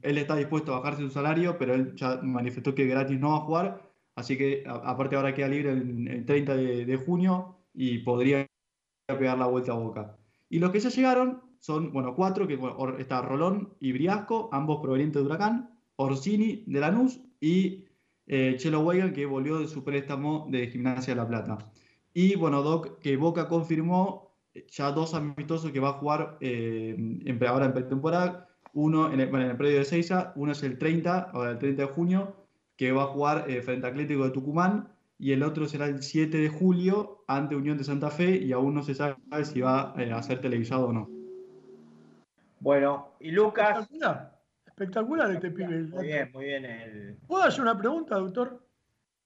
Él 0.03 0.19
está 0.19 0.37
dispuesto 0.37 0.75
a 0.75 0.79
bajarse 0.79 1.03
su 1.03 1.11
salario, 1.11 1.57
pero 1.59 1.75
él 1.75 1.95
ya 1.97 2.21
manifestó 2.23 2.75
que 2.75 2.87
gratis 2.87 3.19
no 3.19 3.31
va 3.31 3.37
a 3.37 3.41
jugar. 3.41 3.91
Así 4.15 4.39
que, 4.39 4.65
aparte, 4.67 5.17
ahora 5.17 5.35
queda 5.35 5.49
libre 5.49 5.73
el, 5.73 6.25
30 6.25 6.57
de, 6.57 6.85
de 6.87 6.97
junio 6.97 7.57
y 7.73 7.99
podría 7.99 8.47
pegar 9.07 9.39
la 9.39 9.47
vuelta 9.47 9.73
a 9.73 9.77
Boca. 9.77 10.17
Y 10.49 10.59
los 10.59 10.71
que 10.71 10.81
ya 10.81 10.89
llegaron 10.89 11.43
son, 11.59 11.93
bueno, 11.93 12.15
cuatro, 12.15 12.47
que 12.47 12.59
está 12.99 13.23
Rolón 13.23 13.75
y 13.81 13.93
Briasco, 13.93 14.49
ambos 14.53 14.81
provenientes 14.81 15.23
de 15.23 15.27
Huracán, 15.27 15.71
Orsini 15.97 16.65
de 16.67 16.81
Lanús 16.81 17.21
y 17.41 17.87
eh, 18.27 18.57
Chelo 18.59 18.81
Weigel, 18.81 19.13
que 19.13 19.27
volvió 19.27 19.59
de 19.59 19.67
su 19.67 19.83
préstamo 19.83 20.47
de 20.51 20.67
Gimnasia 20.69 21.15
de 21.15 21.21
La 21.21 21.29
Plata. 21.29 21.59
Y 22.13 22.37
bueno, 22.37 22.63
Doc, 22.63 22.99
que 23.01 23.17
Boca 23.17 23.49
confirmó 23.49 24.37
ya 24.69 24.93
dos 24.93 25.15
amistosos 25.15 25.73
que 25.73 25.81
va 25.81 25.91
a 25.91 25.95
jugar 25.95 26.39
eh, 26.41 26.97
ahora 27.47 27.67
en 27.67 27.73
pretemporada. 27.73 28.49
Uno 28.75 29.13
en 29.13 29.21
el, 29.21 29.29
bueno, 29.29 29.47
en 29.47 29.53
el 29.53 29.57
predio 29.57 29.79
de 29.79 29.85
Seiza, 29.85 30.33
uno 30.37 30.53
es 30.53 30.63
el 30.63 30.79
30, 30.79 31.31
ahora 31.33 31.53
el 31.53 31.59
30 31.59 31.83
de 31.83 31.89
junio, 31.89 32.37
que 32.77 32.93
va 32.93 33.05
a 33.05 33.07
jugar 33.07 33.49
eh, 33.49 33.63
frente 33.63 33.87
a 33.87 33.91
Atlético 33.91 34.25
de 34.25 34.31
Tucumán, 34.31 34.89
y 35.19 35.33
el 35.33 35.43
otro 35.43 35.67
será 35.67 35.87
el 35.87 36.03
7 36.03 36.37
de 36.37 36.49
julio 36.49 37.25
ante 37.29 37.55
Unión 37.55 37.79
de 37.79 37.85
Santa 37.85 38.11
Fe, 38.11 38.37
y 38.37 38.53
aún 38.53 38.75
no 38.75 38.83
se 38.83 38.95
sabe 38.95 39.17
si 39.45 39.61
va 39.61 39.93
a 39.93 40.23
ser 40.23 40.41
televisado 40.41 40.89
o 40.89 40.93
no. 40.93 41.09
Bueno, 42.61 43.15
y 43.21 43.31
Lucas. 43.31 43.89
Espectacular 44.67 45.31
este 45.31 45.53
pibe. 45.53 45.83
Muy 45.85 46.07
bien, 46.07 46.31
muy 46.33 46.45
bien. 46.47 47.19
¿Puedo 47.29 47.45
hacer 47.45 47.61
una 47.61 47.79
pregunta, 47.79 48.17
doctor? 48.17 48.61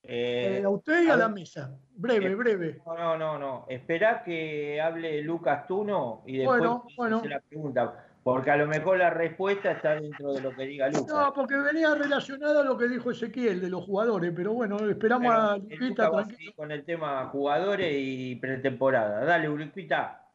Eh, 0.03 0.61
a 0.63 0.69
usted 0.69 1.05
y 1.05 1.09
a, 1.09 1.17
la 1.17 1.29
mesa. 1.29 1.77
Breve, 1.95 2.27
eh, 2.27 2.35
breve. 2.35 2.81
No, 2.85 2.95
no, 2.95 3.17
no, 3.17 3.39
no. 3.39 3.65
Esperá 3.67 4.23
que 4.23 4.79
hable 4.79 5.21
Lucas 5.21 5.67
Tuno 5.67 6.23
y 6.25 6.37
después 6.37 6.59
bueno, 6.59 6.85
bueno. 6.95 7.21
la 7.25 7.39
pregunta. 7.39 8.08
Porque 8.31 8.51
a 8.51 8.57
lo 8.57 8.67
mejor 8.67 8.99
la 8.99 9.09
respuesta 9.09 9.71
está 9.71 9.95
dentro 9.95 10.33
de 10.33 10.41
lo 10.41 10.55
que 10.55 10.63
diga 10.63 10.87
Lucas. 10.87 11.07
No, 11.07 11.33
porque 11.33 11.55
venía 11.55 11.95
relacionada 11.95 12.61
a 12.61 12.63
lo 12.63 12.77
que 12.77 12.87
dijo 12.87 13.09
Ezequiel 13.09 13.59
de 13.59 13.69
los 13.69 13.83
jugadores, 13.85 14.31
pero 14.35 14.53
bueno, 14.53 14.77
esperamos 14.87 15.33
a 15.33 15.57
Luquita. 15.57 16.11
Con 16.55 16.71
el 16.71 16.85
tema 16.85 17.27
jugadores 17.29 17.91
y 17.91 18.35
pretemporada. 18.35 19.25
Dale, 19.25 19.47
Luquita. 19.47 20.29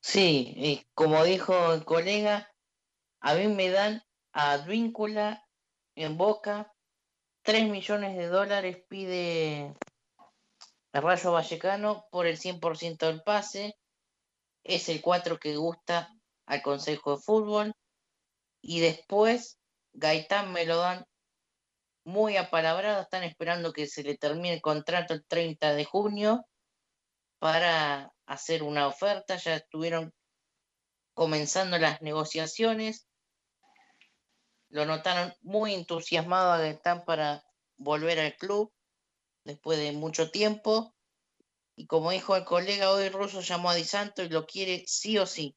Sí, 0.00 0.86
como 0.92 1.24
dijo 1.24 1.72
el 1.72 1.86
colega, 1.86 2.52
a 3.20 3.34
mí 3.34 3.48
me 3.48 3.70
dan 3.70 4.02
Advíncula 4.32 5.46
en 5.94 6.18
Boca, 6.18 6.74
3 7.42 7.70
millones 7.70 8.18
de 8.18 8.26
dólares 8.26 8.84
pide 8.86 9.74
el 10.92 11.02
Rayo 11.02 11.32
Vallecano 11.32 12.04
por 12.10 12.26
el 12.26 12.36
100% 12.36 12.98
del 12.98 13.22
pase, 13.22 13.78
es 14.62 14.90
el 14.90 15.00
4 15.00 15.38
que 15.38 15.56
gusta 15.56 16.14
al 16.48 16.62
Consejo 16.62 17.16
de 17.16 17.22
Fútbol 17.22 17.72
y 18.60 18.80
después 18.80 19.58
Gaitán 19.92 20.52
me 20.52 20.66
lo 20.66 20.76
dan 20.78 21.04
muy 22.04 22.36
apalabrado, 22.36 23.02
están 23.02 23.22
esperando 23.22 23.72
que 23.72 23.86
se 23.86 24.02
le 24.02 24.16
termine 24.16 24.54
el 24.54 24.60
contrato 24.60 25.14
el 25.14 25.24
30 25.26 25.74
de 25.74 25.84
junio 25.84 26.44
para 27.38 28.12
hacer 28.26 28.62
una 28.62 28.86
oferta, 28.86 29.36
ya 29.36 29.56
estuvieron 29.56 30.12
comenzando 31.14 31.78
las 31.78 32.02
negociaciones 32.02 33.08
lo 34.70 34.84
notaron 34.84 35.32
muy 35.40 35.74
entusiasmado 35.74 36.52
a 36.52 36.58
Gaitán 36.58 37.04
para 37.04 37.42
volver 37.76 38.20
al 38.20 38.36
club 38.36 38.72
después 39.44 39.78
de 39.78 39.92
mucho 39.92 40.30
tiempo. 40.30 40.94
Y 41.74 41.86
como 41.86 42.10
dijo 42.10 42.36
el 42.36 42.44
colega, 42.44 42.90
hoy 42.90 43.08
Russo 43.08 43.40
llamó 43.40 43.70
a 43.70 43.74
Di 43.74 43.84
Santo 43.84 44.22
y 44.22 44.28
lo 44.28 44.46
quiere 44.46 44.84
sí 44.86 45.16
o 45.18 45.26
sí. 45.26 45.56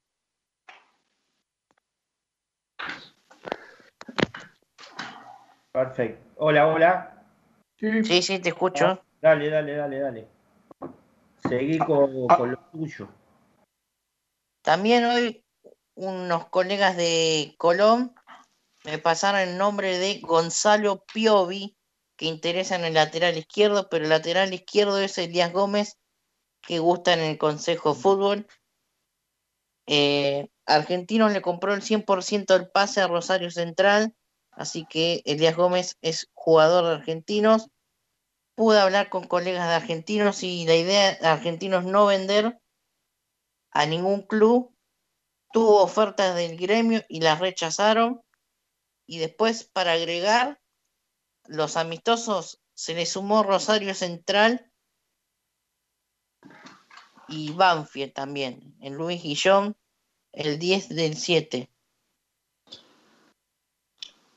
Perfecto. 5.71 6.31
Hola, 6.37 6.67
hola. 6.67 7.25
Sí, 7.77 8.21
sí, 8.21 8.39
te 8.39 8.49
escucho. 8.49 8.85
Ah, 8.85 9.01
dale, 9.21 9.49
dale, 9.49 9.75
dale, 9.75 9.99
dale. 9.99 10.27
Seguí 11.47 11.79
con, 11.79 12.27
con 12.27 12.51
lo 12.51 12.57
tuyo. 12.71 13.07
También 14.61 15.05
hoy 15.05 15.43
unos 15.95 16.47
colegas 16.49 16.95
de 16.97 17.55
Colón 17.57 18.13
me 18.83 18.97
pasaron 18.97 19.41
el 19.41 19.57
nombre 19.57 19.97
de 19.97 20.19
Gonzalo 20.21 21.03
Piovi, 21.13 21.77
que 22.15 22.25
interesa 22.25 22.75
en 22.75 22.85
el 22.85 22.95
lateral 22.95 23.37
izquierdo, 23.37 23.89
pero 23.89 24.03
el 24.03 24.09
lateral 24.09 24.53
izquierdo 24.53 24.99
es 24.99 25.17
Elías 25.17 25.53
Gómez, 25.53 25.99
que 26.61 26.79
gusta 26.79 27.13
en 27.13 27.19
el 27.19 27.37
Consejo 27.37 27.93
Fútbol. 27.93 28.47
Eh, 29.87 30.49
Argentinos 30.65 31.31
le 31.31 31.41
compró 31.41 31.73
el 31.73 31.81
100% 31.81 32.53
del 32.53 32.69
pase 32.69 33.01
a 33.01 33.07
Rosario 33.07 33.51
Central, 33.51 34.15
así 34.51 34.85
que 34.85 35.21
Elías 35.25 35.55
Gómez 35.55 35.97
es 36.01 36.29
jugador 36.33 36.85
de 36.85 36.93
Argentinos. 36.93 37.67
Pude 38.55 38.79
hablar 38.79 39.09
con 39.09 39.25
colegas 39.25 39.67
de 39.67 39.75
Argentinos 39.75 40.43
y 40.43 40.65
la 40.65 40.75
idea 40.75 41.15
de 41.15 41.27
Argentinos 41.27 41.83
no 41.83 42.05
vender 42.05 42.59
a 43.71 43.85
ningún 43.85 44.21
club. 44.21 44.75
Tuvo 45.51 45.81
ofertas 45.81 46.35
del 46.35 46.57
gremio 46.57 47.03
y 47.09 47.21
las 47.21 47.39
rechazaron 47.39 48.21
y 49.05 49.19
después 49.19 49.65
para 49.65 49.93
agregar 49.93 50.61
los 51.47 51.75
amistosos 51.75 52.61
se 52.73 52.93
le 52.93 53.05
sumó 53.05 53.43
Rosario 53.43 53.93
Central 53.93 54.71
y 57.31 57.51
Banfield 57.51 58.13
también, 58.13 58.75
en 58.81 58.95
Luis 58.95 59.23
Guillón, 59.23 59.75
el 60.33 60.59
10 60.59 60.89
del 60.89 61.15
7. 61.15 61.69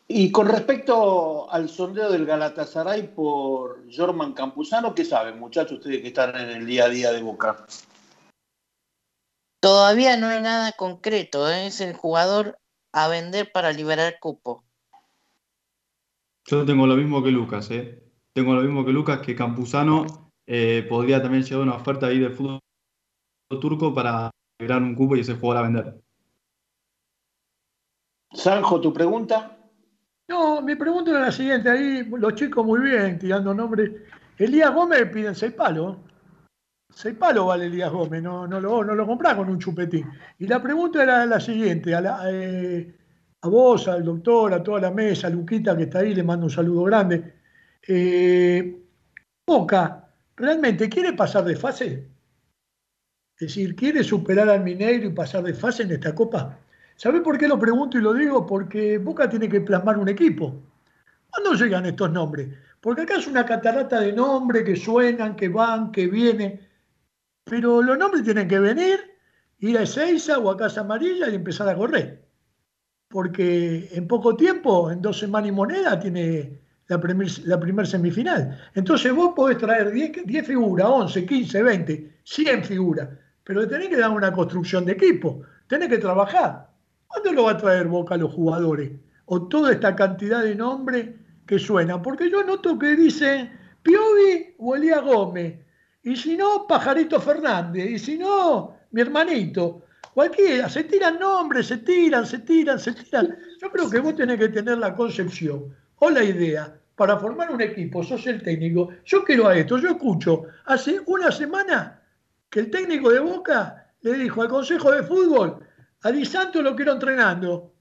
Y 0.06 0.30
con 0.30 0.48
respecto 0.48 1.50
al 1.50 1.68
sondeo 1.68 2.10
del 2.10 2.26
Galatasaray 2.26 3.14
por 3.14 3.84
Jorman 3.92 4.32
Campuzano, 4.34 4.94
¿qué 4.94 5.04
saben, 5.04 5.38
muchachos, 5.38 5.78
ustedes 5.78 6.02
que 6.02 6.08
están 6.08 6.36
en 6.36 6.50
el 6.50 6.66
día 6.66 6.84
a 6.84 6.88
día 6.88 7.12
de 7.12 7.22
Boca? 7.22 7.66
Todavía 9.60 10.16
no 10.18 10.28
hay 10.28 10.42
nada 10.42 10.72
concreto, 10.72 11.50
¿eh? 11.50 11.66
es 11.66 11.80
el 11.80 11.94
jugador 11.94 12.58
a 12.92 13.08
vender 13.08 13.50
para 13.50 13.72
liberar 13.72 14.18
cupo. 14.20 14.62
Yo 16.44 16.66
tengo 16.66 16.86
lo 16.86 16.96
mismo 16.96 17.22
que 17.22 17.30
Lucas, 17.30 17.70
¿eh? 17.70 18.02
Tengo 18.34 18.54
lo 18.54 18.60
mismo 18.60 18.84
que 18.84 18.92
Lucas, 18.92 19.20
que 19.20 19.34
Campuzano 19.34 20.32
eh, 20.46 20.84
podría 20.88 21.22
también 21.22 21.44
llevar 21.44 21.62
una 21.62 21.76
oferta 21.76 22.06
ahí 22.06 22.18
del 22.18 22.34
fútbol 22.34 22.60
turco 23.58 23.94
para 23.94 24.30
liberar 24.58 24.82
un 24.82 24.94
cupo 24.94 25.16
y 25.16 25.20
ese 25.20 25.34
jugador 25.34 25.64
a 25.64 25.68
vender. 25.68 26.00
Sanjo, 28.32 28.80
¿tu 28.80 28.92
pregunta? 28.92 29.56
No, 30.28 30.62
mi 30.62 30.74
pregunta 30.74 31.10
era 31.10 31.20
la 31.20 31.32
siguiente. 31.32 31.70
Ahí 31.70 32.04
los 32.04 32.34
chicos 32.34 32.64
muy 32.64 32.80
bien, 32.80 33.18
tirando 33.18 33.54
nombres. 33.54 33.90
Elías 34.38 34.74
Gómez 34.74 35.10
piden 35.10 35.34
seis 35.34 35.52
palos. 35.52 35.96
Seis 36.90 37.16
palos 37.16 37.46
vale 37.46 37.66
Elías 37.66 37.90
Gómez, 37.90 38.22
no, 38.22 38.46
no, 38.46 38.60
lo, 38.60 38.84
no 38.84 38.94
lo 38.94 39.06
comprás 39.06 39.34
con 39.34 39.48
un 39.48 39.58
chupetín. 39.58 40.08
Y 40.38 40.46
la 40.46 40.62
pregunta 40.62 41.02
era 41.02 41.26
la 41.26 41.40
siguiente. 41.40 41.94
A 41.94 42.00
la, 42.00 42.20
eh, 42.30 42.94
a 43.42 43.48
vos, 43.48 43.88
al 43.88 44.04
doctor, 44.04 44.54
a 44.54 44.62
toda 44.62 44.80
la 44.80 44.90
mesa, 44.90 45.26
a 45.26 45.30
Luquita 45.30 45.76
que 45.76 45.84
está 45.84 45.98
ahí, 46.00 46.14
le 46.14 46.22
mando 46.22 46.46
un 46.46 46.50
saludo 46.50 46.84
grande. 46.84 47.34
Eh, 47.86 48.80
Boca, 49.46 50.08
¿realmente 50.36 50.88
quiere 50.88 51.12
pasar 51.12 51.44
de 51.44 51.56
fase? 51.56 52.13
Es 53.34 53.48
decir, 53.48 53.74
¿quiere 53.74 54.04
superar 54.04 54.48
al 54.48 54.62
Mineiro 54.62 55.06
y 55.06 55.12
pasar 55.12 55.42
de 55.42 55.54
fase 55.54 55.82
en 55.82 55.92
esta 55.92 56.14
copa? 56.14 56.58
¿Sabe 56.96 57.20
por 57.20 57.36
qué 57.38 57.48
lo 57.48 57.58
pregunto 57.58 57.98
y 57.98 58.02
lo 58.02 58.14
digo? 58.14 58.46
Porque 58.46 58.98
Boca 58.98 59.28
tiene 59.28 59.48
que 59.48 59.60
plasmar 59.60 59.98
un 59.98 60.08
equipo. 60.08 60.62
¿Cuándo 61.30 61.54
llegan 61.54 61.86
estos 61.86 62.10
nombres? 62.10 62.48
Porque 62.80 63.02
acá 63.02 63.16
es 63.16 63.26
una 63.26 63.44
catarata 63.44 64.00
de 64.00 64.12
nombres 64.12 64.62
que 64.64 64.76
suenan, 64.76 65.34
que 65.34 65.48
van, 65.48 65.90
que 65.90 66.06
vienen. 66.06 66.60
Pero 67.44 67.82
los 67.82 67.98
nombres 67.98 68.24
tienen 68.24 68.46
que 68.46 68.60
venir, 68.60 69.00
ir 69.58 69.78
a 69.78 69.82
Ezeiza 69.82 70.38
o 70.38 70.50
a 70.50 70.56
Casa 70.56 70.82
Amarilla 70.82 71.28
y 71.28 71.34
empezar 71.34 71.68
a 71.68 71.74
correr 71.74 72.24
porque 73.14 73.88
en 73.92 74.08
poco 74.08 74.34
tiempo, 74.34 74.90
en 74.90 75.00
dos 75.00 75.20
semanas 75.20 75.48
y 75.48 75.52
moneda, 75.52 76.00
tiene 76.00 76.58
la 76.88 77.00
primera 77.00 77.30
la 77.44 77.60
primer 77.60 77.86
semifinal. 77.86 78.60
Entonces 78.74 79.14
vos 79.14 79.34
podés 79.36 79.56
traer 79.58 79.92
10, 79.92 80.26
10 80.26 80.44
figuras, 80.44 80.88
11, 80.88 81.24
15, 81.24 81.62
20, 81.62 82.12
100 82.24 82.64
figuras, 82.64 83.08
pero 83.44 83.60
le 83.60 83.66
tenés 83.66 83.88
que 83.88 83.98
dar 83.98 84.10
una 84.10 84.32
construcción 84.32 84.84
de 84.84 84.92
equipo, 84.92 85.42
tenés 85.68 85.88
que 85.88 85.98
trabajar. 85.98 86.70
¿Cuándo 87.06 87.32
lo 87.32 87.44
va 87.44 87.52
a 87.52 87.58
traer 87.58 87.86
Boca 87.86 88.14
a 88.14 88.18
los 88.18 88.32
jugadores? 88.32 88.90
O 89.26 89.46
toda 89.46 89.72
esta 89.72 89.94
cantidad 89.94 90.42
de 90.42 90.54
nombres 90.54 91.10
que 91.46 91.58
suenan, 91.58 92.02
porque 92.02 92.30
yo 92.30 92.42
noto 92.42 92.78
que 92.78 92.96
dicen 92.96 93.52
Piovi 93.82 94.54
o 94.58 94.74
Elías 94.74 95.02
Gómez, 95.02 95.58
y 96.02 96.16
si 96.16 96.36
no, 96.36 96.66
Pajarito 96.66 97.20
Fernández, 97.20 97.90
y 97.90 97.98
si 97.98 98.18
no, 98.18 98.76
mi 98.90 99.00
hermanito. 99.00 99.82
Cualquiera, 100.12 100.68
se 100.68 100.84
tiran 100.84 101.18
nombres, 101.18 101.66
se 101.66 101.78
tiran, 101.78 102.26
se 102.26 102.38
tiran, 102.40 102.78
se 102.78 102.92
tiran. 102.92 103.36
Yo 103.60 103.70
creo 103.70 103.90
que 103.90 104.00
vos 104.00 104.14
tenés 104.14 104.38
que 104.38 104.48
tener 104.48 104.78
la 104.78 104.94
concepción 104.94 105.74
o 105.96 106.10
la 106.10 106.22
idea 106.22 106.74
para 106.94 107.18
formar 107.18 107.50
un 107.50 107.60
equipo, 107.60 108.02
sos 108.02 108.26
el 108.26 108.42
técnico. 108.42 108.90
Yo 109.04 109.24
quiero 109.24 109.48
a 109.48 109.56
esto, 109.56 109.78
yo 109.78 109.90
escucho, 109.90 110.44
hace 110.66 111.00
una 111.06 111.32
semana 111.32 112.00
que 112.54 112.60
el 112.60 112.70
técnico 112.70 113.10
de 113.10 113.18
Boca 113.18 113.84
le 114.02 114.12
dijo 114.12 114.40
al 114.40 114.48
Consejo 114.48 114.92
de 114.92 115.02
Fútbol, 115.02 115.58
a 116.02 116.12
Di 116.12 116.24
Santo 116.24 116.62
lo 116.62 116.76
quiero 116.76 116.92
entrenando. 116.92 117.74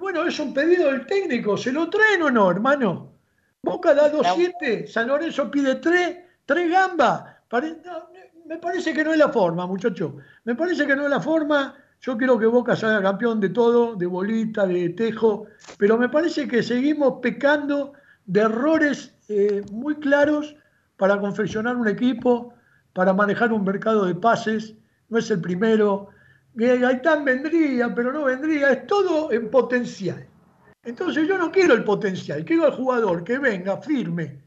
Bueno, 0.00 0.26
es 0.26 0.36
un 0.40 0.52
pedido 0.52 0.90
del 0.90 1.06
técnico, 1.06 1.56
¿se 1.56 1.70
lo 1.70 1.88
traen 1.88 2.22
o 2.22 2.28
no, 2.28 2.50
hermano? 2.50 3.12
Boca 3.62 3.94
da 3.94 4.12
2-7, 4.12 4.88
San 4.88 5.06
Lorenzo 5.06 5.48
pide 5.48 5.76
3, 5.76 6.18
3 6.44 6.70
gambas. 6.72 7.22
me 8.46 8.58
parece 8.58 8.92
que 8.92 9.04
no 9.04 9.12
es 9.12 9.18
la 9.20 9.28
forma, 9.28 9.64
muchachos. 9.64 10.14
Me 10.42 10.56
parece 10.56 10.88
que 10.88 10.96
no 10.96 11.04
es 11.04 11.10
la 11.10 11.20
forma. 11.20 11.76
Yo 12.00 12.18
quiero 12.18 12.36
que 12.36 12.46
Boca 12.46 12.74
salga 12.74 13.00
campeón 13.00 13.38
de 13.38 13.50
todo, 13.50 13.94
de 13.94 14.06
bolita, 14.06 14.66
de 14.66 14.88
tejo, 14.88 15.46
pero 15.78 15.96
me 15.96 16.08
parece 16.08 16.48
que 16.48 16.64
seguimos 16.64 17.20
pecando 17.22 17.92
de 18.26 18.40
errores 18.40 19.14
eh, 19.28 19.62
muy 19.70 19.94
claros 20.00 20.56
para 20.96 21.20
confeccionar 21.20 21.76
un 21.76 21.86
equipo, 21.86 22.54
para 22.92 23.12
manejar 23.12 23.52
un 23.52 23.64
mercado 23.64 24.04
de 24.04 24.14
pases. 24.14 24.74
No 25.08 25.18
es 25.18 25.30
el 25.30 25.40
primero. 25.40 26.08
Gaitán 26.54 27.24
vendría, 27.24 27.94
pero 27.94 28.12
no 28.12 28.24
vendría. 28.24 28.70
Es 28.70 28.86
todo 28.86 29.32
en 29.32 29.50
potencial. 29.50 30.26
Entonces 30.82 31.28
yo 31.28 31.36
no 31.36 31.52
quiero 31.52 31.74
el 31.74 31.84
potencial, 31.84 32.44
quiero 32.44 32.64
al 32.64 32.72
jugador 32.72 33.22
que 33.22 33.38
venga 33.38 33.76
firme 33.82 34.40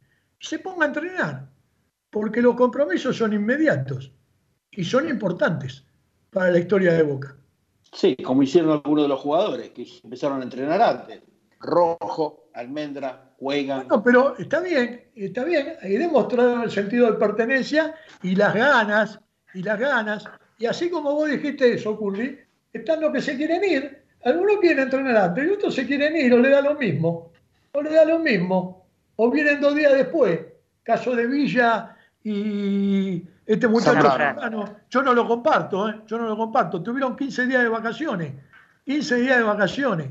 se 0.44 0.60
ponga 0.60 0.84
a 0.84 0.88
entrenar, 0.88 1.50
porque 2.10 2.41
los 2.41 2.56
compromisos 2.56 3.16
son 3.16 3.32
inmediatos 3.32 4.12
y 4.72 4.84
son 4.84 5.08
importantes 5.08 5.86
para 6.30 6.52
la 6.52 6.60
historia 6.60 6.94
de 6.94 7.04
Boca. 7.04 7.38
Sí, 7.94 8.18
como 8.18 8.44
hicieron 8.44 8.72
algunos 8.72 9.06
de 9.06 9.08
los 9.08 9.22
jugadores 9.22 9.70
que 9.70 9.88
empezaron 10.04 10.41
a 10.41 10.44
entrenar 10.44 10.82
antes. 10.82 11.22
Rojo, 11.62 12.50
Almendra, 12.54 13.33
juegan. 13.44 13.88
No, 13.88 14.02
pero 14.02 14.36
está 14.38 14.62
bien, 14.62 15.04
está 15.16 15.44
bien. 15.44 15.74
Ahí 15.82 15.98
demostraron 15.98 16.64
el 16.64 16.72
sentido 16.72 17.12
de 17.12 17.18
pertenencia 17.18 17.94
y 18.24 18.36
las 18.36 18.54
ganas, 18.56 19.20
y 19.54 19.62
las 19.62 19.80
ganas. 19.80 20.26
Y 20.58 20.66
así 20.66 20.89
como 20.89 21.14
vos 21.14 21.30
dijiste 21.30 21.74
eso, 21.74 21.98
Curly, 21.98 22.39
están 22.72 23.02
los 23.02 23.12
que 23.12 23.22
se 23.22 23.38
quieren 23.38 23.64
ir 23.64 24.04
algunos 24.26 24.58
quieren 24.58 24.84
entrenar 24.84 25.18
antes 25.18 25.46
y 25.46 25.50
otros 25.50 25.76
se 25.76 25.86
quieren 25.86 26.16
ir 26.16 26.34
o 26.34 26.39
le 26.39 26.50
da 26.50 26.62
lo 26.62 26.76
mismo. 26.76 27.32
O 27.74 27.82
le 27.82 27.94
da 27.94 28.06
lo 28.06 28.20
mismo. 28.20 28.86
O 29.16 29.30
vienen 29.30 29.60
dos 29.60 29.76
días 29.76 29.94
después. 29.94 30.39
Caso 30.84 31.16
de 31.16 31.28
Villa 31.28 31.96
y 32.24 33.24
este 33.46 33.68
muchacho 33.68 34.08
yo 34.89 35.04
no 35.04 35.14
lo 35.14 35.28
comparto, 35.28 35.89
¿eh? 35.89 36.02
yo 36.08 36.18
no 36.18 36.28
lo 36.28 36.38
comparto. 36.38 36.82
Tuvieron 36.82 37.16
15 37.16 37.48
días 37.48 37.64
de 37.64 37.70
vacaciones. 37.70 38.34
15 38.86 39.16
días 39.18 39.38
de 39.38 39.44
vacaciones. 39.44 40.08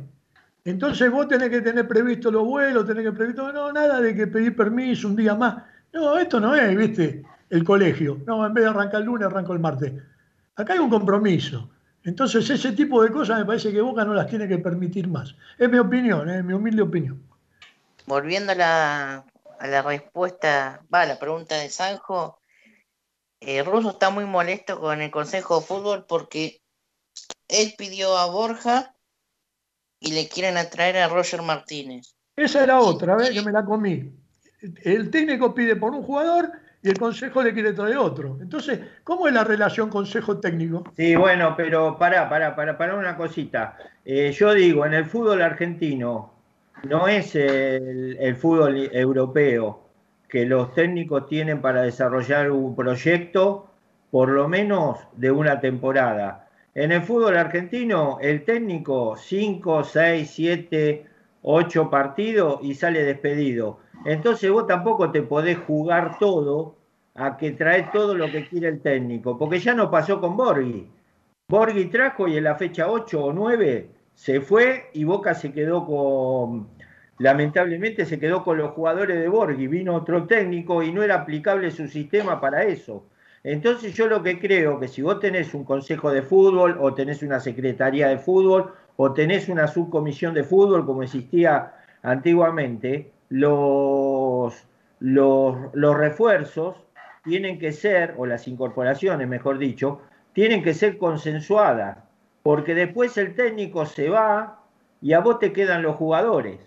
Entonces 0.65 1.11
vos 1.11 1.27
tenés 1.27 1.51
que 1.51 1.61
tener 1.61 1.89
previsto 1.89 2.31
los 2.31 2.45
vuelos, 2.45 2.87
tenés 2.87 3.05
que 3.05 3.13
previsto, 3.13 3.53
no, 3.53 3.73
nada 3.73 4.01
de 4.01 4.15
que 4.15 4.27
pedir 4.29 4.55
permiso 4.55 5.09
un 5.09 5.17
día 5.17 5.35
más. 5.35 5.65
No, 5.93 6.17
esto 6.19 6.39
no 6.39 6.55
es, 6.55 6.77
viste, 6.77 7.25
el 7.51 7.65
colegio. 7.65 8.21
No, 8.27 8.47
en 8.47 8.55
vez 8.55 8.65
de 8.65 8.71
arrancar 8.71 9.01
el 9.01 9.07
lunes, 9.07 9.27
arranco 9.27 9.53
el 9.53 9.59
martes. 9.59 9.93
Acá 10.55 10.75
hay 10.75 10.79
un 10.79 10.91
compromiso. 10.91 11.69
Entonces 12.05 12.49
ese 12.49 12.73
tipo 12.73 13.03
de 13.03 13.11
cosas 13.11 13.39
me 13.39 13.45
parece 13.45 13.73
que 13.73 13.81
Boca 13.81 14.05
no 14.05 14.15
las 14.15 14.29
tiene 14.29 14.49
que 14.49 14.59
permitir 14.59 15.09
más. 15.09 15.35
Es 15.59 15.69
mi 15.69 15.79
opinión, 15.79 16.29
es 16.31 16.45
mi 16.45 16.53
humilde 16.53 16.83
opinión. 16.83 17.23
Volviendo 18.07 18.53
a 18.53 18.55
la, 18.55 19.25
a 19.59 19.67
la 19.67 19.83
respuesta, 19.83 20.83
va, 20.93 21.03
a 21.03 21.07
la 21.07 21.19
pregunta 21.19 21.57
de 21.57 21.69
Sanjo, 21.69 22.39
eh, 23.41 23.63
Russo 23.63 23.91
está 23.91 24.11
muy 24.11 24.25
molesto 24.25 24.81
con 24.81 25.01
el 25.01 25.11
Consejo 25.11 25.61
de 25.61 25.67
Fútbol 25.67 26.05
porque 26.07 26.61
él 27.49 27.75
pidió 27.77 28.17
a 28.17 28.27
Borja 28.27 28.92
y 30.03 30.13
le 30.13 30.29
quieren 30.29 30.57
atraer 30.57 30.99
a 30.99 31.09
Roger 31.09 31.43
Martínez. 31.43 32.15
Esa 32.37 32.65
era 32.65 32.81
otra, 32.81 33.17
vez 33.17 33.31
que 33.31 33.43
me 33.43 33.53
la 33.53 33.65
comí. 33.65 34.13
El 34.83 35.11
técnico 35.11 35.55
pide 35.55 35.77
por 35.77 35.93
un 35.93 36.03
jugador 36.03 36.51
y 36.83 36.89
el 36.89 36.99
consejo 36.99 37.43
le 37.43 37.53
quiere 37.53 37.73
traer 37.73 37.97
otro. 37.97 38.39
Entonces, 38.41 38.81
¿cómo 39.05 39.29
es 39.29 39.35
la 39.35 39.45
relación 39.45 39.89
consejo 39.89 40.39
técnico? 40.39 40.85
Sí, 40.97 41.15
bueno, 41.15 41.55
pero 41.57 41.97
para, 41.99 42.29
para, 42.29 42.57
para, 42.57 42.77
para 42.77 42.97
una 42.97 43.17
cosita. 43.17 43.77
Eh, 44.05 44.33
yo 44.33 44.53
digo, 44.53 44.85
en 44.85 44.95
el 44.95 45.05
fútbol 45.05 45.43
argentino 45.43 46.33
no 46.85 47.07
es 47.07 47.37
el, 47.37 48.17
el, 48.19 48.37
fútbol 48.37 48.91
europeo 48.93 49.89
que 50.29 50.45
los 50.45 50.75
técnicos 50.75 51.29
tienen 51.29 51.61
para 51.61 51.83
desarrollar 51.83 52.51
un 52.51 52.75
proyecto 52.75 53.71
por 54.11 54.29
lo 54.29 54.49
menos 54.49 54.99
de 55.15 55.31
una 55.31 55.61
temporada. 55.61 56.42
En 56.75 56.91
el 56.91 57.03
fútbol 57.03 57.37
argentino, 57.37 58.19
el 58.23 58.45
técnico 58.45 59.15
5, 59.17 59.85
6, 59.85 60.31
7, 60.31 61.07
8 61.43 61.91
partidos 61.91 62.61
y 62.63 62.75
sale 62.75 63.05
despedido. 63.05 63.81
Entonces 64.07 64.51
vos 64.51 64.67
tampoco 64.67 65.11
te 65.11 65.23
podés 65.23 65.59
jugar 65.59 66.19
todo 66.19 66.77
a 67.15 67.37
que 67.37 67.51
trae 67.51 67.91
todo 67.93 68.15
lo 68.15 68.31
que 68.31 68.49
quiere 68.49 68.69
el 68.69 68.81
técnico, 68.81 69.39
porque 69.39 69.59
ya 69.59 69.75
no 69.75 69.91
pasó 69.91 70.19
con 70.19 70.35
Borghi. 70.35 70.89
Borghi 71.49 71.87
trajo 71.87 72.27
y 72.27 72.39
en 72.39 72.45
la 72.45 72.55
fecha 72.55 72.89
8 72.89 73.23
o 73.23 73.33
9 73.35 73.91
se 74.15 74.41
fue 74.41 74.89
y 74.95 75.05
Boca 75.05 75.35
se 75.35 75.53
quedó 75.53 75.85
con, 75.85 76.69
lamentablemente 77.19 78.07
se 78.07 78.19
quedó 78.19 78.43
con 78.45 78.57
los 78.57 78.71
jugadores 78.71 79.19
de 79.19 79.29
Borghi, 79.29 79.67
vino 79.67 79.95
otro 79.95 80.27
técnico 80.27 80.83
y 80.83 80.91
no 80.91 81.03
era 81.03 81.17
aplicable 81.17 81.71
su 81.71 81.87
sistema 81.87 82.41
para 82.41 82.63
eso. 82.63 83.05
Entonces 83.45 83.95
yo 83.95 84.07
lo 84.07 84.23
que 84.23 84.39
creo 84.39 84.79
que 84.79 84.89
si 84.89 85.03
vos 85.03 85.19
tenés 85.19 85.53
un 85.55 85.65
consejo 85.65 86.13
de 86.13 86.23
fútbol 86.23 86.77
o 86.81 86.95
tenés 86.95 87.23
una 87.23 87.41
secretaría 87.41 88.09
de 88.09 88.19
fútbol 88.19 88.73
o 88.97 89.13
tenés 89.13 89.49
una 89.49 89.67
subcomisión 89.67 90.35
de 90.35 90.45
fútbol 90.45 90.87
como 90.87 91.03
existía 91.03 91.75
antiguamente, 92.03 93.11
los, 93.29 94.55
los, 95.01 95.57
los 95.73 95.97
refuerzos 95.97 96.77
tienen 97.25 97.59
que 97.59 97.73
ser, 97.73 98.15
o 98.17 98.27
las 98.27 98.47
incorporaciones, 98.49 99.29
mejor 99.29 99.59
dicho, 99.59 100.01
tienen 100.33 100.63
que 100.63 100.75
ser 100.75 100.99
consensuadas, 100.99 101.99
porque 102.43 102.75
después 102.75 103.17
el 103.17 103.35
técnico 103.35 103.87
se 103.87 104.09
va 104.09 104.61
y 105.01 105.13
a 105.13 105.21
vos 105.21 105.39
te 105.39 105.53
quedan 105.53 105.83
los 105.83 105.97
jugadores. 105.97 106.61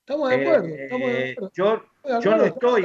Estamos 0.00 0.30
de 0.30 0.36
acuerdo. 0.36 0.66
estamos 0.68 1.08
de 1.08 1.32
acuerdo. 1.32 1.50
Yo, 1.54 1.82
yo 2.22 2.36
no 2.36 2.44
estoy. 2.44 2.82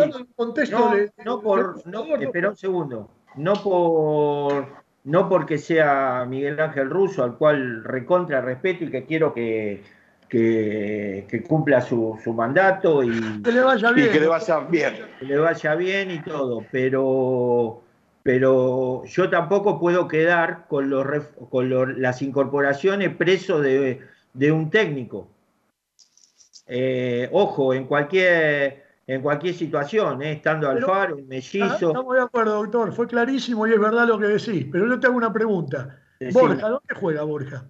No, 0.70 0.96
no 1.26 1.42
por. 1.42 1.88
No, 1.88 2.16
espera 2.16 2.50
un 2.50 2.58
segundo. 2.58 3.10
No 3.36 3.54
por. 3.62 4.82
No 5.04 5.28
porque 5.28 5.58
sea 5.58 6.26
Miguel 6.28 6.60
Ángel 6.60 6.90
Russo, 6.90 7.24
al 7.24 7.38
cual 7.38 7.84
recontra 7.84 8.42
respeto 8.42 8.84
y 8.84 8.92
que 8.92 9.06
quiero 9.06 9.34
que, 9.34 9.82
que, 10.32 11.44
cumpla 11.48 11.82
su, 11.82 12.18
mandato 12.34 13.04
y 13.04 13.42
que 13.44 13.52
le 13.52 13.62
vaya 13.62 13.92
bien. 13.92 14.12
que 14.12 14.20
le 14.20 14.28
vaya 14.28 14.60
bien. 14.60 14.94
Que 15.20 15.26
le 15.26 15.38
vaya 15.38 15.76
bien 15.76 16.12
y 16.12 16.22
todo, 16.22 16.66
pero, 16.72 17.82
pero 18.24 19.04
yo 19.06 19.30
tampoco 19.30 19.78
puedo 19.78 20.08
quedar 20.08 20.68
con, 20.70 20.90
los, 20.90 21.06
con 21.50 22.02
las 22.02 22.22
incorporaciones 22.22 23.14
preso 23.16 23.60
de, 23.60 24.00
un 24.52 24.70
técnico. 24.70 25.28
Eh, 26.68 27.28
ojo, 27.34 27.74
en 27.74 27.86
cualquier, 27.86 28.86
en 29.14 29.22
cualquier 29.22 29.54
situación, 29.54 30.22
eh, 30.22 30.34
estando 30.34 30.70
Alfaro, 30.70 31.18
Mellizo. 31.28 31.88
Estamos 31.88 32.16
de 32.16 32.22
acuerdo, 32.22 32.54
doctor, 32.64 32.94
fue 32.94 33.08
clarísimo 33.08 33.68
y 33.68 33.74
es 33.74 33.80
verdad 33.80 34.08
lo 34.08 34.18
que 34.18 34.28
decís, 34.28 34.68
pero 34.72 34.88
yo 34.88 35.00
te 35.00 35.08
hago 35.08 35.18
una 35.18 35.34
pregunta. 35.34 36.00
Borja, 36.32 36.70
¿dónde 36.70 36.96
juega 36.96 37.24
Borja? 37.24 37.66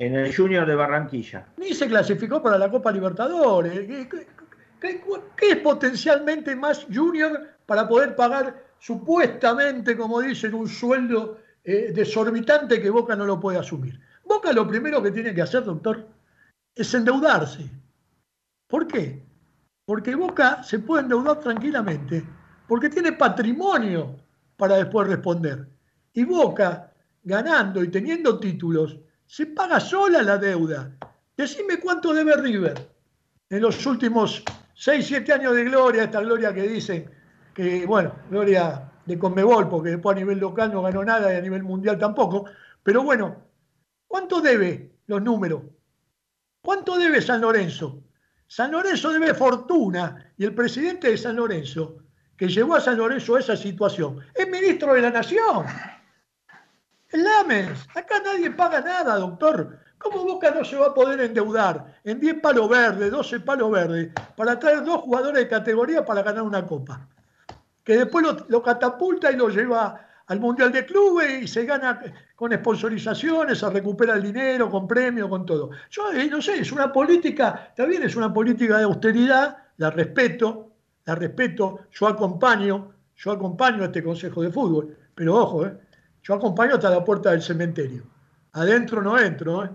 en 0.00 0.14
el 0.14 0.34
Junior 0.34 0.66
de 0.66 0.74
Barranquilla. 0.74 1.46
Ni 1.58 1.74
se 1.74 1.86
clasificó 1.86 2.42
para 2.42 2.56
la 2.56 2.70
Copa 2.70 2.90
Libertadores. 2.90 3.86
¿Qué, 4.80 5.02
es 5.42 5.56
potencialmente 5.58 6.56
más 6.56 6.86
Junior 6.92 7.38
para 7.66 7.86
poder 7.86 8.16
pagar 8.16 8.64
supuestamente, 8.78 9.94
como 9.98 10.22
dicen, 10.22 10.54
un 10.54 10.66
sueldo 10.66 11.38
eh, 11.62 11.92
desorbitante 11.94 12.80
que 12.80 12.88
Boca 12.88 13.14
no 13.14 13.26
lo 13.26 13.38
puede 13.38 13.58
asumir? 13.58 14.00
Boca 14.24 14.54
lo 14.54 14.66
primero 14.66 15.02
que 15.02 15.10
tiene 15.10 15.34
que 15.34 15.42
hacer, 15.42 15.64
doctor, 15.64 16.06
es 16.74 16.94
endeudarse. 16.94 17.68
¿Por 18.68 18.86
qué? 18.86 19.29
Porque 19.90 20.14
Boca 20.14 20.62
se 20.62 20.78
puede 20.78 21.02
endeudar 21.02 21.40
tranquilamente, 21.40 22.24
porque 22.68 22.88
tiene 22.88 23.10
patrimonio 23.10 24.14
para 24.56 24.76
después 24.76 25.08
responder. 25.08 25.66
Y 26.12 26.22
Boca, 26.22 26.92
ganando 27.24 27.82
y 27.82 27.88
teniendo 27.88 28.38
títulos, 28.38 28.96
se 29.26 29.46
paga 29.46 29.80
sola 29.80 30.22
la 30.22 30.38
deuda. 30.38 30.92
Decime 31.36 31.80
cuánto 31.80 32.14
debe 32.14 32.36
River 32.36 32.88
en 33.48 33.60
los 33.60 33.84
últimos 33.84 34.44
6, 34.74 35.04
7 35.08 35.32
años 35.32 35.56
de 35.56 35.64
gloria, 35.64 36.04
esta 36.04 36.20
gloria 36.20 36.54
que 36.54 36.68
dicen, 36.68 37.10
que 37.52 37.84
bueno, 37.84 38.14
gloria 38.30 38.92
de 39.04 39.18
Conmebol, 39.18 39.68
porque 39.68 39.90
después 39.90 40.16
a 40.16 40.20
nivel 40.20 40.38
local 40.38 40.72
no 40.72 40.82
ganó 40.82 41.04
nada 41.04 41.34
y 41.34 41.36
a 41.36 41.40
nivel 41.40 41.64
mundial 41.64 41.98
tampoco. 41.98 42.44
Pero 42.84 43.02
bueno, 43.02 43.42
¿cuánto 44.06 44.40
debe 44.40 44.92
los 45.08 45.20
números? 45.20 45.62
¿Cuánto 46.62 46.96
debe 46.96 47.20
San 47.20 47.40
Lorenzo? 47.40 48.04
San 48.50 48.72
Lorenzo 48.72 49.12
debe 49.12 49.32
fortuna 49.32 50.32
y 50.36 50.44
el 50.44 50.52
presidente 50.52 51.08
de 51.08 51.16
San 51.16 51.36
Lorenzo, 51.36 51.98
que 52.36 52.48
llevó 52.48 52.74
a 52.74 52.80
San 52.80 52.98
Lorenzo 52.98 53.36
a 53.36 53.38
esa 53.38 53.56
situación, 53.56 54.18
es 54.34 54.48
ministro 54.48 54.92
de 54.94 55.02
la 55.02 55.10
Nación. 55.10 55.66
El 57.10 57.22
Lames, 57.22 57.86
acá 57.94 58.20
nadie 58.24 58.50
paga 58.50 58.80
nada, 58.80 59.14
doctor. 59.18 59.78
¿Cómo 59.98 60.24
Boca 60.24 60.50
no 60.50 60.64
se 60.64 60.74
va 60.74 60.86
a 60.86 60.94
poder 60.94 61.20
endeudar 61.20 62.00
en 62.02 62.18
10 62.18 62.40
palos 62.40 62.68
verdes, 62.68 63.12
12 63.12 63.38
palos 63.38 63.70
verdes, 63.70 64.10
para 64.36 64.58
traer 64.58 64.82
dos 64.82 65.02
jugadores 65.02 65.44
de 65.44 65.48
categoría 65.48 66.04
para 66.04 66.24
ganar 66.24 66.42
una 66.42 66.66
copa? 66.66 67.06
Que 67.84 67.98
después 67.98 68.26
lo, 68.48 68.62
catapulta 68.64 69.30
y 69.30 69.36
lo 69.36 69.48
lleva 69.48 70.08
al 70.26 70.40
Mundial 70.40 70.72
de 70.72 70.84
Clubes 70.84 71.44
y 71.44 71.46
se 71.46 71.64
gana 71.66 72.02
con 72.40 72.54
sponsorizaciones, 72.54 73.58
se 73.58 73.68
recupera 73.68 74.14
el 74.14 74.22
dinero, 74.22 74.70
con 74.70 74.88
premios, 74.88 75.28
con 75.28 75.44
todo. 75.44 75.68
Yo 75.90 76.10
eh, 76.10 76.26
no 76.26 76.40
sé, 76.40 76.58
es 76.58 76.72
una 76.72 76.90
política, 76.90 77.70
bien, 77.86 78.02
es 78.02 78.16
una 78.16 78.32
política 78.32 78.78
de 78.78 78.84
austeridad, 78.84 79.58
la 79.76 79.90
respeto, 79.90 80.72
la 81.04 81.16
respeto, 81.16 81.80
yo 81.92 82.06
acompaño, 82.06 82.94
yo 83.14 83.32
acompaño 83.32 83.82
a 83.82 83.86
este 83.88 84.02
Consejo 84.02 84.40
de 84.40 84.50
Fútbol, 84.50 84.96
pero 85.14 85.36
ojo, 85.36 85.66
eh, 85.66 85.76
yo 86.22 86.32
acompaño 86.32 86.76
hasta 86.76 86.88
la 86.88 87.04
puerta 87.04 87.30
del 87.30 87.42
cementerio. 87.42 88.04
Adentro 88.52 89.02
no 89.02 89.18
entro, 89.18 89.62
¿eh? 89.62 89.70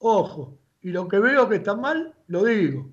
Ojo, 0.00 0.58
y 0.82 0.90
lo 0.90 1.08
que 1.08 1.18
veo 1.18 1.48
que 1.48 1.56
está 1.56 1.74
mal, 1.74 2.12
lo 2.26 2.44
digo. 2.44 2.86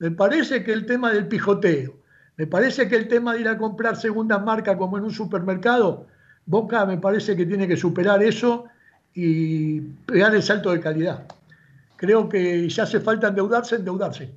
Me 0.00 0.10
parece 0.10 0.64
que 0.64 0.72
el 0.72 0.86
tema 0.86 1.12
del 1.12 1.28
pijoteo, 1.28 2.00
me 2.36 2.48
parece 2.48 2.88
que 2.88 2.96
el 2.96 3.06
tema 3.06 3.34
de 3.34 3.42
ir 3.42 3.48
a 3.48 3.58
comprar 3.58 3.94
segundas 3.94 4.42
marcas 4.42 4.76
como 4.76 4.98
en 4.98 5.04
un 5.04 5.12
supermercado, 5.12 6.08
Boca 6.46 6.86
me 6.86 6.98
parece 6.98 7.36
que 7.36 7.44
tiene 7.44 7.68
que 7.68 7.76
superar 7.76 8.22
eso 8.22 8.66
y 9.12 9.80
pegar 9.80 10.34
el 10.34 10.42
salto 10.42 10.70
de 10.70 10.80
calidad. 10.80 11.26
Creo 11.96 12.28
que 12.28 12.68
ya 12.68 12.84
hace 12.84 13.00
falta 13.00 13.28
endeudarse, 13.28 13.76
endeudarse. 13.76 14.30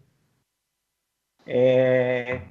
Eh, 1.45 2.41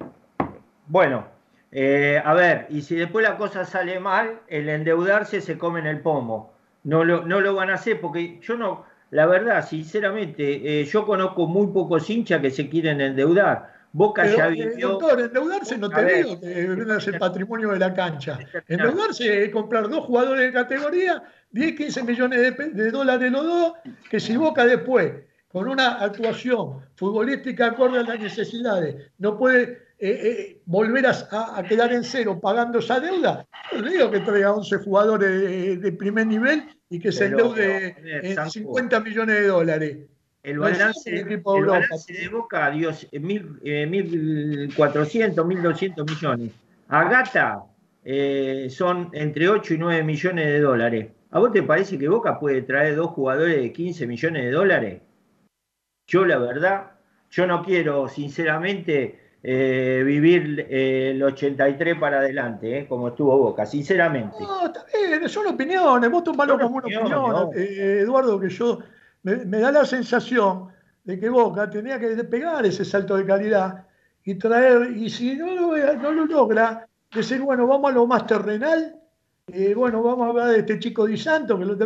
bueno, 0.87 1.27
eh, 1.71 2.21
a 2.25 2.35
ver, 2.35 2.67
y 2.71 2.83
si 2.83 2.95
después 2.97 3.23
la 3.23 3.37
cosa 3.37 3.65
sale 3.65 4.01
mal, 4.01 4.41
el 4.49 4.69
endeudarse 4.69 5.41
se 5.41 5.59
come 5.59 5.81
en 5.81 5.87
el 5.87 6.01
pomo. 6.01 6.53
No 6.85 7.05
lo, 7.05 7.25
no 7.27 7.41
lo 7.41 7.55
van 7.55 7.71
a 7.71 7.75
hacer 7.75 8.01
porque 8.01 8.39
yo 8.41 8.57
no, 8.57 8.85
la 9.11 9.27
verdad, 9.27 9.67
sinceramente, 9.67 10.81
eh, 10.81 10.85
yo 10.85 11.07
conozco 11.07 11.47
muy 11.47 11.69
pocos 11.69 12.09
hinchas 12.11 12.41
que 12.43 12.51
se 12.51 12.69
quieren 12.69 13.01
endeudar. 13.01 13.78
Boca 13.93 14.26
ya 14.26 14.49
eh, 14.49 14.51
vivió. 14.51 14.91
Doctor, 14.91 15.20
endeudarse 15.20 15.78
no 15.78 15.89
te 15.89 16.05
digo 16.05 16.41
que 16.41 16.97
es 16.97 17.09
el 17.09 17.18
patrimonio 17.18 17.70
de 17.70 17.78
la 17.78 17.95
cancha. 17.95 18.39
Endeudarse 18.66 19.45
es 19.45 19.51
comprar 19.51 19.89
dos 19.89 20.05
jugadores 20.05 20.47
de 20.47 20.53
categoría, 20.53 21.22
10, 21.51 21.76
15 21.76 22.03
millones 22.05 22.57
de, 22.74 22.91
dólares 22.91 23.32
los 23.32 23.45
dos, 23.45 23.72
que 24.11 24.20
si 24.20 24.36
Boca 24.36 24.66
después, 24.66 25.12
con 25.49 25.68
una 25.68 25.95
actuación 26.03 26.80
futbolística 26.97 27.66
acorde 27.66 28.01
a 28.01 28.03
las 28.03 28.20
necesidades, 28.20 29.11
no 29.18 29.39
puede 29.39 29.89
eh, 29.99 30.61
volver 30.66 31.07
a, 31.07 31.62
quedar 31.66 31.93
en 31.93 32.05
cero 32.05 32.39
pagando 32.41 32.78
esa 32.78 33.01
deuda, 33.01 33.47
yo 33.72 33.80
le 33.80 33.91
digo 33.91 34.11
que 34.11 34.20
traiga 34.20 34.53
11 34.53 34.76
jugadores 34.78 35.80
de 35.80 35.93
primer 35.93 36.26
nivel 36.26 36.64
y 36.91 37.01
que 37.01 37.11
se 37.11 37.26
endeude 37.26 37.97
en 38.22 38.51
50 38.51 39.01
millones 39.01 39.36
de 39.41 39.47
dólares. 39.47 39.99
El 40.43 40.59
balance, 40.59 41.11
el 41.11 41.39
balance 41.39 42.12
de 42.12 42.28
Boca 42.28 42.70
dio 42.70 42.91
1.400, 42.91 45.34
1.200 45.34 46.09
millones. 46.09 46.53
A 46.89 47.09
Gata 47.09 47.64
eh, 48.05 48.68
son 48.70 49.09
entre 49.12 49.49
8 49.49 49.74
y 49.74 49.78
9 49.78 50.05
millones 50.05 50.47
de 50.47 50.61
dólares. 50.61 51.09
¿A 51.30 51.41
vos 51.41 51.53
te 51.53 51.62
parece 51.62 51.99
que 51.99 52.09
Boca 52.09 52.39
puede 52.39 52.62
traer 52.62 52.97
dos 52.97 53.11
jugadores 53.11 53.57
de 53.57 53.72
15 53.72 54.07
millones 54.07 54.45
de 54.45 54.51
dólares? 54.51 55.03
Yo 56.07 56.24
la 56.24 56.39
verdad, 56.39 56.93
yo 57.30 57.47
no 57.47 57.62
quiero 57.62 58.09
sinceramente 58.09 59.20
eh, 59.43 60.03
vivir 60.05 60.66
eh, 60.70 61.11
el 61.11 61.22
83 61.22 61.99
para 61.99 62.18
adelante, 62.18 62.78
eh, 62.78 62.86
como 62.89 63.09
estuvo 63.09 63.36
Boca, 63.36 63.66
sinceramente. 63.66 64.36
No, 64.41 64.66
está 64.66 64.84
bien, 64.93 65.28
son 65.28 65.49
opiniones, 65.49 66.11
vos 66.11 66.24
tomalo 66.24 66.59
como 66.59 66.76
una 66.76 66.86
opinión, 66.86 67.51
Eduardo, 67.55 68.41
que 68.41 68.49
yo 68.49 68.78
me, 69.23 69.59
da 69.59 69.73
la 69.73 69.85
sensación 69.85 70.69
de 71.05 71.19
que 71.19 71.29
Boca 71.29 71.69
tenía 71.69 71.99
que 71.99 72.09
pegar 72.25 72.64
ese 72.66 72.85
salto 72.85 73.16
de 73.16 73.27
calidad 73.27 73.87
y 74.25 74.35
traer, 74.35 74.97
y 74.97 75.09
si 75.09 75.37
no 75.37 75.55
lo, 75.55 75.95
no 75.97 76.12
lo 76.12 76.27
logra, 76.27 76.87
decir, 77.14 77.41
bueno, 77.41 77.66
vamos 77.66 77.91
a 77.91 77.95
lo 77.95 78.07
más 78.07 78.27
terrenal, 78.27 78.97
bueno, 79.75 80.03
vamos 80.03 80.27
a 80.27 80.31
hablar 80.31 80.49
de 80.49 80.59
este 80.59 80.79
chico 80.79 81.07
Di 81.07 81.16
Santo, 81.16 81.59
que 81.59 81.64
lo 81.64 81.77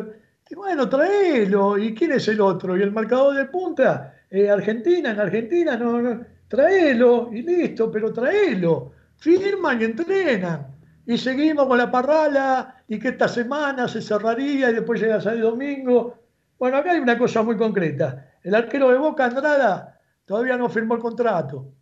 bueno, 0.57 0.89
traelo, 0.89 1.79
¿y 1.79 1.95
quién 1.95 2.13
es 2.13 2.29
el 2.29 2.41
otro? 2.41 2.77
¿Y 2.77 2.83
el 2.83 2.93
marcador 2.93 3.35
de 3.37 3.47
punta? 3.47 4.15
Argentina, 4.51 5.11
en 5.11 5.21
Argentina 5.21 5.77
no, 5.77 6.01
no 6.01 6.25
Traelo 6.53 7.31
y 7.33 7.41
listo, 7.41 7.91
pero 7.91 8.13
traelo. 8.13 8.93
Firman 9.17 9.81
y 9.81 9.85
entrenan. 9.85 10.67
Y 11.07 11.17
seguimos 11.17 11.67
con 11.67 11.79
la 11.79 11.91
parrala 11.91 12.85
y 12.87 12.99
que 12.99 13.09
esta 13.09 13.27
semana 13.27 13.89
se 13.89 14.03
cerraría 14.03 14.69
y 14.69 14.75
después 14.75 15.01
llega 15.01 15.17
el 15.17 15.41
domingo. 15.41 16.22
Bueno, 16.63 16.77
acá 16.77 16.93
hay 16.93 17.01
una 17.01 17.19
cosa 17.19 17.43
muy 17.43 17.57
concreta. 17.57 18.35
El 18.41 18.55
arquero 18.55 18.89
de 18.89 18.97
Boca, 18.97 19.25
Andrada, 19.25 20.01
todavía 20.25 20.57
no 20.57 20.69
firmó 20.69 20.95
el 20.95 21.01
contrato. 21.01 21.73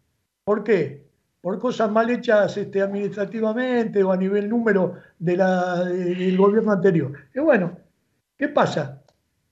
¿Por 0.42 0.64
qué? 0.64 1.04
Por 1.42 1.58
cosas 1.58 1.90
mal 1.90 2.08
hechas 2.08 2.56
este, 2.56 2.80
administrativamente 2.80 4.02
o 4.02 4.10
a 4.10 4.16
nivel 4.16 4.48
número 4.48 4.96
de 5.18 5.36
la, 5.36 5.84
del 5.84 6.34
gobierno 6.34 6.72
anterior. 6.72 7.12
Y 7.34 7.40
bueno, 7.40 7.76
¿qué 8.38 8.48
pasa? 8.48 9.02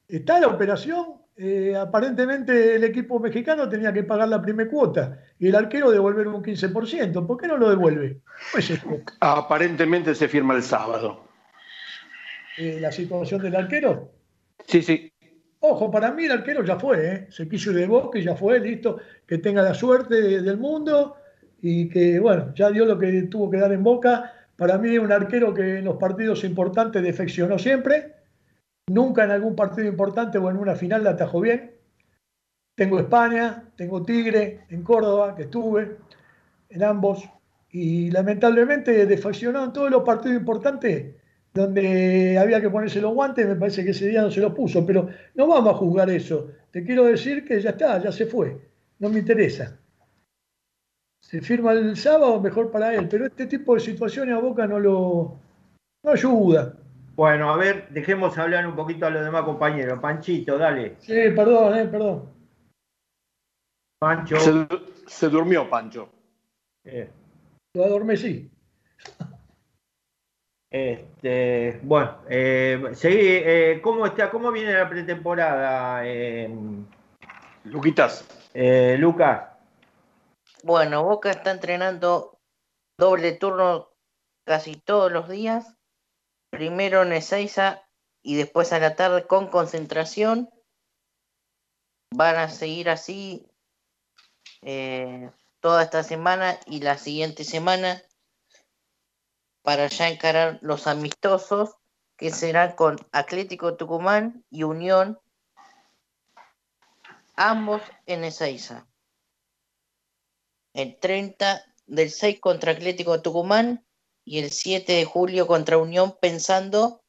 Está 0.09 0.41
la 0.41 0.47
operación 0.47 1.21
eh, 1.37 1.77
aparentemente 1.77 2.77
el 2.77 2.85
equipo 2.85 3.21
mexicano 3.21 3.69
tenía 3.69 3.93
que 3.93 4.05
pagar 4.05 4.31
la 4.31 4.41
primera 4.41 4.71
cuota 4.71 5.19
y 5.39 5.49
el 5.49 5.57
arquero 5.57 5.91
devolver 5.91 6.27
un 6.27 6.43
15%. 6.43 7.27
¿Por 7.27 7.39
qué 7.39 7.49
no 7.49 7.59
lo 7.59 7.69
devuelve? 7.69 8.23
Pues 8.51 8.73
Aparentemente 9.21 10.15
se 10.15 10.27
firma 10.27 10.55
el 10.55 10.63
sábado. 10.63 11.29
Eh, 12.57 12.79
¿La 12.81 12.91
situación 12.91 13.43
del 13.43 13.57
arquero? 13.57 14.11
Sí, 14.67 14.83
sí. 14.83 15.13
Ojo, 15.61 15.91
para 15.91 16.13
mí 16.13 16.25
el 16.25 16.33
arquero 16.33 16.65
ya 16.65 16.79
fue, 16.79 17.13
¿eh? 17.13 17.27
se 17.31 17.49
quiso 17.49 17.71
ir 17.71 17.79
de 17.79 17.87
Boca 17.87 18.19
y 18.19 18.23
ya 18.23 18.37
fue, 18.37 18.61
listo, 18.61 18.99
que 19.27 19.39
tenga 19.39 19.63
la 19.63 19.75
suerte 19.75 20.41
del 20.41 20.57
mundo 20.57 21.17
y 21.61 21.89
que, 21.89 22.21
bueno, 22.21 22.53
ya 22.55 22.71
dio 22.71 22.85
lo 22.85 22.99
que 22.99 23.23
tuvo 23.23 23.51
que 23.51 23.59
dar 23.59 23.73
en 23.73 23.83
Boca. 23.83 24.33
Para 24.57 24.79
mí 24.79 24.95
es 24.95 25.01
un 25.01 25.11
arquero 25.11 25.53
que 25.53 25.79
en 25.79 25.85
los 25.85 25.97
partidos 25.97 26.45
importantes 26.45 27.03
defeccionó 27.03 27.59
siempre, 27.59 28.19
Nunca 28.89 29.25
en 29.25 29.31
algún 29.31 29.55
partido 29.55 29.87
importante 29.87 30.39
o 30.39 30.51
en 30.51 30.57
una 30.57 30.75
final 30.75 31.05
la 31.05 31.11
atajó 31.11 31.41
bien. 31.41 31.73
Tengo 32.75 32.99
España, 32.99 33.65
tengo 33.77 34.03
Tigre 34.03 34.65
en 34.71 34.83
Córdoba, 34.83 35.35
que 35.35 35.43
estuve 35.43 35.99
en 36.71 36.83
ambos, 36.83 37.29
y 37.71 38.11
lamentablemente 38.11 39.05
defaccionó 39.05 39.65
en 39.65 39.73
todos 39.73 39.91
los 39.91 40.05
partidos 40.05 40.39
importantes 40.39 41.17
donde 41.59 42.39
había 42.39 42.61
que 42.61 42.71
ponerse 42.71 43.01
los 43.01 43.13
guantes, 43.13 43.45
me 43.45 43.57
parece 43.57 43.85
que 43.85 43.91
ese 43.91 44.07
día 44.07 44.23
no 44.23 44.31
se 44.31 44.41
los 44.41 44.55
puso, 44.55 44.87
pero 44.87 45.09
no 45.35 45.49
vamos 45.49 45.75
a 45.75 45.77
juzgar 45.77 46.09
eso. 46.09 46.53
Te 46.71 46.85
quiero 46.85 47.05
decir 47.05 47.45
que 47.45 47.61
ya 47.61 47.71
está, 47.71 47.99
ya 48.01 48.13
se 48.13 48.27
fue, 48.27 48.61
no 49.01 49.09
me 49.09 49.19
interesa. 49.19 49.77
Se 51.21 51.41
firma 51.41 51.73
el 51.73 51.97
sábado, 51.97 52.41
mejor 52.41 52.71
para 52.71 52.95
él, 52.95 53.09
pero 53.09 53.27
este 53.27 53.47
tipo 53.47 53.75
de 53.75 53.81
situaciones 53.81 54.37
a 54.37 54.39
Boca 54.39 54.69
no 54.69 54.79
lo 54.79 55.37
no 56.05 56.13
ayuda. 56.13 56.77
Bueno, 57.17 57.51
a 57.51 57.57
ver, 57.57 57.89
dejemos 57.89 58.39
hablar 58.39 58.65
un 58.65 58.77
poquito 58.77 59.07
a 59.07 59.11
los 59.11 59.25
demás 59.25 59.43
compañeros. 59.43 59.99
Panchito, 59.99 60.57
dale. 60.57 60.95
Sí, 61.01 61.31
perdón, 61.35 61.77
eh, 61.77 61.87
perdón. 61.87 62.31
Pancho. 63.99 64.37
Se, 65.09 65.29
durmió, 65.29 65.69
Pancho. 65.69 66.09
Eh. 66.85 67.11
Lo 67.75 67.85
adormecí. 67.85 68.49
Este, 70.71 71.81
bueno, 71.83 72.23
eh, 72.29 72.91
seguí, 72.95 73.17
eh, 73.21 73.81
¿cómo 73.83 74.05
está? 74.07 74.31
¿Cómo 74.31 74.53
viene 74.53 74.75
la 74.75 74.89
pretemporada? 74.89 76.03
Eh, 76.05 76.51
Luquitas. 77.65 78.25
Eh, 78.53 78.97
Lucas. 78.99 79.49
Bueno, 80.63 81.05
Boca 81.05 81.31
está 81.31 81.51
entrenando 81.53 82.39
doble 82.99 83.33
turno 83.33 83.91
casi 84.45 84.75
todos 84.75 85.13
los 85.13 85.29
días 85.29 85.79
primero 86.51 87.03
en 87.03 87.13
Ezeiza 87.13 87.83
y 88.23 88.37
después 88.37 88.73
a 88.73 88.79
la 88.79 88.97
tarde 88.97 89.27
con 89.27 89.49
concentración. 89.49 90.51
Van 92.15 92.37
a 92.37 92.49
seguir 92.49 92.89
así 92.89 93.47
eh, 94.63 95.31
toda 95.61 95.83
esta 95.83 96.03
semana 96.03 96.59
y 96.67 96.81
la 96.81 96.97
siguiente 96.97 97.45
semana 97.45 98.03
para 99.69 99.89
ya 99.89 100.09
encarar 100.09 100.59
los 100.63 100.87
amistosos 100.87 101.77
que 102.17 102.31
serán 102.31 102.73
con 102.73 102.97
Atlético 103.13 103.77
Tucumán 103.77 104.43
y 104.49 104.63
Unión, 104.63 105.19
ambos 107.37 107.83
en 108.07 108.25
Ezeiza. 108.25 108.87
El 110.73 110.99
30 110.99 111.63
del 111.87 112.09
6 112.09 112.41
contra 112.41 112.73
Atlético 112.73 113.21
Tucumán 113.21 113.85
y 114.25 114.39
el 114.39 114.49
7 114.49 114.91
de 114.91 115.05
julio 115.05 115.47
contra 115.47 115.77
Unión 115.77 116.17
pensando 116.19 117.03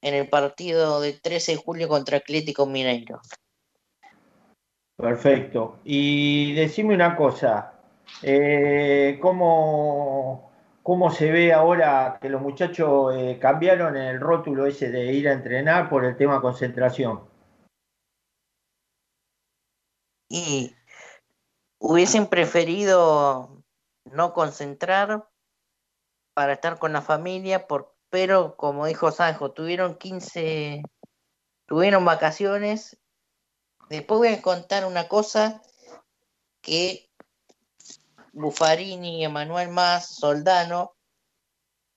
en 0.00 0.14
el 0.14 0.28
partido 0.28 1.00
del 1.00 1.20
13 1.20 1.52
de 1.52 1.58
julio 1.58 1.86
contra 1.86 2.16
Atlético 2.16 2.66
Mineiro. 2.66 3.20
Perfecto. 4.96 5.78
Y 5.84 6.52
decime 6.54 6.94
una 6.96 7.14
cosa, 7.14 7.74
eh, 8.24 9.20
¿cómo, 9.22 10.51
¿cómo, 10.82 11.10
se 11.10 11.30
ve 11.30 11.52
ahora 11.52 12.18
que 12.20 12.28
los 12.28 12.40
muchachos 12.40 13.14
eh, 13.16 13.38
cambiaron 13.40 13.96
el 13.96 14.20
rótulo 14.20 14.66
ese 14.66 14.90
de 14.90 15.12
ir 15.12 15.28
a 15.28 15.32
entrenar 15.32 15.88
por 15.88 16.04
el 16.04 16.16
tema 16.16 16.40
concentración? 16.40 17.28
Y 20.28 20.74
hubiesen 21.78 22.26
preferido 22.26 23.62
no 24.04 24.32
concentrar 24.32 25.28
para 26.34 26.54
estar 26.54 26.78
con 26.78 26.92
la 26.92 27.02
familia, 27.02 27.66
por, 27.66 27.94
pero 28.08 28.56
como 28.56 28.86
dijo 28.86 29.10
Sanjo, 29.10 29.52
tuvieron 29.52 29.96
15, 29.96 30.82
tuvieron 31.66 32.04
vacaciones. 32.04 32.98
Después 33.88 34.18
voy 34.18 34.28
a 34.28 34.42
contar 34.42 34.86
una 34.86 35.08
cosa 35.08 35.60
que 36.62 37.11
Buffarini, 38.32 39.24
Emanuel 39.24 39.68
Más, 39.68 40.08
Soldano, 40.08 40.94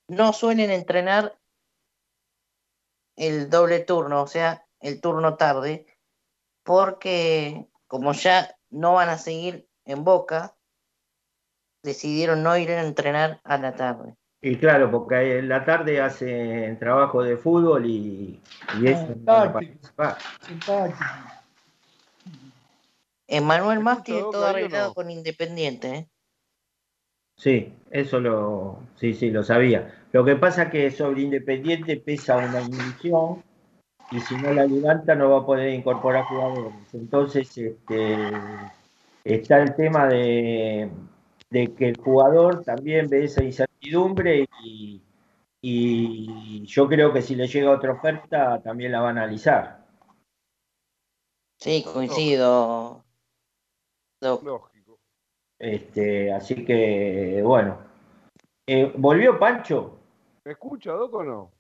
no 0.08 0.34
suelen 0.34 0.70
entrenar 0.72 1.38
el 3.16 3.50
doble 3.50 3.80
turno, 3.80 4.22
o 4.22 4.28
sea, 4.28 4.66
el 4.80 5.02
turno 5.02 5.36
tarde, 5.36 5.88
porque 6.64 7.68
como 7.88 8.14
ya 8.14 8.56
no 8.70 8.94
van 8.94 9.10
a 9.10 9.18
seguir 9.18 9.68
en 9.86 10.04
Boca, 10.04 10.56
decidieron 11.84 12.44
no 12.44 12.58
ir 12.58 12.72
a 12.72 12.82
entrenar 12.82 13.40
a 13.44 13.58
la 13.58 13.76
tarde. 13.76 14.16
Y 14.42 14.58
claro, 14.58 14.92
porque 14.92 15.40
en 15.40 15.50
la 15.50 15.64
tarde 15.66 16.02
hacen 16.02 16.78
trabajo 16.78 17.24
de 17.24 17.38
fútbol 17.38 17.86
y, 17.86 18.42
y 18.80 18.88
eso. 18.88 19.16
Emanuel 23.28 23.80
más 23.80 24.04
tiene 24.04 24.22
todo 24.22 24.46
arreglado 24.46 24.94
con 24.94 25.10
Independiente, 25.10 25.96
¿eh? 25.96 26.10
Sí, 27.38 27.74
eso 27.92 28.20
lo, 28.20 28.80
sí, 28.96 29.14
sí, 29.14 29.30
lo 29.30 29.44
sabía. 29.44 29.94
Lo 30.12 30.24
que 30.24 30.36
pasa 30.36 30.64
es 30.64 30.70
que 30.70 30.92
sobre 30.92 31.22
Independiente 31.22 31.98
pesa 31.98 32.38
una 32.38 32.62
inhibición 32.62 33.44
y 34.12 34.20
si 34.22 34.36
no 34.36 34.54
la 34.54 34.66
levanta 34.66 35.16
no 35.16 35.30
va 35.32 35.40
a 35.40 35.46
poder 35.46 35.74
incorporar 35.74 36.26
jugadores. 36.26 36.94
Entonces, 36.94 37.58
este, 37.58 38.32
está 39.24 39.62
el 39.62 39.76
tema 39.76 40.08
de, 40.08 40.90
de 41.50 41.74
que 41.74 41.90
el 41.90 41.98
jugador 41.98 42.64
también 42.64 43.08
ve 43.10 43.26
esa 43.26 43.44
incertidumbre 43.44 44.48
y, 44.64 45.02
yo 46.68 46.88
creo 46.88 47.12
que 47.12 47.24
si 47.24 47.36
le 47.36 47.48
llega 47.48 47.72
otra 47.72 47.94
oferta 47.94 48.62
también 48.62 48.92
la 48.92 49.02
va 49.02 49.08
a 49.08 49.12
analizar. 49.12 49.86
Sí, 51.58 51.84
coincido. 51.84 53.04
Lógico. 54.22 54.75
Este, 55.60 56.32
así 56.32 56.66
que, 56.66 57.42
bueno. 57.44 57.78
Eh, 58.68 58.92
¿Volvió 58.96 59.40
Pancho? 59.40 60.00
¿Me 60.44 60.52
escucha, 60.52 60.92
Doc, 60.92 61.14
o 61.14 61.24
no? 61.24 61.52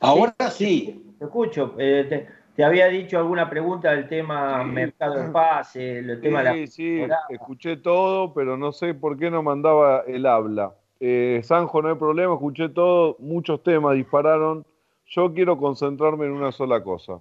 Ahora 0.00 0.34
sí. 0.50 1.14
Te 1.18 1.24
escucho. 1.24 1.74
Eh, 1.78 2.28
te 2.56 2.64
había 2.64 2.86
dicho 2.86 3.18
alguna 3.18 3.50
pregunta 3.50 3.90
del 3.90 4.08
tema 4.08 4.64
mercado 4.64 5.22
de 5.22 5.28
pase, 5.28 5.98
el 5.98 6.20
tema 6.22 6.40
sí, 6.40 6.44
de 6.44 7.06
la. 7.06 7.12
Sí, 7.12 7.14
escuché 7.28 7.76
todo, 7.76 8.32
pero 8.32 8.56
no 8.56 8.72
sé 8.72 8.94
por 8.94 9.18
qué 9.18 9.30
no 9.30 9.42
mandaba 9.42 10.04
el 10.06 10.24
habla. 10.24 10.74
Eh, 10.98 11.42
Sanjo, 11.44 11.82
no 11.82 11.90
hay 11.90 11.96
problema, 11.96 12.32
escuché 12.32 12.70
todo, 12.70 13.16
muchos 13.18 13.62
temas 13.62 13.94
dispararon. 13.94 14.64
Yo 15.04 15.34
quiero 15.34 15.58
concentrarme 15.58 16.24
en 16.24 16.32
una 16.32 16.50
sola 16.50 16.82
cosa. 16.82 17.20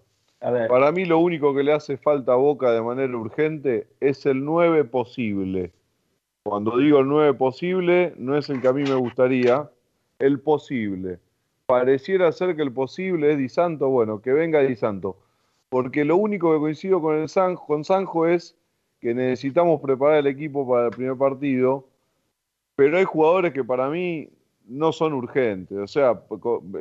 Para 0.70 0.92
mí 0.92 1.06
lo 1.06 1.20
único 1.20 1.56
que 1.56 1.64
le 1.64 1.74
hace 1.74 1.98
falta 1.98 2.34
a 2.34 2.36
Boca 2.36 2.72
de 2.72 2.82
manera 2.82 3.18
urgente 3.18 3.88
es 4.00 4.26
el 4.26 4.46
9 4.46 4.86
posible. 4.86 5.72
Cuando 6.44 6.78
digo 6.78 7.00
el 7.00 7.08
9 7.08 7.34
posible, 7.34 8.14
no 8.18 8.38
es 8.38 8.50
el 8.50 8.62
que 8.62 8.68
a 8.68 8.74
mí 8.74 8.84
me 8.84 8.96
gustaría, 8.96 9.70
el 10.20 10.40
posible. 10.40 11.20
Pareciera 11.66 12.32
ser 12.32 12.56
que 12.56 12.62
el 12.62 12.72
posible 12.72 13.32
es 13.32 13.38
Di 13.40 13.50
Santo, 13.50 13.90
bueno, 13.90 14.22
que 14.22 14.34
venga 14.34 14.60
Di 14.62 14.76
Santo 14.76 15.18
porque 15.76 16.06
lo 16.06 16.16
único 16.16 16.54
que 16.54 16.60
coincido 16.60 17.02
con, 17.02 17.28
Sanjo, 17.28 17.66
con 17.66 17.84
Sanjo 17.84 18.28
es 18.28 18.56
que 19.02 19.14
necesitamos 19.14 19.82
preparar 19.82 20.20
el 20.20 20.28
equipo 20.28 20.66
para 20.66 20.86
el 20.86 20.92
primer 20.92 21.18
partido, 21.18 21.86
pero 22.78 22.98
hay 22.98 23.04
jugadores 23.04 23.52
que 23.52 23.62
para 23.62 23.90
mí 23.90 24.30
no 24.68 24.94
son 24.94 25.12
urgentes. 25.12 25.78
O 25.78 25.88
sea, 25.88 26.22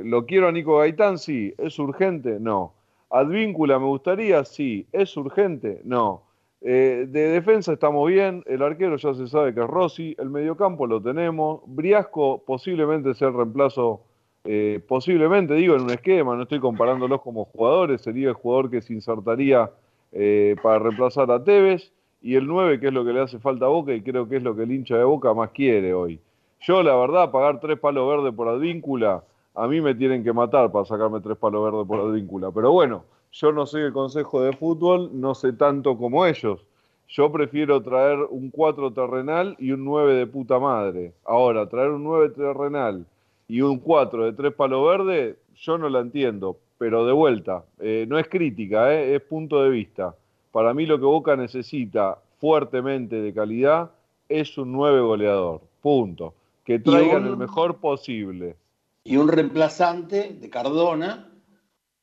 ¿lo 0.05 0.27
quiero 0.27 0.47
a 0.47 0.53
Nico 0.53 0.79
Gaitán? 0.79 1.19
Sí. 1.19 1.53
¿Es 1.59 1.77
urgente? 1.81 2.39
No. 2.39 2.73
¿Advíncula 3.15 3.79
me 3.79 3.87
gustaría? 3.87 4.45
Sí. 4.45 4.89
¿Es 4.91 5.17
urgente? 5.17 5.81
No. 5.85 6.25
Eh, 6.61 7.07
de 7.09 7.29
defensa 7.29 7.73
estamos 7.75 8.09
bien, 8.09 8.43
el 8.47 8.61
arquero 8.61 8.97
ya 8.97 9.15
se 9.15 9.29
sabe 9.29 9.55
que 9.55 9.61
es 9.61 9.67
Rossi, 9.69 10.17
el 10.19 10.31
mediocampo 10.31 10.87
lo 10.87 11.01
tenemos, 11.01 11.61
Briasco 11.67 12.43
posiblemente 12.45 13.15
sea 13.15 13.29
el 13.29 13.35
reemplazo 13.35 14.01
eh, 14.45 14.81
posiblemente, 14.89 15.55
digo, 15.55 15.77
en 15.77 15.83
un 15.83 15.91
esquema, 15.91 16.35
no 16.35 16.43
estoy 16.43 16.59
comparándolos 16.59 17.21
como 17.21 17.45
jugadores, 17.45 18.01
sería 18.01 18.31
el 18.31 18.35
jugador 18.35 18.71
que 18.71 18.83
se 18.83 18.95
insertaría 18.95 19.71
eh, 20.11 20.57
para 20.61 20.81
reemplazar 20.81 21.31
a 21.31 21.45
Tevez, 21.45 21.93
y 22.21 22.35
el 22.35 22.47
9, 22.47 22.81
que 22.81 22.89
es 22.89 22.93
lo 22.93 23.05
que 23.05 23.13
le 23.13 23.21
hace 23.21 23.39
falta 23.39 23.67
a 23.67 23.69
Boca, 23.69 23.95
y 23.95 24.03
creo 24.03 24.29
que 24.29 24.39
es 24.39 24.43
lo 24.43 24.57
que 24.57 24.65
el 24.65 24.73
hincha 24.73 24.97
de 24.97 25.05
Boca 25.05 25.33
más 25.35 25.51
quiere 25.51 25.95
hoy. 25.95 26.19
Yo, 26.61 26.83
la 26.83 26.97
verdad, 26.97 27.31
pagar 27.31 27.61
tres 27.61 27.79
palos 27.79 28.09
verdes 28.09 28.35
por 28.35 28.49
Advíncula, 28.49 29.23
a 29.55 29.69
mí 29.69 29.81
me 29.81 29.95
tienen 29.95 30.25
que 30.25 30.33
matar 30.33 30.71
para 30.73 30.85
sacarme 30.85 31.21
tres 31.21 31.37
palos 31.37 31.65
verdes 31.65 31.87
por 31.87 32.01
Advíncula. 32.01 32.51
Pero 32.51 32.73
bueno, 32.73 33.05
yo 33.33 33.53
no 33.53 33.67
soy 33.67 33.83
el 33.83 33.93
consejo 33.93 34.43
de 34.43 34.53
fútbol, 34.53 35.11
no 35.13 35.35
sé 35.35 35.53
tanto 35.53 35.97
como 35.97 36.27
ellos. 36.27 36.61
Yo 37.09 37.31
prefiero 37.31 37.83
traer 37.83 38.19
un 38.31 38.51
4 38.51 38.93
terrenal 38.93 39.57
y 39.59 39.73
un 39.73 39.85
9 39.85 40.15
de 40.15 40.27
puta 40.27 40.59
madre. 40.59 41.13
Ahora, 41.25 41.69
traer 41.69 41.91
un 41.91 42.03
9 42.03 42.31
terrenal 42.31 43.07
y 43.47 43.61
un 43.61 43.79
4 43.79 44.25
de 44.25 44.33
tres 44.33 44.55
palos 44.55 44.87
verdes, 44.89 45.37
yo 45.57 45.79
no 45.79 45.89
la 45.89 46.01
entiendo, 46.01 46.57
pero 46.79 47.05
de 47.07 47.13
vuelta, 47.13 47.65
eh, 47.79 48.07
no 48.09 48.19
es 48.19 48.29
crítica, 48.29 48.93
eh, 48.93 49.15
es 49.15 49.23
punto 49.23 49.63
de 49.63 49.71
vista. 49.71 50.15
Para 50.51 50.73
mí 50.73 50.87
lo 50.87 50.99
que 50.99 51.05
Boca 51.05 51.37
necesita 51.37 52.19
fuertemente 52.41 53.21
de 53.21 53.35
calidad 53.35 53.91
es 54.29 54.57
un 54.59 54.73
9 54.73 55.01
goleador, 55.01 55.61
punto. 55.83 56.35
Que 56.65 56.79
traigan 56.79 57.27
el 57.27 57.37
mejor 57.37 57.77
posible. 57.77 58.57
Y 59.05 59.17
un 59.17 59.29
reemplazante 59.29 60.37
de 60.41 60.51
Cardona 60.51 61.31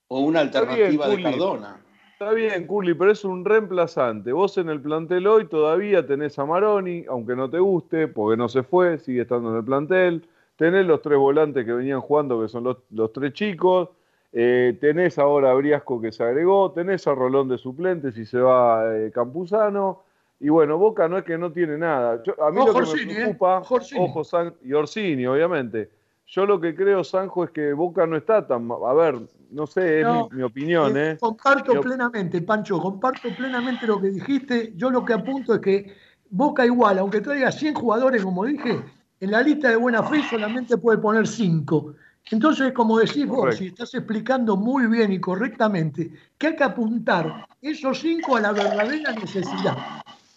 o 0.08 0.20
una 0.20 0.42
alternativa 0.42 1.08
de 1.08 1.22
Cardona. 1.22 1.84
Está 2.14 2.32
bien, 2.34 2.68
Curly, 2.68 2.94
pero 2.94 3.12
es 3.12 3.26
un 3.26 3.44
reemplazante. 3.44 4.32
Vos 4.32 4.58
en 4.60 4.70
el 4.70 4.80
plantel 4.80 5.26
hoy 5.26 5.48
todavía 5.48 6.06
tenés 6.06 6.38
a 6.38 6.46
Maroni, 6.46 7.04
aunque 7.10 7.36
no 7.36 7.50
te 7.50 7.58
guste, 7.58 8.08
porque 8.08 8.38
no 8.38 8.48
se 8.48 8.62
fue, 8.62 9.00
sigue 9.00 9.24
estando 9.24 9.50
en 9.50 9.58
el 9.58 9.66
plantel 9.66 10.28
tenés 10.62 10.86
los 10.86 11.02
tres 11.02 11.18
volantes 11.18 11.66
que 11.66 11.74
venían 11.74 12.02
jugando, 12.02 12.40
que 12.40 12.48
son 12.48 12.64
los, 12.64 13.14
tres 13.14 13.34
chicos, 13.34 13.90
eh, 14.32 14.78
tenés 14.80 15.18
ahora 15.18 15.50
a 15.50 15.54
Briasco 15.56 16.00
que 16.00 16.12
se 16.12 16.24
agregó, 16.24 16.72
tenés 16.72 17.08
a 17.08 17.16
Rolón 17.16 17.50
de 17.50 17.58
suplentes 17.58 18.16
y 18.16 18.28
se 18.28 18.38
va 18.38 18.96
eh, 18.96 19.10
Campuzano. 19.12 20.04
Y 20.40 20.50
bueno, 20.50 20.78
Boca 20.78 21.08
no 21.08 21.18
es 21.18 21.24
que 21.24 21.36
no 21.36 21.52
tiene 21.52 21.80
nada. 21.80 22.22
a 22.40 22.52
mí 22.52 22.60
lo 22.64 22.76
que 22.76 23.06
me 23.06 23.12
¿eh? 23.12 23.16
preocupa, 23.16 23.58
ojo, 23.62 24.22
y 24.64 24.74
Orsini, 24.74 25.26
obviamente. 25.26 25.90
Yo 26.32 26.46
lo 26.46 26.62
que 26.62 26.74
creo, 26.74 27.04
Sanjo, 27.04 27.44
es 27.44 27.52
que 27.52 27.74
Boca 27.74 28.08
no 28.08 28.16
está 28.16 28.48
tan. 28.48 28.70
A 28.72 28.94
ver, 28.94 29.20
no 29.50 29.68
sé, 29.68 30.00
es 30.00 30.08
mi, 30.32 30.42
opinión. 30.44 30.96
¿eh? 30.96 31.18
Comparto 31.20 31.82
plenamente, 31.82 32.42
Pancho, 32.42 32.80
comparto 32.80 33.28
plenamente 33.36 33.86
lo 33.86 34.00
que 34.00 34.12
dijiste. 34.12 34.72
Yo 34.78 34.90
lo 34.90 35.04
que 35.04 35.12
apunto 35.12 35.56
es 35.56 35.60
que 35.60 35.94
Boca 36.30 36.66
igual, 36.66 37.00
aunque 37.00 37.20
traiga 37.20 37.52
100 37.52 37.74
jugadores, 37.74 38.24
como 38.24 38.46
dije, 38.46 38.82
en 39.20 39.30
la 39.30 39.42
lista 39.42 39.68
de 39.68 39.76
buena 39.76 40.04
fe 40.04 40.24
solamente 40.30 40.78
puede 40.78 41.00
poner 41.00 41.28
cinco. 41.28 41.96
Entonces, 42.32 42.72
como 42.72 42.98
decís 42.98 43.28
vos, 43.28 43.58
si 43.58 43.68
estás 43.68 43.94
explicando 43.94 44.56
muy 44.56 44.88
bien 44.88 45.12
y 45.12 45.20
correctamente 45.20 46.14
que 46.38 46.48
hay 46.48 46.56
que 46.56 46.64
apuntar 46.64 47.46
esos 47.62 48.00
cinco 48.00 48.38
a 48.38 48.40
la 48.40 48.54
verdadera 48.54 49.12
necesidad. 49.12 49.78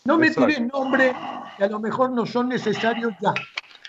No 0.05 0.18
me 0.18 0.32
tiré 0.32 0.59
nombre 0.61 1.14
que 1.57 1.62
a 1.62 1.68
lo 1.68 1.78
mejor 1.78 2.11
no 2.11 2.26
son 2.26 2.49
necesarios 2.49 3.12
ya. 3.20 3.32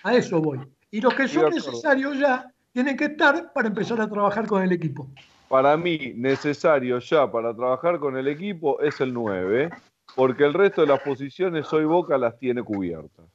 A 0.03 0.14
eso 0.14 0.39
voy. 0.39 0.60
Y 0.96 1.02
los 1.02 1.14
que 1.14 1.28
son 1.28 1.50
necesarios 1.50 2.18
ya 2.18 2.50
tienen 2.72 2.96
que 2.96 3.04
estar 3.04 3.52
para 3.52 3.68
empezar 3.68 4.00
a 4.00 4.10
trabajar 4.10 4.48
con 4.48 4.64
el 4.64 4.72
equipo. 4.72 5.10
Para 5.50 5.76
mí, 5.76 6.14
necesario 6.16 7.00
ya 7.00 7.30
para 7.30 7.54
trabajar 7.54 8.00
con 8.00 8.16
el 8.16 8.30
equipo 8.30 8.80
es 8.80 9.02
el 9.02 9.14
9, 9.14 9.72
porque 10.16 10.46
el 10.46 10.54
resto 10.54 10.80
de 10.80 10.88
las 10.88 11.02
posiciones 11.02 11.72
hoy 11.74 11.84
Boca 11.84 12.18
las 12.18 12.39
tiene 12.39 12.64
cubiertas. 12.64 13.26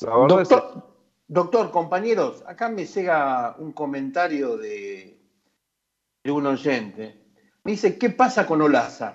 Doctor, 0.00 0.96
Doctor, 1.28 1.70
compañeros, 1.70 2.42
acá 2.48 2.68
me 2.68 2.84
llega 2.84 3.54
un 3.60 3.70
comentario 3.70 4.56
de, 4.56 5.16
un 6.24 6.46
oyente. 6.46 7.28
Me 7.62 7.70
dice, 7.70 7.96
¿qué 7.96 8.10
pasa 8.10 8.44
con 8.44 8.60
Olaza? 8.60 9.14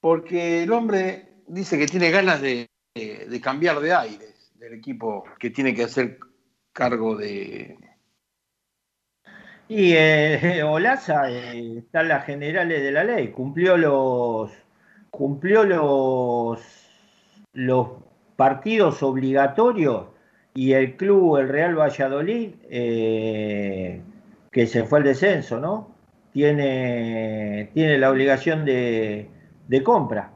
Porque 0.00 0.64
el 0.64 0.72
hombre 0.72 1.44
dice 1.46 1.78
que 1.78 1.86
tiene 1.86 2.10
ganas 2.10 2.42
de, 2.42 2.68
cambiar 3.42 3.80
de 3.80 3.94
aires 3.94 4.52
del 4.56 4.74
equipo 4.74 5.24
que 5.38 5.48
tiene 5.48 5.74
que 5.74 5.84
hacer 5.84 6.18
cargo 6.78 7.16
de... 7.16 7.76
Y 9.68 9.94
eh, 9.94 10.62
Olaza 10.64 11.28
eh, 11.28 11.78
está 11.78 12.02
en 12.02 12.08
las 12.08 12.24
generales 12.24 12.82
de 12.82 12.92
la 12.92 13.02
ley, 13.02 13.32
cumplió 13.32 13.76
los 13.76 14.52
cumplió 15.10 15.64
los 15.64 16.60
los 17.52 17.88
partidos 18.36 19.02
obligatorios 19.02 20.06
y 20.54 20.72
el 20.74 20.96
club, 20.96 21.38
el 21.38 21.48
Real 21.48 21.74
Valladolid, 21.74 22.54
eh, 22.70 24.00
que 24.52 24.66
se 24.66 24.84
fue 24.84 25.00
al 25.00 25.04
descenso, 25.04 25.58
¿no? 25.58 25.90
Tiene, 26.32 27.70
tiene 27.74 27.98
la 27.98 28.10
obligación 28.10 28.64
de, 28.64 29.28
de 29.66 29.82
compra. 29.82 30.30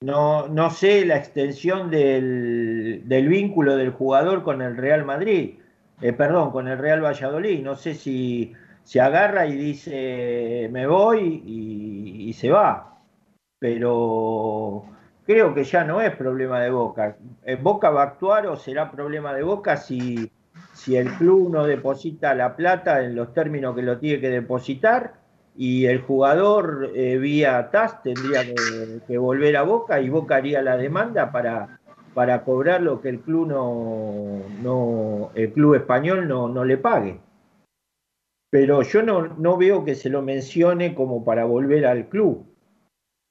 No, 0.00 0.48
no, 0.48 0.70
sé 0.70 1.04
la 1.04 1.16
extensión 1.16 1.90
del, 1.90 2.63
del, 3.04 3.28
vínculo 3.28 3.76
del 3.76 3.90
jugador 3.90 4.42
con 4.42 4.62
el 4.62 4.76
Real 4.76 5.04
Madrid, 5.04 5.58
eh, 6.00 6.12
perdón, 6.12 6.50
con 6.50 6.68
el 6.68 6.78
Real 6.78 7.02
Valladolid. 7.02 7.62
No 7.62 7.76
sé 7.76 7.94
si 7.94 8.52
se 8.82 9.00
agarra 9.00 9.46
y 9.46 9.56
dice 9.56 10.68
me 10.72 10.86
voy 10.86 11.42
y, 11.46 12.32
se 12.34 12.50
va. 12.50 12.98
Pero 13.58 14.84
creo 15.26 15.54
que 15.54 15.64
ya 15.64 15.84
no 15.84 16.00
es 16.00 16.14
problema 16.16 16.60
de 16.60 16.70
Boca. 16.70 17.16
Eh, 17.44 17.56
Boca 17.56 17.90
va 17.90 18.02
a 18.02 18.06
actuar 18.06 18.46
o 18.46 18.56
será 18.56 18.90
problema 18.90 19.32
de 19.32 19.42
Boca 19.42 19.76
si, 19.76 20.30
si 20.72 20.96
el 20.96 21.10
club 21.14 21.50
no 21.52 21.66
deposita 21.66 22.34
la 22.34 22.56
plata 22.56 23.02
en 23.02 23.14
los 23.14 23.32
términos 23.32 23.74
que 23.74 23.82
lo 23.82 23.98
tiene 23.98 24.20
que 24.20 24.30
depositar 24.30 25.24
y 25.56 25.86
el 25.86 26.00
jugador 26.00 26.90
eh, 26.94 27.16
vía 27.18 27.70
TAS 27.70 28.02
tendría 28.02 28.42
que, 29.06 29.18
volver 29.18 29.56
a 29.56 29.62
Boca 29.62 30.00
y 30.00 30.08
Boca 30.08 30.36
haría 30.36 30.62
la 30.62 30.76
demanda 30.76 31.30
para, 31.30 31.78
para 32.14 32.44
cobrar 32.44 32.80
lo 32.82 33.00
que 33.00 33.08
el 33.08 33.20
club 33.20 33.48
no, 33.48 35.30
el 35.34 35.52
club 35.52 35.74
español 35.74 36.28
no, 36.28 36.64
le 36.64 36.76
pague. 36.78 37.20
Pero 38.50 38.82
yo 38.82 39.02
no, 39.02 39.26
no 39.36 39.56
veo 39.56 39.84
que 39.84 39.96
se 39.96 40.08
lo 40.08 40.22
mencione 40.22 40.94
como 40.94 41.24
para 41.24 41.44
volver 41.44 41.86
al 41.86 42.08
club. 42.08 42.46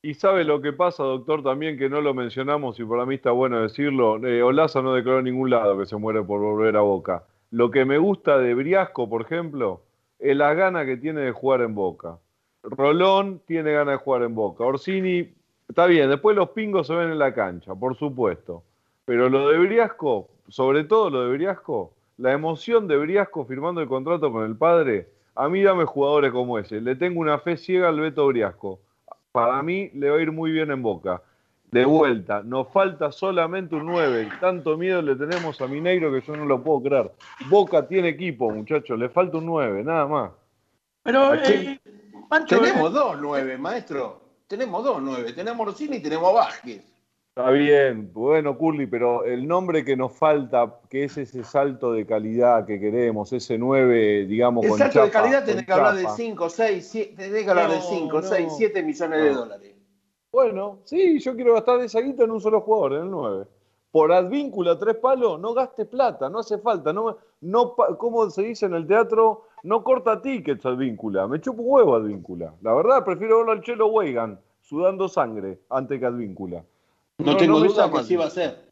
Y 0.02 0.16
sabe 0.16 0.44
lo 0.44 0.62
que 0.62 0.74
pasa, 0.74 1.04
doctor, 1.04 1.44
también 1.44 1.78
que 1.78 1.90
no 1.90 2.02
lo 2.02 2.14
mencionamos 2.14 2.78
y 2.78 2.84
para 2.84 3.06
mí 3.06 3.16
está 3.16 3.32
bueno 3.32 3.62
decirlo. 3.62 4.18
Eh, 4.28 4.44
Olaza 4.44 4.82
no 4.82 4.94
declaró 4.94 5.20
en 5.20 5.26
ningún 5.26 5.50
lado 5.50 5.80
que 5.80 5.86
se 5.86 5.96
muere 5.96 6.22
por 6.22 6.42
volver 6.42 6.76
a 6.76 6.82
Boca. 6.82 7.24
Lo 7.52 7.72
que 7.72 7.86
me 7.86 7.98
gusta 7.98 8.38
de 8.38 8.54
Briasco, 8.54 9.08
por 9.08 9.22
ejemplo, 9.22 9.82
es 10.20 10.36
la 10.36 10.54
gana 10.56 10.86
que 10.86 10.98
tiene 10.98 11.22
de 11.22 11.32
jugar 11.32 11.62
en 11.62 11.74
Boca. 11.74 12.18
Rolón 12.64 13.42
tiene 13.46 13.72
ganas 13.72 13.94
de 13.94 14.04
jugar 14.04 14.24
en 14.24 14.36
Boca. 14.36 14.66
Orsini, 14.66 15.34
está 15.70 15.86
bien, 15.86 16.10
después 16.10 16.36
los 16.36 16.50
pingos 16.50 16.88
se 16.88 16.96
ven 16.96 17.12
en 17.12 17.20
la 17.20 17.34
cancha, 17.34 17.74
por 17.74 17.96
supuesto. 17.96 18.64
Pero 19.06 19.30
lo 19.30 19.50
de 19.50 19.60
Briasco, 19.60 20.30
sobre 20.48 20.84
todo 20.84 21.10
lo 21.10 21.26
de 21.26 21.38
Briasco, 21.38 21.94
la 22.18 22.32
emoción 22.32 22.88
de 22.88 22.98
Briasco 22.98 23.46
firmando 23.46 23.82
el 23.82 23.88
contrato 23.88 24.32
con 24.32 24.46
el 24.46 24.56
padre, 24.56 25.10
a 25.36 25.50
mí 25.50 25.62
dame 25.62 25.86
jugadores 25.86 26.32
como 26.32 26.60
ese. 26.60 26.80
Le 26.82 26.96
tengo 26.96 27.20
una 27.20 27.40
fe 27.40 27.58
ciega 27.58 27.90
al 27.90 28.00
Beto 28.00 28.28
Briasco 28.28 28.80
para 29.34 29.64
mí 29.64 29.90
le 29.96 30.12
va 30.12 30.18
a 30.18 30.22
ir 30.22 30.32
muy 30.32 30.52
bien 30.52 30.72
en 30.72 30.82
Boca. 30.82 31.22
De 31.72 31.86
vuelta, 31.86 32.44
nos 32.44 32.68
falta 32.72 33.12
solamente 33.12 33.74
un 33.74 33.88
9. 33.88 34.30
Tanto 34.40 34.78
miedo 34.78 35.02
le 35.02 35.16
tenemos 35.16 35.60
a 35.60 35.66
Mineiro 35.66 36.12
que 36.14 36.22
yo 36.22 36.38
no 36.38 36.46
lo 36.46 36.64
puedo 36.64 36.84
creer. 36.84 37.12
Boca 37.50 37.88
tiene 37.88 38.10
equipo, 38.10 38.52
muchachos, 38.52 38.98
le 38.98 39.10
falta 39.10 39.40
un 39.40 39.48
9, 39.48 39.84
nada 39.84 40.06
más. 40.06 40.32
Pero, 41.02 41.34
eh, 41.34 41.80
Pancho, 42.30 42.60
tenemos 42.60 42.92
eh, 42.92 42.94
dos 42.94 43.18
9, 43.20 43.58
maestro. 43.58 44.22
Tenemos 44.48 44.84
dos 44.84 45.02
9. 45.02 45.34
Tenemos 45.34 45.66
Rossini 45.66 45.98
y 45.98 46.04
tenemos 46.04 46.32
Vázquez. 46.32 46.84
Está 47.36 47.50
bien, 47.50 48.12
bueno, 48.14 48.56
Curly, 48.56 48.86
pero 48.86 49.24
el 49.24 49.48
nombre 49.48 49.84
que 49.84 49.98
nos 49.98 50.12
falta, 50.16 50.76
que 50.88 51.06
es 51.06 51.18
ese 51.18 51.44
salto 51.44 51.92
de 51.92 52.06
calidad 52.06 52.64
que 52.64 52.80
queremos, 52.80 53.34
ese 53.34 53.58
9, 53.58 54.28
digamos, 54.28 54.64
el 54.64 54.70
con 54.70 54.78
salto 54.78 54.94
chapa, 54.94 55.06
de 55.08 55.12
calidad 55.12 55.40
tenés 55.44 55.56
con 55.62 55.66
que 55.66 55.74
hablar 55.74 55.96
de 55.96 56.04
chapa. 56.04 56.16
5, 56.16 56.50
6, 56.50 56.88
7, 56.92 57.16
tenés 57.16 57.44
que 57.44 57.50
hablar 57.50 57.70
de 57.72 57.76
No, 57.78 57.82
5, 57.82 58.22
no. 58.22 58.22
6, 58.22 58.54
7 58.56 58.84
millones 58.84 59.24
de 59.24 59.32
No. 59.32 59.40
dólares. 59.40 59.76
Bueno, 60.32 60.80
sí, 60.84 61.18
yo 61.20 61.36
quiero 61.36 61.54
gastar 61.56 61.80
esa 61.80 62.02
guita 62.02 62.24
en 62.24 62.30
un 62.30 62.40
solo 62.40 62.62
jugador, 62.62 62.94
en 62.94 63.02
el 63.06 63.10
9. 63.10 63.46
Por 63.90 64.12
advíncula, 64.12 64.78
tres 64.78 64.98
palos, 64.98 65.40
no 65.40 65.56
gastes 65.56 65.88
plata, 65.88 66.30
no 66.30 66.38
hace 66.38 66.60
falta. 66.60 66.94
No, 66.94 67.18
no, 67.42 67.76
pa- 67.76 67.98
como 67.98 68.30
se 68.30 68.44
dice 68.44 68.68
en 68.68 68.76
el 68.76 68.86
teatro, 68.86 69.46
no 69.64 69.84
corta 69.84 70.22
tickets 70.22 70.68
advíncula. 70.68 71.28
Me 71.28 71.42
chupo 71.42 71.64
un 71.64 71.72
huevo 71.72 71.96
advíncula. 71.96 72.54
La 72.62 72.76
verdad, 72.76 73.04
prefiero 73.04 73.38
verlo 73.38 73.54
al 73.54 73.62
Chelo 73.62 73.88
Weigan 73.88 74.40
sudando 74.62 75.08
sangre 75.08 75.62
antes 75.72 76.00
que 76.00 76.06
advíncula. 76.06 76.64
No, 77.20 77.38
tengo 77.38 77.60
me 77.60 77.68
duda 77.68 77.92
que 77.92 78.04
sí 78.04 78.16
va 78.16 78.26
a 78.26 78.30
ser. 78.30 78.66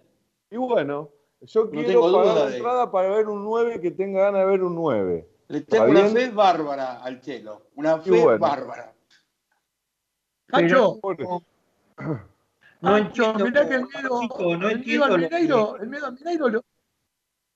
Y 0.49 0.57
bueno, 0.57 1.09
yo 1.41 1.65
No 1.65 1.69
quiero 1.71 1.87
tengo 1.87 2.11
pagar 2.11 2.25
duda 2.25 2.35
la 2.43 2.49
de- 2.49 2.55
entrada 2.57 2.91
para 2.91 3.09
ver 3.09 3.27
un 3.27 3.43
9 3.43 3.79
que 3.79 3.91
tenga 3.91 4.21
ganas 4.21 4.41
de 4.41 4.45
ver 4.47 4.63
un 4.63 4.75
9. 4.75 5.27
Le 5.47 5.61
tengo 5.61 5.83
¿Está 5.85 5.91
una 5.91 6.01
bien? 6.09 6.13
fe 6.13 6.29
bárbara 6.35 7.01
al 7.03 7.21
Chelo. 7.21 7.67
Una 7.75 7.99
fe 7.99 8.11
bueno. 8.11 8.39
bárbara. 8.39 8.93
No 10.47 10.57
Pancho, 12.81 13.23
entiendo, 13.23 13.45
mirá 13.45 13.67
que 13.69 13.75
el 13.75 13.85
miedo, 13.87 14.19
chico, 14.21 14.57
no 14.57 14.69
el 14.69 14.79
miedo 14.83 15.03
al 15.05 15.19
Mineiro, 15.19 15.77
el 15.77 15.87
miedo 15.87 16.05
al 16.07 16.13
Mineiro 16.13 16.49
lo, 16.49 16.65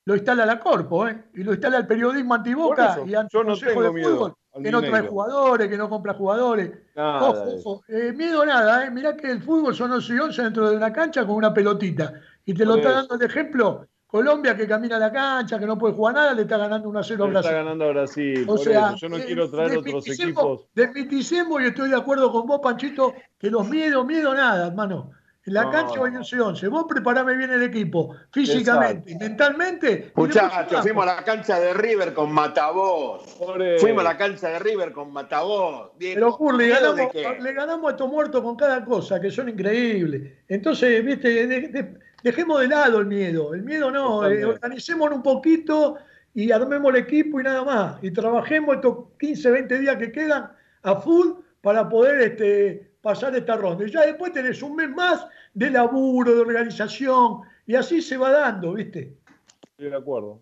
lo 0.06 0.16
instala 0.16 0.46
la 0.46 0.60
Corpo, 0.60 1.08
¿eh? 1.08 1.26
Y 1.34 1.44
lo 1.44 1.52
instala 1.54 1.78
el 1.78 1.88
periodismo 1.88 2.36
antiboca 2.36 3.02
y 3.06 3.16
ante 3.16 3.34
yo 3.34 3.44
no 3.44 3.58
tengo 3.58 3.82
de 3.82 3.92
miedo 3.92 4.10
Fútbol, 4.16 4.34
que 4.62 4.72
no 4.72 4.82
trae 4.82 5.02
jugadores, 5.08 5.68
que 5.68 5.78
no 5.78 5.90
compra 5.90 6.14
jugadores. 6.14 6.72
nada 6.96 7.30
Ojo, 7.30 7.44
ojo. 7.56 7.84
Eh, 7.88 8.14
miedo 8.14 8.46
nada, 8.46 8.86
¿eh? 8.86 8.92
Mirá 8.92 9.16
que 9.16 9.30
el 9.32 9.42
fútbol 9.42 9.76
son 9.76 9.92
11 9.92 10.14
y 10.14 10.20
11 10.20 10.44
dentro 10.44 10.70
de 10.70 10.78
una 10.78 10.94
cancha 10.94 11.26
con 11.26 11.36
una 11.36 11.54
pelotita. 11.54 12.14
Y 12.46 12.54
te 12.54 12.66
lo 12.66 12.76
está 12.76 12.90
eso. 12.90 12.98
dando 13.00 13.18
de 13.18 13.26
ejemplo. 13.26 13.88
Colombia 14.08 14.56
que 14.56 14.66
camina 14.68 14.96
a 14.96 15.00
la 15.00 15.12
cancha, 15.12 15.60
que 15.60 15.66
no 15.66 15.78
puede 15.78 15.94
jugar 15.94 16.16
nada, 16.16 16.34
le 16.34 16.44
está 16.44 16.58
ganando 16.58 16.88
1 16.88 17.00
a 17.00 17.04
0 17.04 17.24
a 17.24 17.28
Le 17.28 17.34
está 17.34 17.42
Brasil. 17.42 17.64
ganando 17.66 17.86
a 17.86 17.88
Brasil, 17.90 18.46
O 18.48 18.58
sea, 18.58 18.88
eso. 18.90 18.96
Yo 18.98 19.10
no 19.10 19.18
eh, 19.18 19.26
quiero 19.26 19.50
traer 19.52 19.78
otros 19.78 20.08
equipos. 20.08 20.68
Desmiticemos 20.74 21.62
y 21.62 21.66
estoy 21.66 21.90
de 21.90 21.98
acuerdo 21.98 22.32
con 22.32 22.46
vos, 22.46 22.62
Panchito, 22.64 23.14
que 23.38 23.50
los 23.50 23.68
miedos, 23.68 24.06
miedo 24.06 24.34
nada, 24.34 24.68
hermano. 24.68 25.12
En 25.48 25.54
la 25.54 25.64
No, 25.66 25.72
cancha 25.72 25.94
hay 26.04 26.16
11 26.16 26.42
11. 26.42 26.68
Vos 26.70 26.86
preparame 26.90 27.36
bien 27.38 27.52
el 27.52 27.62
equipo, 27.62 28.16
físicamente, 28.32 29.12
Exacto. 29.12 29.26
mentalmente. 29.30 30.12
Muchachos, 30.16 30.82
fuimos 30.82 31.04
a 31.08 31.16
la 31.18 31.24
cancha 31.24 31.60
de 31.60 31.72
River 31.76 32.14
con 32.16 32.32
Matavoz. 32.32 33.24
Por 33.38 33.62
eso. 33.62 33.82
Fuimos 33.86 34.02
a 34.02 34.06
la 34.10 34.18
cancha 34.18 34.50
de 34.50 34.58
River 34.60 34.92
con 34.92 35.14
Matavoz. 35.14 35.92
viejo. 36.00 36.16
Pero 36.16 36.32
Curly, 36.38 36.66
¿Miedo 36.66 36.80
ganamos, 36.96 37.14
de 37.14 37.22
qué? 37.22 37.42
le 37.42 37.54
ganamos 37.54 37.88
a 37.88 37.92
estos 37.92 38.10
muertos 38.10 38.42
con 38.42 38.56
cada 38.56 38.84
cosa, 38.84 39.22
que 39.22 39.30
son 39.30 39.48
increíbles. 39.50 40.34
Entonces, 40.48 41.06
viste, 41.06 41.46
de- 41.48 41.68
de- 41.68 42.00
dejemos 42.24 42.60
de 42.62 42.68
lado 42.68 42.98
el 43.00 43.06
miedo. 43.06 43.54
El 43.54 43.62
miedo 43.62 43.92
no, 43.92 44.26
eh, 44.28 44.44
organicémonos 44.46 45.18
un 45.18 45.24
poquito 45.24 45.98
y 46.34 46.52
armemos 46.52 46.92
el 46.92 47.02
equipo 47.02 47.40
y 47.40 47.44
nada 47.44 47.64
más. 47.64 48.04
Y 48.04 48.10
trabajemos 48.10 48.78
estos 48.78 48.98
15, 49.20 49.52
20 49.52 49.78
días 49.78 49.96
que 49.98 50.12
quedan 50.12 50.50
a 50.82 50.96
full 50.96 51.34
para 51.62 51.88
poder 51.88 52.20
este, 52.22 52.95
pasar 53.06 53.36
esta 53.36 53.56
ronda. 53.56 53.86
Y 53.86 53.92
ya 53.92 54.04
después 54.04 54.34
tenés 54.34 54.64
un 54.64 54.76
mes 54.76 54.90
más 54.90 55.28
de 55.54 55.70
laburo, 55.70 56.34
de 56.34 56.42
organización, 56.42 57.42
y 57.68 57.76
así 57.76 58.02
se 58.02 58.18
va 58.18 58.32
dando, 58.32 58.74
¿viste? 58.74 59.16
Estoy 59.62 59.92
de 59.92 59.96
acuerdo. 59.96 60.40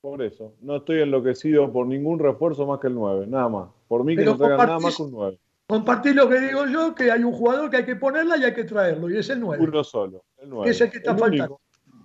Por 0.00 0.22
eso. 0.22 0.54
No 0.62 0.76
estoy 0.76 1.02
enloquecido 1.02 1.70
por 1.70 1.86
ningún 1.86 2.18
refuerzo 2.18 2.66
más 2.66 2.80
que 2.80 2.86
el 2.86 2.94
9. 2.94 3.26
Nada 3.26 3.50
más. 3.50 3.68
Por 3.88 4.04
mí 4.04 4.16
que 4.16 4.24
no 4.24 4.38
traigan 4.38 4.56
nada 4.56 4.78
más 4.78 4.96
que 4.96 5.02
un 5.02 5.10
9. 5.10 5.38
Compartir 5.66 6.16
lo 6.16 6.26
que 6.30 6.40
digo 6.40 6.66
yo, 6.66 6.94
que 6.94 7.12
hay 7.12 7.22
un 7.22 7.32
jugador 7.32 7.68
que 7.68 7.76
hay 7.76 7.84
que 7.84 7.96
ponerla 7.96 8.38
y 8.38 8.44
hay 8.44 8.54
que 8.54 8.64
traerlo, 8.64 9.10
y 9.10 9.18
es 9.18 9.28
el 9.28 9.40
9. 9.40 9.62
Uno 9.62 9.84
solo. 9.84 10.24
El 10.38 10.48
9. 10.48 10.64
Que 10.64 10.70
es 10.70 10.80
el 10.80 10.90
que 10.90 10.96
está 10.96 11.14
faltando. 11.14 11.60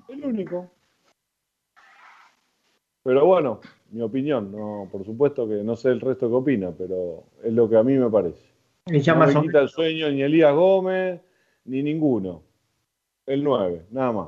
único. 0.10 0.26
El 0.26 0.26
único. 0.26 0.72
Pero 3.04 3.26
bueno, 3.26 3.62
mi 3.92 4.02
opinión. 4.02 4.52
No, 4.52 4.90
por 4.92 5.06
supuesto 5.06 5.48
que 5.48 5.64
no 5.64 5.78
sé 5.78 5.90
el 5.92 6.02
resto 6.02 6.28
que 6.28 6.36
opina, 6.36 6.74
pero 6.78 7.24
es 7.42 7.54
lo 7.54 7.70
que 7.70 7.78
a 7.78 7.84
mí 7.84 7.98
me 7.98 8.10
parece. 8.10 8.51
Y 8.88 9.00
ya 9.00 9.14
No 9.14 9.20
más 9.20 9.36
quita 9.36 9.60
el 9.60 9.70
sueño 9.70 10.10
ni 10.12 10.22
Elías 10.24 10.54
Gómez, 10.54 11.22
ni 11.66 11.84
ninguno. 11.84 12.44
El 13.26 13.44
9, 13.44 13.86
nada 13.92 14.12
más. 14.12 14.28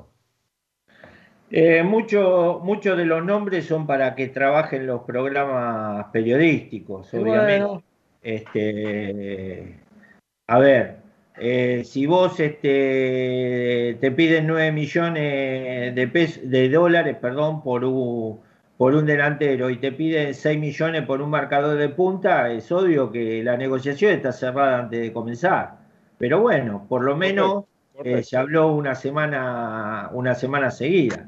Eh, 1.49 1.83
Muchos 1.83 2.63
muchos 2.63 2.97
de 2.97 3.05
los 3.05 3.23
nombres 3.23 3.65
son 3.65 3.85
para 3.85 4.15
que 4.15 4.27
trabajen 4.29 4.87
los 4.87 5.01
programas 5.03 6.05
periodísticos, 6.11 7.13
obviamente. 7.13 7.65
bueno. 7.65 7.83
Este, 8.21 9.79
a 10.47 10.57
ver, 10.59 10.97
eh, 11.37 11.83
si 11.83 12.05
vos 12.05 12.39
este, 12.39 13.97
te 13.99 14.11
piden 14.11 14.47
9 14.47 14.71
millones 14.71 15.93
de, 15.93 16.07
pes- 16.07 16.49
de 16.49 16.69
dólares 16.69 17.17
perdón, 17.19 17.61
por, 17.61 17.83
un, 17.83 18.39
por 18.77 18.95
un 18.95 19.05
delantero 19.05 19.69
y 19.69 19.77
te 19.77 19.91
piden 19.91 20.33
6 20.33 20.59
millones 20.59 21.05
por 21.05 21.21
un 21.21 21.29
marcador 21.29 21.77
de 21.77 21.89
punta, 21.89 22.51
es 22.51 22.71
obvio 22.71 23.11
que 23.11 23.43
la 23.43 23.55
negociación 23.57 24.13
está 24.13 24.31
cerrada 24.31 24.79
antes 24.79 24.99
de 24.99 25.13
comenzar. 25.13 25.77
Pero 26.17 26.41
bueno, 26.41 26.85
por 26.89 27.03
lo 27.03 27.15
menos 27.15 27.65
eh, 28.03 28.23
se 28.23 28.37
habló 28.37 28.73
una 28.73 28.95
semana, 28.95 30.09
una 30.13 30.35
semana 30.35 30.71
seguida. 30.71 31.27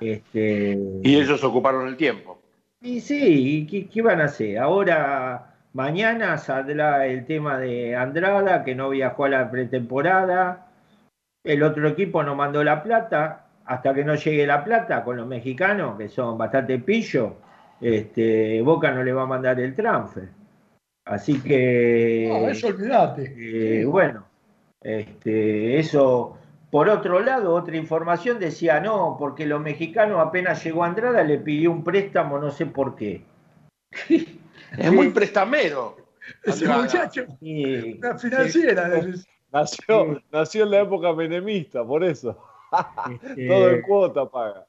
Este, 0.00 0.78
Y 1.02 1.16
ellos 1.16 1.42
ocuparon 1.44 1.88
el 1.88 1.96
tiempo. 1.96 2.40
y 2.80 3.00
sí, 3.00 3.58
¿y 3.58 3.66
qué, 3.66 3.88
qué 3.88 4.02
van 4.02 4.20
a 4.20 4.24
hacer? 4.24 4.58
Ahora, 4.58 5.54
mañana 5.72 6.38
saldrá 6.38 7.06
el 7.06 7.26
tema 7.26 7.58
de 7.58 7.96
Andrada, 7.96 8.64
que 8.64 8.74
no 8.74 8.90
viajó 8.90 9.24
a 9.24 9.28
la 9.28 9.50
pretemporada. 9.50 10.68
El 11.44 11.62
otro 11.62 11.88
equipo 11.88 12.22
no 12.22 12.34
mandó 12.34 12.62
la 12.64 12.82
plata. 12.82 13.49
Hasta 13.70 13.94
que 13.94 14.04
no 14.04 14.16
llegue 14.16 14.48
la 14.48 14.64
plata 14.64 15.04
con 15.04 15.16
los 15.16 15.28
mexicanos, 15.28 15.96
que 15.96 16.08
son 16.08 16.36
bastante 16.36 16.80
pillos, 16.80 17.34
este, 17.80 18.60
Boca 18.62 18.90
no 18.90 19.04
le 19.04 19.12
va 19.12 19.22
a 19.22 19.26
mandar 19.26 19.60
el 19.60 19.76
transfer. 19.76 20.28
Así 21.04 21.40
que. 21.40 22.26
No, 22.28 22.48
eso 22.48 22.66
olvídate. 22.66 23.32
Eh, 23.38 23.84
bueno, 23.84 24.26
este, 24.80 25.78
eso. 25.78 26.36
Por 26.68 26.88
otro 26.88 27.20
lado, 27.20 27.54
otra 27.54 27.76
información 27.76 28.40
decía 28.40 28.80
no, 28.80 29.16
porque 29.16 29.46
los 29.46 29.60
mexicanos 29.60 30.18
apenas 30.18 30.64
llegó 30.64 30.82
Andrada 30.82 31.22
le 31.22 31.38
pidió 31.38 31.70
un 31.70 31.84
préstamo, 31.84 32.40
no 32.40 32.50
sé 32.50 32.66
por 32.66 32.96
qué. 32.96 33.22
Es 34.78 34.92
muy 34.92 35.10
prestamero. 35.10 35.96
Ese 36.42 36.64
Andrada. 36.64 36.82
muchacho, 36.82 37.26
una 37.40 38.18
financiera. 38.18 39.00
Nació, 39.52 40.20
nació 40.32 40.64
en 40.64 40.70
la 40.72 40.80
época 40.80 41.12
menemista, 41.12 41.84
por 41.84 42.02
eso. 42.02 42.49
Este, 43.06 43.46
Todo 43.48 43.70
en 43.70 43.82
cuota 43.82 44.26
paga. 44.26 44.66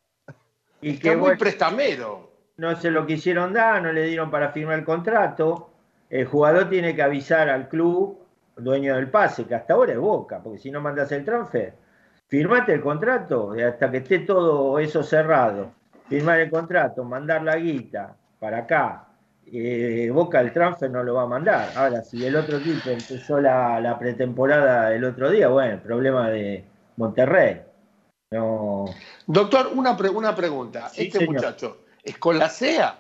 y 0.82 0.98
Que 0.98 1.12
muy 1.12 1.20
bueno, 1.20 1.38
prestamero. 1.38 2.32
no 2.58 2.76
se 2.76 2.92
lo 2.92 3.06
quisieron 3.06 3.54
dar, 3.54 3.82
no 3.82 3.92
le 3.92 4.04
dieron 4.08 4.30
para 4.32 4.52
firmar 4.52 4.80
el 4.80 4.86
contrato. 4.86 5.70
El 6.10 6.26
jugador 6.26 6.70
tiene 6.70 6.96
que 6.96 7.02
avisar 7.04 7.50
al 7.50 7.70
club, 7.70 8.20
dueño 8.58 8.96
del 8.96 9.10
pase, 9.10 9.46
que 9.46 9.56
hasta 9.56 9.74
ahora 9.74 9.94
es 9.94 10.00
Boca, 10.00 10.42
porque 10.44 10.60
si 10.60 10.70
no 10.72 10.82
mandas 10.82 11.12
el 11.12 11.24
transfer, 11.24 11.74
firmate 12.28 12.74
el 12.74 12.82
contrato 12.82 13.54
hasta 13.66 13.90
que 13.92 13.98
esté 13.98 14.20
todo 14.20 14.78
eso 14.80 15.04
cerrado. 15.04 15.72
Firmar 16.10 16.40
el 16.42 16.50
contrato, 16.52 17.04
mandar 17.06 17.44
la 17.44 17.56
guita 17.56 18.18
para 18.40 18.60
acá. 18.60 19.08
eh, 19.46 20.10
Boca 20.14 20.42
el 20.42 20.52
transfer 20.52 20.90
no 20.92 21.04
lo 21.04 21.14
va 21.16 21.24
a 21.24 21.28
mandar. 21.28 21.70
Ahora, 21.76 22.02
si 22.04 22.26
el 22.26 22.36
otro 22.36 22.58
equipo 22.58 22.90
empezó 22.90 23.40
la, 23.40 23.80
la 23.80 23.98
pretemporada 23.98 24.94
el 24.94 25.04
otro 25.06 25.30
día, 25.30 25.48
bueno, 25.48 25.74
el 25.76 25.80
problema 25.82 26.30
de 26.30 26.66
Monterrey. 26.98 27.62
No, 28.32 28.86
Doctor, 29.28 29.72
una, 29.76 29.96
pre- 29.98 30.10
una 30.10 30.34
pregunta. 30.34 30.88
Sí, 30.90 31.04
este 31.08 31.20
señor. 31.20 31.36
muchacho, 31.36 31.86
¿escolacea? 32.04 32.98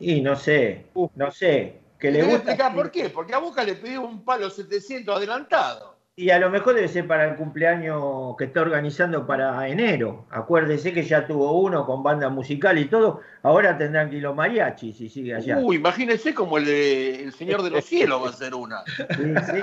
y 0.00 0.20
no 0.20 0.36
sé, 0.36 0.86
Uh. 0.94 1.08
no 1.16 1.32
sé, 1.32 1.80
que 1.98 2.12
le 2.12 2.18
¿Le 2.18 2.24
voy 2.24 2.34
a 2.34 2.36
gusta. 2.36 2.52
explicar 2.52 2.74
por 2.74 2.90
qué? 2.92 3.10
Porque 3.10 3.34
a 3.34 3.38
Boca 3.38 3.64
le 3.64 3.74
pidió 3.74 4.02
un 4.02 4.24
palo 4.24 4.48
700 4.48 5.16
adelantado. 5.16 5.97
Y 6.18 6.30
a 6.30 6.40
lo 6.40 6.50
mejor 6.50 6.74
debe 6.74 6.88
ser 6.88 7.06
para 7.06 7.30
el 7.30 7.36
cumpleaños 7.36 8.36
que 8.36 8.46
está 8.46 8.62
organizando 8.62 9.24
para 9.24 9.68
enero. 9.68 10.26
Acuérdese 10.30 10.92
que 10.92 11.04
ya 11.04 11.24
tuvo 11.24 11.52
uno 11.60 11.86
con 11.86 12.02
banda 12.02 12.28
musical 12.28 12.76
y 12.76 12.86
todo. 12.86 13.20
Ahora 13.44 13.78
tendrán 13.78 14.10
que 14.10 14.16
ir 14.16 14.24
los 14.24 14.34
mariachis 14.34 14.96
si 14.96 15.08
sigue 15.08 15.36
allá. 15.36 15.58
Uy, 15.58 15.76
imagínese 15.76 16.34
como 16.34 16.58
el 16.58 16.64
de 16.64 17.22
El 17.22 17.32
Señor 17.32 17.62
de 17.62 17.70
los 17.70 17.84
Cielos 17.84 18.20
va 18.24 18.30
a 18.30 18.32
ser 18.32 18.52
una. 18.52 18.82
Sí, 18.84 19.04
sí, 19.06 19.60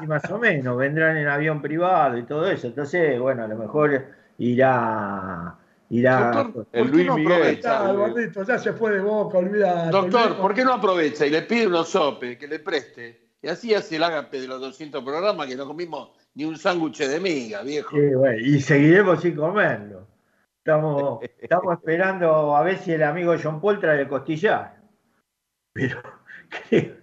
sí, 0.00 0.06
más 0.06 0.24
o 0.30 0.38
menos. 0.38 0.78
Vendrán 0.78 1.18
en 1.18 1.28
avión 1.28 1.60
privado 1.60 2.16
y 2.16 2.22
todo 2.22 2.50
eso. 2.50 2.68
Entonces, 2.68 3.20
bueno, 3.20 3.44
a 3.44 3.48
lo 3.48 3.56
mejor 3.56 4.06
irá. 4.38 5.54
irá 5.90 6.30
Doctor, 6.32 6.66
El 6.72 6.80
¿por 6.80 6.90
qué 6.90 6.96
Luis 6.96 7.06
no 7.08 7.16
Miguel. 7.16 7.32
aprovecha? 7.60 8.44
Ya, 8.48 8.58
se 8.58 8.72
fue 8.72 8.92
de 8.92 9.00
boca. 9.00 9.38
Doctor. 9.90 10.38
¿por 10.38 10.54
qué 10.54 10.64
no 10.64 10.72
aprovecha 10.72 11.26
y 11.26 11.30
le 11.30 11.42
pide 11.42 11.66
unos 11.66 11.90
sopes 11.90 12.38
que 12.38 12.48
le 12.48 12.58
preste? 12.58 13.29
Y 13.42 13.48
así 13.48 13.74
hace 13.74 13.96
el 13.96 14.02
ágape 14.04 14.40
de 14.40 14.48
los 14.48 14.60
200 14.60 15.02
programas 15.02 15.46
que 15.46 15.56
no 15.56 15.66
comimos 15.66 16.10
ni 16.34 16.44
un 16.44 16.56
sándwich 16.58 16.98
de 16.98 17.20
miga, 17.20 17.62
viejo. 17.62 17.96
Sí, 17.96 18.14
bueno, 18.14 18.38
y 18.38 18.60
seguiremos 18.60 19.20
sin 19.20 19.34
comerlo. 19.34 20.06
Estamos, 20.58 21.20
estamos 21.38 21.72
esperando 21.78 22.54
a 22.54 22.62
ver 22.62 22.78
si 22.78 22.92
el 22.92 23.02
amigo 23.02 23.34
John 23.42 23.60
Paul 23.60 23.80
trae 23.80 24.02
el 24.02 24.08
costillar. 24.08 24.76
Pero 25.72 26.02
creo, 26.68 26.96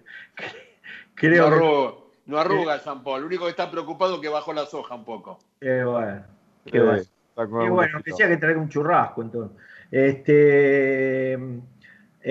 creo 1.14 1.44
no, 1.44 1.50
que- 1.50 1.56
arruga, 1.56 1.94
no 2.26 2.38
arruga, 2.38 2.82
Jean 2.84 3.02
Paul. 3.02 3.20
Lo 3.22 3.26
único 3.26 3.44
que 3.44 3.50
está 3.50 3.70
preocupado 3.70 4.14
es 4.16 4.20
que 4.20 4.28
bajó 4.28 4.52
la 4.52 4.66
soja 4.66 4.94
un 4.94 5.04
poco. 5.04 5.38
bueno. 5.60 6.24
Eh, 6.66 6.80
bueno. 6.80 7.02
con 7.34 7.50
Y 7.50 7.54
algún 7.64 7.70
bueno, 7.70 8.02
que 8.04 8.12
sea 8.12 8.28
que 8.28 8.36
traiga 8.36 8.60
un 8.60 8.68
churrasco 8.68 9.22
entonces. 9.22 9.56
Este, 9.90 11.38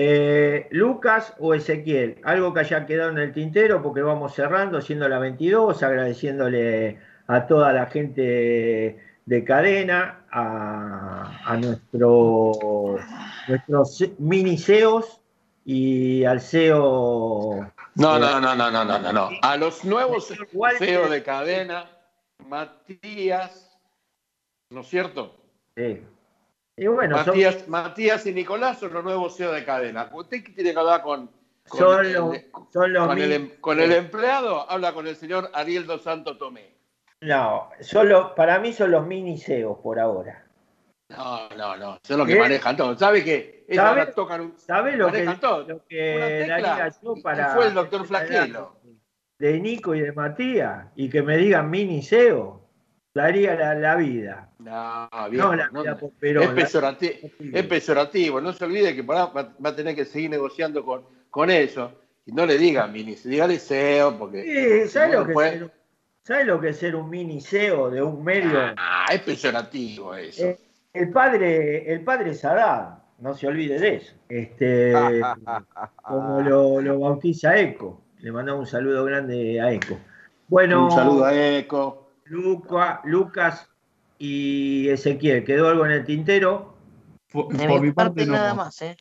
eh, 0.00 0.68
Lucas 0.70 1.34
o 1.40 1.54
Ezequiel, 1.54 2.20
algo 2.22 2.54
que 2.54 2.60
haya 2.60 2.86
quedado 2.86 3.10
en 3.10 3.18
el 3.18 3.32
tintero 3.32 3.82
porque 3.82 4.00
vamos 4.00 4.32
cerrando, 4.32 4.80
siendo 4.80 5.08
la 5.08 5.18
22, 5.18 5.82
agradeciéndole 5.82 7.00
a 7.26 7.48
toda 7.48 7.72
la 7.72 7.86
gente 7.86 8.96
de 9.26 9.44
cadena, 9.44 10.20
a, 10.30 11.40
a 11.44 11.56
nuestro, 11.56 13.00
nuestros 13.48 14.04
mini 14.18 14.56
CEOs 14.56 15.20
y 15.64 16.24
al 16.24 16.42
CEO. 16.42 17.72
No, 17.96 18.18
no, 18.20 18.40
no, 18.40 18.54
no, 18.54 18.70
no, 18.70 18.84
no, 18.84 18.98
no, 19.00 19.12
no. 19.12 19.30
A 19.42 19.56
los 19.56 19.84
nuevos 19.84 20.32
Walter. 20.52 20.88
CEO 20.88 21.08
de 21.08 21.24
cadena, 21.24 21.90
Matías, 22.46 23.76
¿no 24.70 24.82
es 24.82 24.86
cierto? 24.86 25.34
Sí. 25.76 26.04
Y 26.78 26.86
bueno, 26.86 27.22
son- 27.24 27.36
Matías, 27.68 28.26
y 28.26 28.32
Nicolás 28.32 28.78
son 28.78 28.92
los 28.92 29.02
nuevos 29.04 29.36
CEO 29.36 29.52
de 29.52 29.64
cadena. 29.64 30.08
Usted 30.12 30.44
que 30.44 30.52
tiene 30.52 30.72
que 30.72 30.78
hablar 30.78 31.02
con, 31.02 31.28
con 31.68 31.78
son, 31.78 32.06
el- 32.06 32.12
los, 32.12 32.36
son 32.72 32.92
los 32.92 33.06
con 33.08 33.18
el, 33.18 33.32
em- 33.32 33.50
con 33.60 33.80
el 33.80 33.92
empleado, 33.92 34.70
habla 34.70 34.92
con 34.92 35.06
el 35.06 35.16
señor 35.16 35.50
Ariel 35.54 35.86
dos 35.86 36.02
Santos 36.02 36.38
Tomé. 36.38 36.76
No, 37.20 37.68
son 37.80 38.08
los- 38.08 38.30
para 38.32 38.60
mí 38.60 38.72
son 38.72 38.92
los 38.92 39.04
mini 39.06 39.38
CEOs 39.38 39.78
por 39.80 39.98
ahora. 39.98 40.44
No, 41.10 41.48
no, 41.56 41.76
no, 41.76 41.98
son 42.04 42.18
los 42.18 42.26
que 42.26 42.34
¿Qué? 42.34 42.38
manejan 42.38 42.76
todo. 42.76 42.96
¿Sabe 42.96 43.24
que 43.24 43.64
ellos 43.66 43.82
¿Sabe? 43.84 44.06
tocan 44.06 44.40
un, 44.42 44.58
¿Sabes 44.58 44.96
lo 44.96 45.10
que, 45.10 45.24
todo? 45.40 45.60
lo 45.66 45.74
Una 45.74 45.84
que 45.88 46.36
tecla, 46.46 46.68
daría 46.68 46.92
yo 47.02 47.16
y 47.16 47.22
para. 47.22 47.54
fue 47.54 47.66
el 47.66 47.74
doctor 47.74 48.06
Flaquelo. 48.06 48.76
De 49.40 49.58
Nico 49.60 49.94
y 49.94 50.00
de 50.00 50.12
Matías 50.12 50.86
y 50.96 51.08
que 51.08 51.22
me 51.22 51.36
digan 51.36 51.70
mini 51.70 52.02
SEO, 52.02 52.68
daría 53.14 53.54
la, 53.54 53.74
la 53.74 53.96
vida. 53.96 54.47
No, 54.58 55.08
viejo, 55.30 55.48
no 55.48 55.54
la 55.56 55.64
es, 55.64 55.72
la- 56.74 56.96
es 57.52 57.66
peyorativo. 57.66 58.40
No 58.40 58.52
se 58.52 58.64
olvide 58.64 58.94
que 58.94 59.02
va, 59.02 59.26
va 59.26 59.70
a 59.70 59.76
tener 59.76 59.94
que 59.94 60.04
seguir 60.04 60.30
negociando 60.30 60.84
con, 60.84 61.04
con 61.30 61.50
ellos. 61.50 61.92
Y 62.26 62.32
no 62.32 62.44
le 62.44 62.58
diga 62.58 62.86
mini, 62.86 63.14
dígale 63.14 63.58
SEO, 63.58 64.18
porque. 64.18 64.42
Sí, 64.84 64.88
¿sabes 64.90 65.10
Bueno, 65.10 65.20
lo, 65.20 65.26
que 65.26 65.32
es 65.32 65.38
ser, 65.60 65.72
¿sabes 66.24 66.46
lo 66.46 66.60
que 66.60 66.68
es 66.70 66.76
ser 66.78 66.96
un 66.96 67.08
mini 67.08 67.40
SEO 67.40 67.88
de 67.90 68.02
un 68.02 68.22
medio? 68.22 68.58
Ah, 68.76 69.06
es 69.12 69.22
peyorativo 69.22 70.14
eso. 70.14 70.44
Eh, 70.44 70.58
el 70.92 71.10
padre, 71.10 71.90
el 71.92 72.02
padre 72.02 72.34
Saddam, 72.34 72.98
no 73.20 73.34
se 73.34 73.46
olvide 73.46 73.78
de 73.78 73.94
eso. 73.94 74.14
Este, 74.28 74.92
como 76.02 76.40
lo, 76.42 76.80
lo 76.80 76.98
bautiza 76.98 77.56
Eco. 77.58 78.02
Le 78.18 78.32
mandamos 78.32 78.60
un 78.60 78.66
saludo 78.66 79.04
grande 79.04 79.60
a 79.60 79.72
Eco. 79.72 79.96
Bueno, 80.48 80.86
Un 80.86 80.90
saludo 80.90 81.24
a 81.24 81.34
Eco. 81.58 82.10
Luca, 82.24 83.00
Lucas 83.04 83.70
y 84.18 84.88
Ezequiel, 84.88 85.44
¿quedó 85.44 85.68
algo 85.68 85.86
en 85.86 85.92
el 85.92 86.04
tintero? 86.04 86.74
Por, 87.32 87.48
De 87.56 87.66
por 87.68 87.80
mi 87.80 87.92
parte 87.92 88.10
parte, 88.14 88.26
no. 88.26 88.32
nada 88.32 88.54
más, 88.54 88.80
¿eh? 88.82 88.96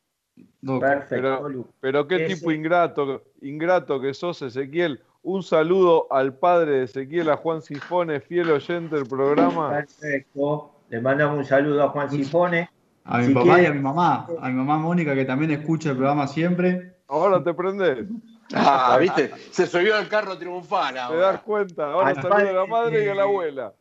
No, 0.61 0.80
Perfecto, 0.80 1.07
Pero- 1.09 1.49
Lu. 1.49 1.68
Pero 1.80 2.07
qué 2.07 2.26
Ese- 2.26 2.36
tipo 2.36 2.51
ingrato, 2.51 3.24
ingrato 3.41 3.99
que 4.01 4.13
sos, 4.13 4.41
Ezequiel. 4.41 5.01
Un 5.24 5.43
saludo 5.43 6.07
al 6.11 6.36
padre 6.36 6.72
de 6.80 6.84
Ezequiel, 6.84 7.30
a 7.30 7.38
Juan 7.38 7.61
Sifone, 7.61 8.20
fiel 8.22 8.49
oyente 8.51 8.95
del 8.95 9.07
programa. 9.07 9.70
Perfecto. 9.72 10.72
Le 10.89 11.01
mandamos 11.01 11.38
un 11.39 11.45
saludo 11.45 11.84
a 11.84 11.89
Juan 11.89 12.09
Sifone. 12.09 12.70
A 13.03 13.20
mi 13.20 13.28
Si 13.28 13.34
papá 13.34 13.45
quiere- 13.55 13.63
y 13.63 13.65
a 13.68 13.74
mi 13.74 13.80
mamá. 13.82 14.28
A 14.39 14.49
mi 14.49 14.55
mamá 14.55 14.78
Mónica, 14.78 15.15
que 15.15 15.26
también 15.26 15.51
escucha 15.51 15.91
el 15.91 15.97
programa 15.97 16.28
siempre. 16.28 16.93
Ahora 17.07 17.41
te 17.43 17.53
prendés, 17.53 18.05
Ah, 18.53 18.97
viste, 19.01 19.31
se 19.51 19.67
subió 19.67 19.95
al 19.95 20.07
carro 20.07 20.37
triunfal 20.37 20.93
te 20.93 20.99
das 20.99 21.09
ahora. 21.09 21.41
cuenta. 21.43 21.91
Ahora 21.91 22.07
Al 22.09 22.15
saludo 22.15 22.35
a 22.35 22.39
la 22.39 22.45
padre- 22.53 22.67
madre 22.69 23.05
y 23.05 23.09
a 23.09 23.15
la 23.15 23.23
abuela. 23.23 23.73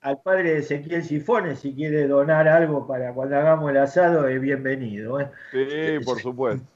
Al 0.00 0.20
padre 0.22 0.52
de 0.54 0.58
Ezequiel 0.58 1.04
Sifone, 1.04 1.56
si 1.56 1.74
quiere 1.74 2.06
donar 2.08 2.48
algo 2.48 2.86
para 2.86 3.12
cuando 3.14 3.36
hagamos 3.36 3.70
el 3.70 3.76
asado, 3.78 4.26
es 4.28 4.40
bienvenido. 4.40 5.20
¿eh? 5.20 5.30
Sí, 5.52 6.04
por 6.04 6.20
supuesto. 6.20 6.66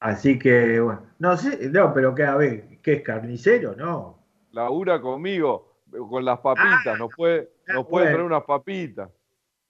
Así 0.00 0.38
que, 0.38 0.80
bueno, 0.80 1.02
no 1.18 1.36
sé, 1.36 1.68
no, 1.70 1.94
pero 1.94 2.14
que 2.14 2.24
a 2.24 2.34
ver, 2.36 2.78
¿qué 2.82 2.94
es 2.94 3.02
carnicero? 3.02 3.74
No. 3.76 4.18
Labura 4.50 5.00
conmigo, 5.00 5.76
con 6.10 6.24
las 6.24 6.40
papitas. 6.40 6.98
Nos 6.98 7.10
puede, 7.14 7.50
nos 7.68 7.86
puede 7.86 8.06
bueno. 8.06 8.10
traer 8.16 8.22
unas 8.26 8.42
papitas. 8.44 9.10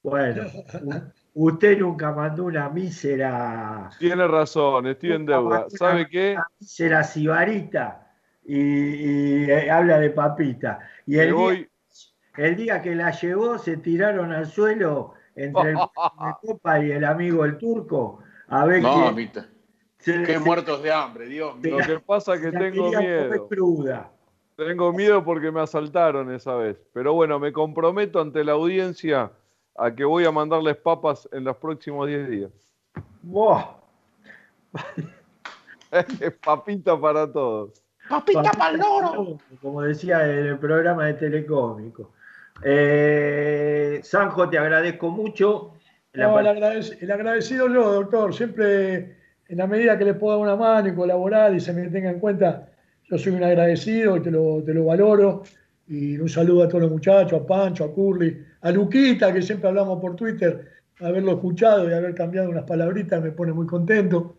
Bueno, 0.02 0.44
usted 1.34 1.78
nunca 1.78 2.12
mandó 2.12 2.44
una 2.44 2.68
mísera, 2.68 3.90
Tiene 3.98 4.26
razón, 4.26 4.86
estoy 4.86 5.12
en 5.12 5.26
deuda. 5.26 5.66
¿Sabe 5.70 6.08
qué? 6.08 6.32
una 6.34 6.46
mísera 6.60 7.04
sibarita 7.04 8.12
y, 8.44 8.56
y, 8.58 9.50
eh, 9.50 9.70
habla 9.70 9.98
de 9.98 10.10
papita. 10.10 10.80
Y 11.06 11.16
Me 11.16 11.22
el 11.22 11.28
día, 11.28 11.34
voy, 11.36 11.68
el 12.36 12.56
día 12.56 12.82
que 12.82 12.94
la 12.94 13.10
llevó 13.12 13.58
se 13.58 13.76
tiraron 13.78 14.32
al 14.32 14.46
suelo 14.46 15.14
entre 15.34 15.70
el 15.70 15.76
de 15.76 16.34
copa 16.42 16.84
y 16.84 16.90
el 16.92 17.04
amigo 17.04 17.44
el 17.44 17.56
turco 17.58 18.18
a 18.48 18.64
ver 18.66 18.82
No, 18.82 19.14
se- 19.14 20.22
Qué 20.24 20.34
se- 20.34 20.38
muertos 20.40 20.82
de 20.82 20.92
hambre, 20.92 21.26
Dios 21.26 21.56
mío. 21.58 21.78
lo 21.78 21.86
que 21.86 22.00
pasa 22.00 22.34
es 22.34 22.40
que 22.42 22.50
tengo 22.52 22.90
miedo. 22.90 23.48
cruda. 23.48 24.10
Tengo 24.56 24.92
miedo 24.92 25.24
porque 25.24 25.50
me 25.50 25.60
asaltaron 25.60 26.30
esa 26.32 26.54
vez. 26.56 26.76
Pero 26.92 27.14
bueno, 27.14 27.38
me 27.38 27.52
comprometo 27.52 28.20
ante 28.20 28.44
la 28.44 28.52
audiencia 28.52 29.32
a 29.76 29.94
que 29.94 30.04
voy 30.04 30.24
a 30.24 30.30
mandarles 30.30 30.76
papas 30.76 31.28
en 31.32 31.44
los 31.44 31.56
próximos 31.56 32.06
10 32.08 32.28
días. 32.28 32.50
Buah, 33.22 33.64
Papita 36.44 36.98
para 37.00 37.30
todos. 37.30 37.82
Papita 38.08 38.50
para 38.52 38.70
el 38.74 38.80
loro. 38.80 39.38
Como 39.60 39.82
decía 39.82 40.24
en 40.28 40.46
el 40.46 40.58
programa 40.58 41.06
de 41.06 41.14
Telecómico. 41.14 42.12
Eh, 42.64 44.00
Sanjo, 44.02 44.48
te 44.48 44.58
agradezco 44.58 45.10
mucho. 45.10 45.74
La 46.12 46.26
No, 46.28 46.38
el, 46.40 46.46
agradec- 46.46 46.98
el 47.00 47.10
agradecido 47.10 47.68
yo, 47.68 47.92
doctor. 47.92 48.34
Siempre, 48.34 49.16
en 49.48 49.58
la 49.58 49.66
medida 49.66 49.96
que 49.98 50.04
le 50.04 50.14
puedo 50.14 50.36
dar 50.38 50.42
una 50.46 50.56
mano 50.56 50.88
y 50.88 50.94
colaborar 50.94 51.54
y 51.54 51.60
se 51.60 51.72
me 51.72 51.88
tenga 51.88 52.10
en 52.10 52.20
cuenta, 52.20 52.68
yo 53.04 53.18
soy 53.18 53.32
un 53.32 53.44
agradecido 53.44 54.16
y 54.16 54.20
te 54.22 54.30
lo, 54.30 54.62
te 54.64 54.74
lo 54.74 54.84
valoro. 54.86 55.42
Y 55.88 56.16
un 56.18 56.28
saludo 56.28 56.64
a 56.64 56.68
todos 56.68 56.82
los 56.82 56.90
muchachos, 56.90 57.40
a 57.40 57.46
Pancho, 57.46 57.84
a 57.84 57.92
Curly, 57.92 58.46
a 58.62 58.70
Luquita, 58.70 59.32
que 59.32 59.42
siempre 59.42 59.68
hablamos 59.68 60.00
por 60.00 60.16
Twitter. 60.16 60.70
Haberlo 61.00 61.32
escuchado 61.32 61.90
y 61.90 61.92
haber 61.92 62.14
cambiado 62.14 62.48
unas 62.50 62.64
palabritas 62.64 63.22
me 63.22 63.32
pone 63.32 63.52
muy 63.52 63.66
contento. 63.66 64.36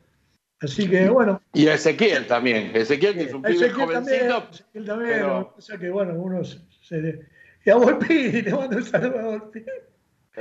Así 0.62 0.90
que, 0.90 1.10
bueno, 1.10 1.42
Y 1.54 1.68
a 1.68 1.74
Ezequiel 1.74 2.26
también. 2.26 2.72
Ezequiel, 2.74 3.16
que 3.16 3.24
es 3.24 3.34
un 3.34 3.46
a 3.46 3.50
pibe 3.50 3.66
Ezequiel 3.66 3.90
también, 3.92 4.20
jovencito. 4.32 4.50
Ezequiel 4.54 4.86
también, 4.86 5.12
pero- 5.14 5.54
lo 5.70 5.80
que 5.80 5.90
bueno, 5.90 6.14
uno 6.16 6.44
se... 6.46 6.60
se- 6.82 7.20
y 7.66 7.70
a 7.70 7.76
Volpini, 7.76 8.42
le 8.44 8.52
mando 8.54 8.78
un 8.78 8.84
saludo 8.84 9.20
a 9.20 9.24
Volpini. 9.24 9.66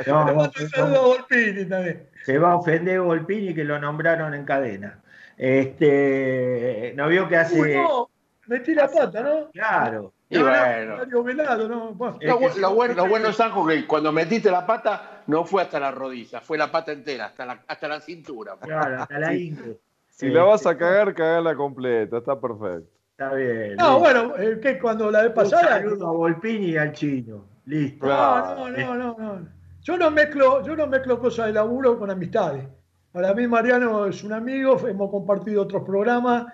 No, 0.07 0.27
Le 0.27 0.33
mando 0.35 0.53
un 0.61 0.69
saludo 0.71 0.97
a 1.01 1.07
Volpini 1.07 1.65
también. 1.65 2.09
se 2.25 2.39
va 2.39 2.53
a 2.53 2.57
ofender 2.57 3.01
Volpini 3.01 3.53
que 3.55 3.65
lo 3.65 3.79
nombraron 3.81 4.33
en 4.35 4.45
cadena. 4.45 5.03
Este, 5.37 6.93
no 6.97 7.09
vio 7.09 7.29
que 7.29 7.37
hace. 7.37 7.61
Uy, 7.61 7.75
no, 7.75 8.09
metí 8.47 8.75
la 8.75 8.89
pata, 8.89 9.23
¿no? 9.23 9.51
Claro. 9.51 10.13
Y 10.33 10.39
No, 10.39 10.45
no, 10.45 10.97
bueno. 10.97 11.23
Velado, 11.25 11.69
¿no? 11.69 11.93
Bueno, 11.93 12.17
Es 12.21 12.29
Lo, 12.29 12.39
que 12.39 12.61
lo 12.61 12.75
bueno, 12.75 12.95
lo 12.95 13.07
bueno, 13.07 13.33
Sanjo, 13.33 13.67
que 13.67 13.87
cuando 13.87 14.13
metiste 14.13 14.51
la 14.51 14.65
pata, 14.65 15.23
no 15.27 15.45
fue 15.45 15.61
hasta 15.63 15.79
la 15.79 15.91
rodilla, 15.91 16.41
fue 16.41 16.57
la 16.57 16.73
pata 16.73 16.93
entera, 16.93 17.27
hasta 17.27 17.45
la, 17.45 17.63
hasta 17.69 17.87
la 17.89 18.01
cintura. 18.01 18.57
Claro, 18.61 19.03
hasta 19.03 19.19
la 19.19 19.35
ingle. 19.35 19.79
Si 20.09 20.29
la 20.29 20.45
vas 20.45 20.67
a 20.67 20.77
cagar, 20.77 21.15
cagala 21.15 21.55
completa, 21.55 22.17
está 22.17 22.41
perfecto. 22.41 22.89
Está 23.11 23.35
bien. 23.35 23.77
No, 23.77 23.85
listo. 23.85 23.99
bueno, 23.99 24.37
eh, 24.39 24.59
que 24.61 24.79
cuando 24.79 25.11
la 25.11 25.21
vez 25.21 25.29
Un 25.29 25.35
pasada. 25.35 25.69
saludo 25.81 26.09
a 26.09 26.13
Volpini 26.13 26.67
y 26.71 26.77
al 26.79 26.93
chino. 26.93 27.45
Listo. 27.67 28.07
No, 28.07 28.69
no, 28.71 28.71
no, 28.71 28.95
no, 28.95 29.17
no. 29.19 29.49
Yo 29.83 29.97
no 29.99 30.11
mezclo, 30.11 30.65
yo 30.65 30.75
no 30.77 30.87
mezclo 30.87 31.19
cosas 31.19 31.47
de 31.47 31.53
laburo 31.53 31.99
con 31.99 32.11
amistades. 32.11 32.65
Para 33.13 33.35
mí 33.35 33.47
Mariano 33.47 34.07
es 34.07 34.25
un 34.25 34.33
amigo, 34.33 34.79
hemos 34.89 35.11
compartido 35.11 35.63
otros 35.63 35.83
programas, 35.85 36.47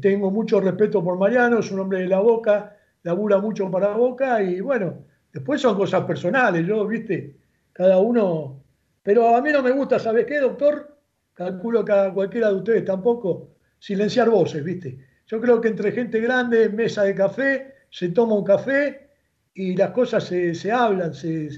tengo 0.00 0.30
mucho 0.30 0.60
respeto 0.60 1.04
por 1.04 1.18
Mariano, 1.18 1.58
es 1.58 1.70
un 1.70 1.80
hombre 1.80 1.98
de 2.00 2.08
la 2.08 2.20
boca, 2.20 2.75
labura 3.06 3.38
mucho 3.38 3.70
para 3.70 3.96
boca 3.96 4.42
y 4.42 4.60
bueno, 4.60 5.04
después 5.32 5.60
son 5.60 5.76
cosas 5.76 6.04
personales, 6.04 6.66
yo, 6.66 6.84
viste, 6.88 7.36
cada 7.72 7.98
uno. 7.98 8.64
Pero 9.04 9.36
a 9.36 9.40
mí 9.40 9.52
no 9.52 9.62
me 9.62 9.70
gusta, 9.70 10.00
¿sabes 10.00 10.26
qué, 10.26 10.40
doctor? 10.40 10.98
Calculo 11.32 11.84
que 11.84 11.92
a 11.92 12.12
cualquiera 12.12 12.48
de 12.48 12.56
ustedes 12.56 12.84
tampoco, 12.84 13.54
silenciar 13.78 14.28
voces, 14.28 14.64
viste. 14.64 14.98
Yo 15.28 15.40
creo 15.40 15.60
que 15.60 15.68
entre 15.68 15.92
gente 15.92 16.18
grande, 16.20 16.68
mesa 16.68 17.04
de 17.04 17.14
café, 17.14 17.74
se 17.90 18.08
toma 18.08 18.34
un 18.34 18.44
café 18.44 19.10
y 19.54 19.76
las 19.76 19.92
cosas 19.92 20.24
se, 20.24 20.52
se 20.56 20.72
hablan, 20.72 21.14
se, 21.14 21.50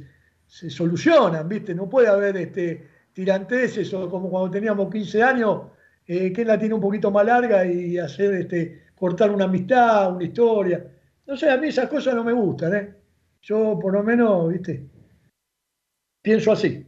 se 0.46 0.68
solucionan, 0.68 1.48
¿viste? 1.48 1.74
No 1.74 1.88
puede 1.88 2.08
haber 2.08 2.36
este, 2.36 2.86
tiranteses 3.14 3.94
o 3.94 4.10
como 4.10 4.28
cuando 4.28 4.50
teníamos 4.50 4.92
15 4.92 5.22
años, 5.22 5.62
eh, 6.06 6.30
que 6.30 6.44
la 6.44 6.58
tiene 6.58 6.74
un 6.74 6.80
poquito 6.82 7.10
más 7.10 7.24
larga 7.24 7.64
y 7.64 7.96
hacer 7.96 8.34
este, 8.34 8.82
cortar 8.94 9.30
una 9.30 9.46
amistad, 9.46 10.14
una 10.14 10.24
historia. 10.24 10.84
No 11.28 11.36
sé, 11.36 11.50
a 11.50 11.58
mí 11.58 11.68
esas 11.68 11.90
cosas 11.90 12.14
no 12.14 12.24
me 12.24 12.32
gustan, 12.32 12.74
¿eh? 12.74 12.94
Yo 13.42 13.78
por 13.78 13.92
lo 13.92 14.02
menos, 14.02 14.50
¿viste? 14.50 14.86
Pienso 16.22 16.52
así. 16.52 16.86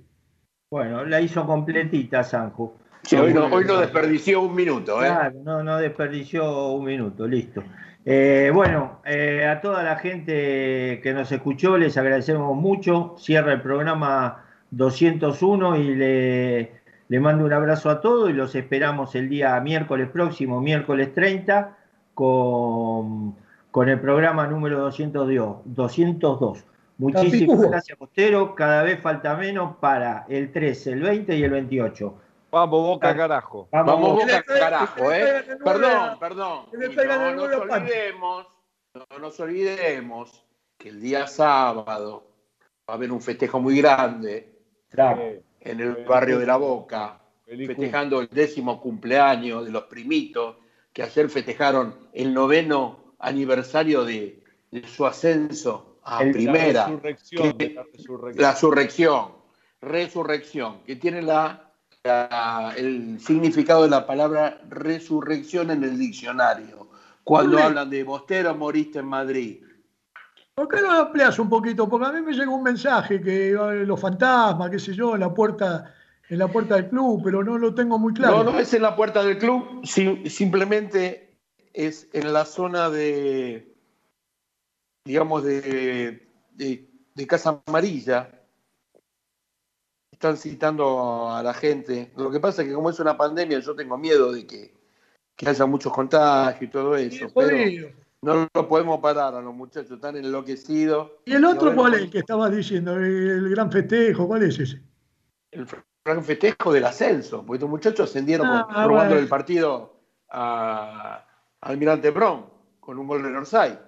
Bueno, 0.70 1.04
la 1.04 1.20
hizo 1.20 1.46
completita, 1.46 2.24
Sanjo. 2.24 2.78
Sí, 3.02 3.16
hoy, 3.16 3.34
no, 3.34 3.46
hoy 3.46 3.66
no 3.66 3.78
desperdició 3.78 4.40
un 4.40 4.54
minuto, 4.54 5.04
¿eh? 5.04 5.08
Claro, 5.08 5.40
no, 5.44 5.62
no 5.62 5.76
desperdició 5.76 6.68
un 6.68 6.86
minuto, 6.86 7.28
listo. 7.28 7.62
Eh, 8.06 8.50
bueno, 8.54 9.02
eh, 9.04 9.46
a 9.46 9.60
toda 9.60 9.82
la 9.82 9.96
gente 9.96 11.00
que 11.02 11.12
nos 11.12 11.30
escuchó 11.30 11.76
les 11.76 11.98
agradecemos 11.98 12.56
mucho. 12.56 13.16
Cierra 13.18 13.52
el 13.52 13.60
programa 13.60 14.46
201 14.70 15.76
y 15.76 15.94
le, 15.96 16.72
le 17.08 17.20
mando 17.20 17.44
un 17.44 17.52
abrazo 17.52 17.90
a 17.90 18.00
todos 18.00 18.30
y 18.30 18.32
los 18.32 18.54
esperamos 18.54 19.14
el 19.14 19.28
día 19.28 19.60
miércoles 19.60 20.08
próximo, 20.08 20.62
miércoles 20.62 21.12
30, 21.12 21.76
con, 22.14 23.36
con 23.70 23.88
el 23.88 24.00
programa 24.00 24.46
número 24.46 24.80
202. 24.80 25.58
202. 25.64 26.64
Muchísimas 26.98 27.60
gracias, 27.62 27.96
Costero. 27.96 28.54
Cada 28.54 28.82
vez 28.82 29.00
falta 29.00 29.34
menos 29.36 29.76
para 29.76 30.26
el 30.28 30.52
13, 30.52 30.92
el 30.92 31.00
20 31.00 31.36
y 31.36 31.42
el 31.42 31.50
28. 31.50 32.14
Vamos, 32.50 32.82
boca 32.82 33.16
carajo. 33.16 33.68
Vamos, 33.70 34.00
Boca. 34.00 34.24
boca 34.24 34.42
carajo, 34.44 35.12
¿eh? 35.12 35.44
nueve 35.46 35.58
Perdón, 35.64 36.18
perdón. 36.18 36.66
no 36.72 37.46
nos 37.48 37.60
olvidemos, 37.60 38.46
no 38.94 39.18
nos 39.18 39.40
olvidemos 39.40 40.44
que 40.76 40.88
el 40.88 41.00
día 41.00 41.26
sábado 41.26 42.26
va 42.88 42.94
a 42.94 42.96
haber 42.96 43.12
un 43.12 43.20
festejo 43.20 43.60
muy 43.60 43.80
grande 43.80 44.58
en 45.60 45.80
el 45.80 46.04
barrio 46.04 46.38
de 46.40 46.46
La 46.46 46.56
Boca, 46.56 47.20
festejando 47.46 48.20
el 48.20 48.28
décimo 48.28 48.80
cumpleaños 48.80 49.64
de 49.64 49.70
los 49.70 49.84
primitos, 49.84 50.56
que 50.92 51.04
ayer 51.04 51.28
festejaron 51.28 52.08
el 52.12 52.34
noveno 52.34 52.99
aniversario 53.20 54.04
de, 54.04 54.42
de 54.70 54.86
su 54.88 55.06
ascenso 55.06 55.98
a 56.04 56.22
El- 56.22 56.32
primera. 56.32 56.72
La 56.72 56.86
resurrección, 56.86 57.52
Que- 57.58 57.70
la 57.74 57.82
resurrección. 57.92 58.42
La 58.42 58.56
surrección, 58.56 59.28
resurrección, 59.80 60.80
que 60.84 60.96
tiene 60.96 61.22
la, 61.22 61.70
la- 62.04 62.74
el 62.76 63.18
significado 63.20 63.84
de 63.84 63.90
la 63.90 64.06
palabra 64.06 64.60
resurrección 64.68 65.70
en 65.70 65.84
el 65.84 65.98
diccionario. 65.98 66.88
Cuando 67.24 67.56
Ole. 67.56 67.64
hablan 67.66 67.90
de 67.90 68.02
Bostero 68.04 68.54
moriste 68.54 68.98
en 68.98 69.06
Madrid. 69.06 69.62
¿Por 70.54 70.68
qué 70.68 70.80
no 70.82 70.92
lo 70.92 71.00
amplias 71.02 71.38
un 71.38 71.48
poquito? 71.48 71.88
Porque 71.88 72.06
a 72.06 72.12
mí 72.12 72.20
me 72.22 72.32
llegó 72.32 72.54
un 72.54 72.62
mensaje 72.62 73.20
que 73.20 73.50
eh, 73.50 73.84
los 73.86 74.00
fantasmas, 74.00 74.70
qué 74.70 74.78
sé 74.78 74.94
yo, 74.94 75.14
en 75.14 75.20
la 75.20 75.32
puerta, 75.32 75.94
en 76.28 76.38
la 76.38 76.48
puerta 76.48 76.74
del 76.76 76.88
club, 76.88 77.20
pero 77.24 77.42
no 77.44 77.56
lo 77.56 77.74
tengo 77.74 77.98
muy 77.98 78.12
claro. 78.12 78.42
No, 78.44 78.52
no 78.52 78.58
es 78.58 78.72
en 78.74 78.82
la 78.82 78.94
puerta 78.96 79.22
del 79.22 79.38
club, 79.38 79.80
sim- 79.84 80.26
simplemente 80.26 81.29
es 81.72 82.08
en 82.12 82.32
la 82.32 82.44
zona 82.44 82.90
de, 82.90 83.74
digamos, 85.04 85.44
de, 85.44 86.28
de- 86.52 86.88
de 87.14 87.26
Casa 87.26 87.62
Amarilla. 87.66 88.30
Están 90.12 90.36
citando 90.36 91.30
a 91.30 91.42
la 91.42 91.54
gente. 91.54 92.12
Lo 92.16 92.30
que 92.30 92.40
pasa 92.40 92.62
es 92.62 92.68
que 92.68 92.74
como 92.74 92.90
es 92.90 93.00
una 93.00 93.16
pandemia, 93.16 93.58
yo 93.60 93.74
tengo 93.74 93.96
miedo 93.96 94.32
de 94.32 94.46
que, 94.46 94.74
que 95.34 95.48
haya 95.48 95.64
muchos 95.66 95.92
contagios 95.92 96.62
y 96.62 96.68
todo 96.68 96.96
Sí, 96.98 97.04
eso. 97.06 97.32
Pero 97.34 97.56
no 98.22 98.46
lo 98.52 98.68
podemos 98.68 99.00
parar 99.00 99.34
a 99.34 99.40
los 99.40 99.54
muchachos, 99.54 99.92
están 99.92 100.16
enloquecidos. 100.16 101.12
¿Y 101.24 101.32
el 101.34 101.44
otro 101.46 101.74
cuál 101.74 101.94
es 101.94 102.10
que 102.10 102.18
estabas 102.18 102.54
diciendo? 102.54 102.94
El 102.96 103.48
gran 103.48 103.72
festejo, 103.72 104.26
¿cuál 104.26 104.42
es 104.42 104.58
ese? 104.58 104.82
el 105.52 105.66
gran 106.04 106.22
festejo 106.22 106.72
del 106.72 106.84
ascenso, 106.84 107.44
porque 107.44 107.56
estos 107.56 107.70
muchachos 107.70 108.08
ascendieron 108.10 108.46
Ah, 108.46 108.66
robando 108.86 109.10
bueno. 109.14 109.16
el 109.16 109.28
partido 109.28 110.00
a 110.28 111.26
Almirante 111.62 112.10
Brown 112.10 112.46
con 112.80 112.98
un 112.98 113.06
gol 113.06 113.22
de 113.22 113.36
Orsay. 113.36 113.78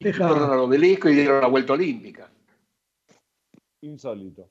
Deja. 0.00 0.28
Fueron 0.28 0.50
al 0.50 0.58
obelisco 0.60 1.08
y 1.08 1.14
dieron 1.14 1.40
la 1.40 1.46
vuelta 1.48 1.72
olímpica. 1.74 2.30
Insólito. 3.82 4.48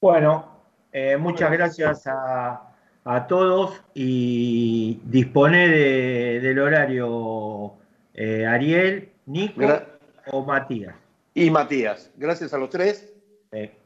Bueno, 0.00 0.62
eh, 0.92 1.16
muchas 1.16 1.50
gracias 1.52 2.06
a, 2.06 2.76
a 3.04 3.26
todos 3.26 3.80
y 3.94 5.00
dispone 5.04 5.68
de- 5.68 6.40
del 6.40 6.58
horario 6.58 7.74
eh, 8.12 8.46
Ariel, 8.46 9.12
Nico 9.26 9.60
Gra- 9.60 9.98
o 10.26 10.44
Matías. 10.44 10.94
Y 11.34 11.50
Matías, 11.50 12.10
gracias 12.16 12.52
a 12.54 12.58
los 12.58 12.70
tres. 12.70 13.12
Eh, 13.52 13.76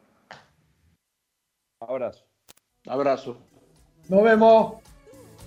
Abrazo. 1.80 2.24
Abrazo. 2.86 3.38
Nos 4.08 4.22
vemos. 4.22 4.82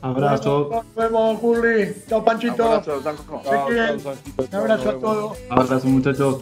Abrazo. 0.02 0.70
Nos 0.72 0.96
vemos, 0.96 1.40
Curly. 1.40 1.96
Chao, 2.08 2.24
Panchito. 2.24 2.64
Abrazo. 2.64 3.02
Chao. 3.44 3.68
Un 3.68 4.56
abrazo 4.56 4.90
a 4.90 5.00
todos. 5.00 5.38
Abrazo 5.50 5.88
muchachos. 5.88 6.42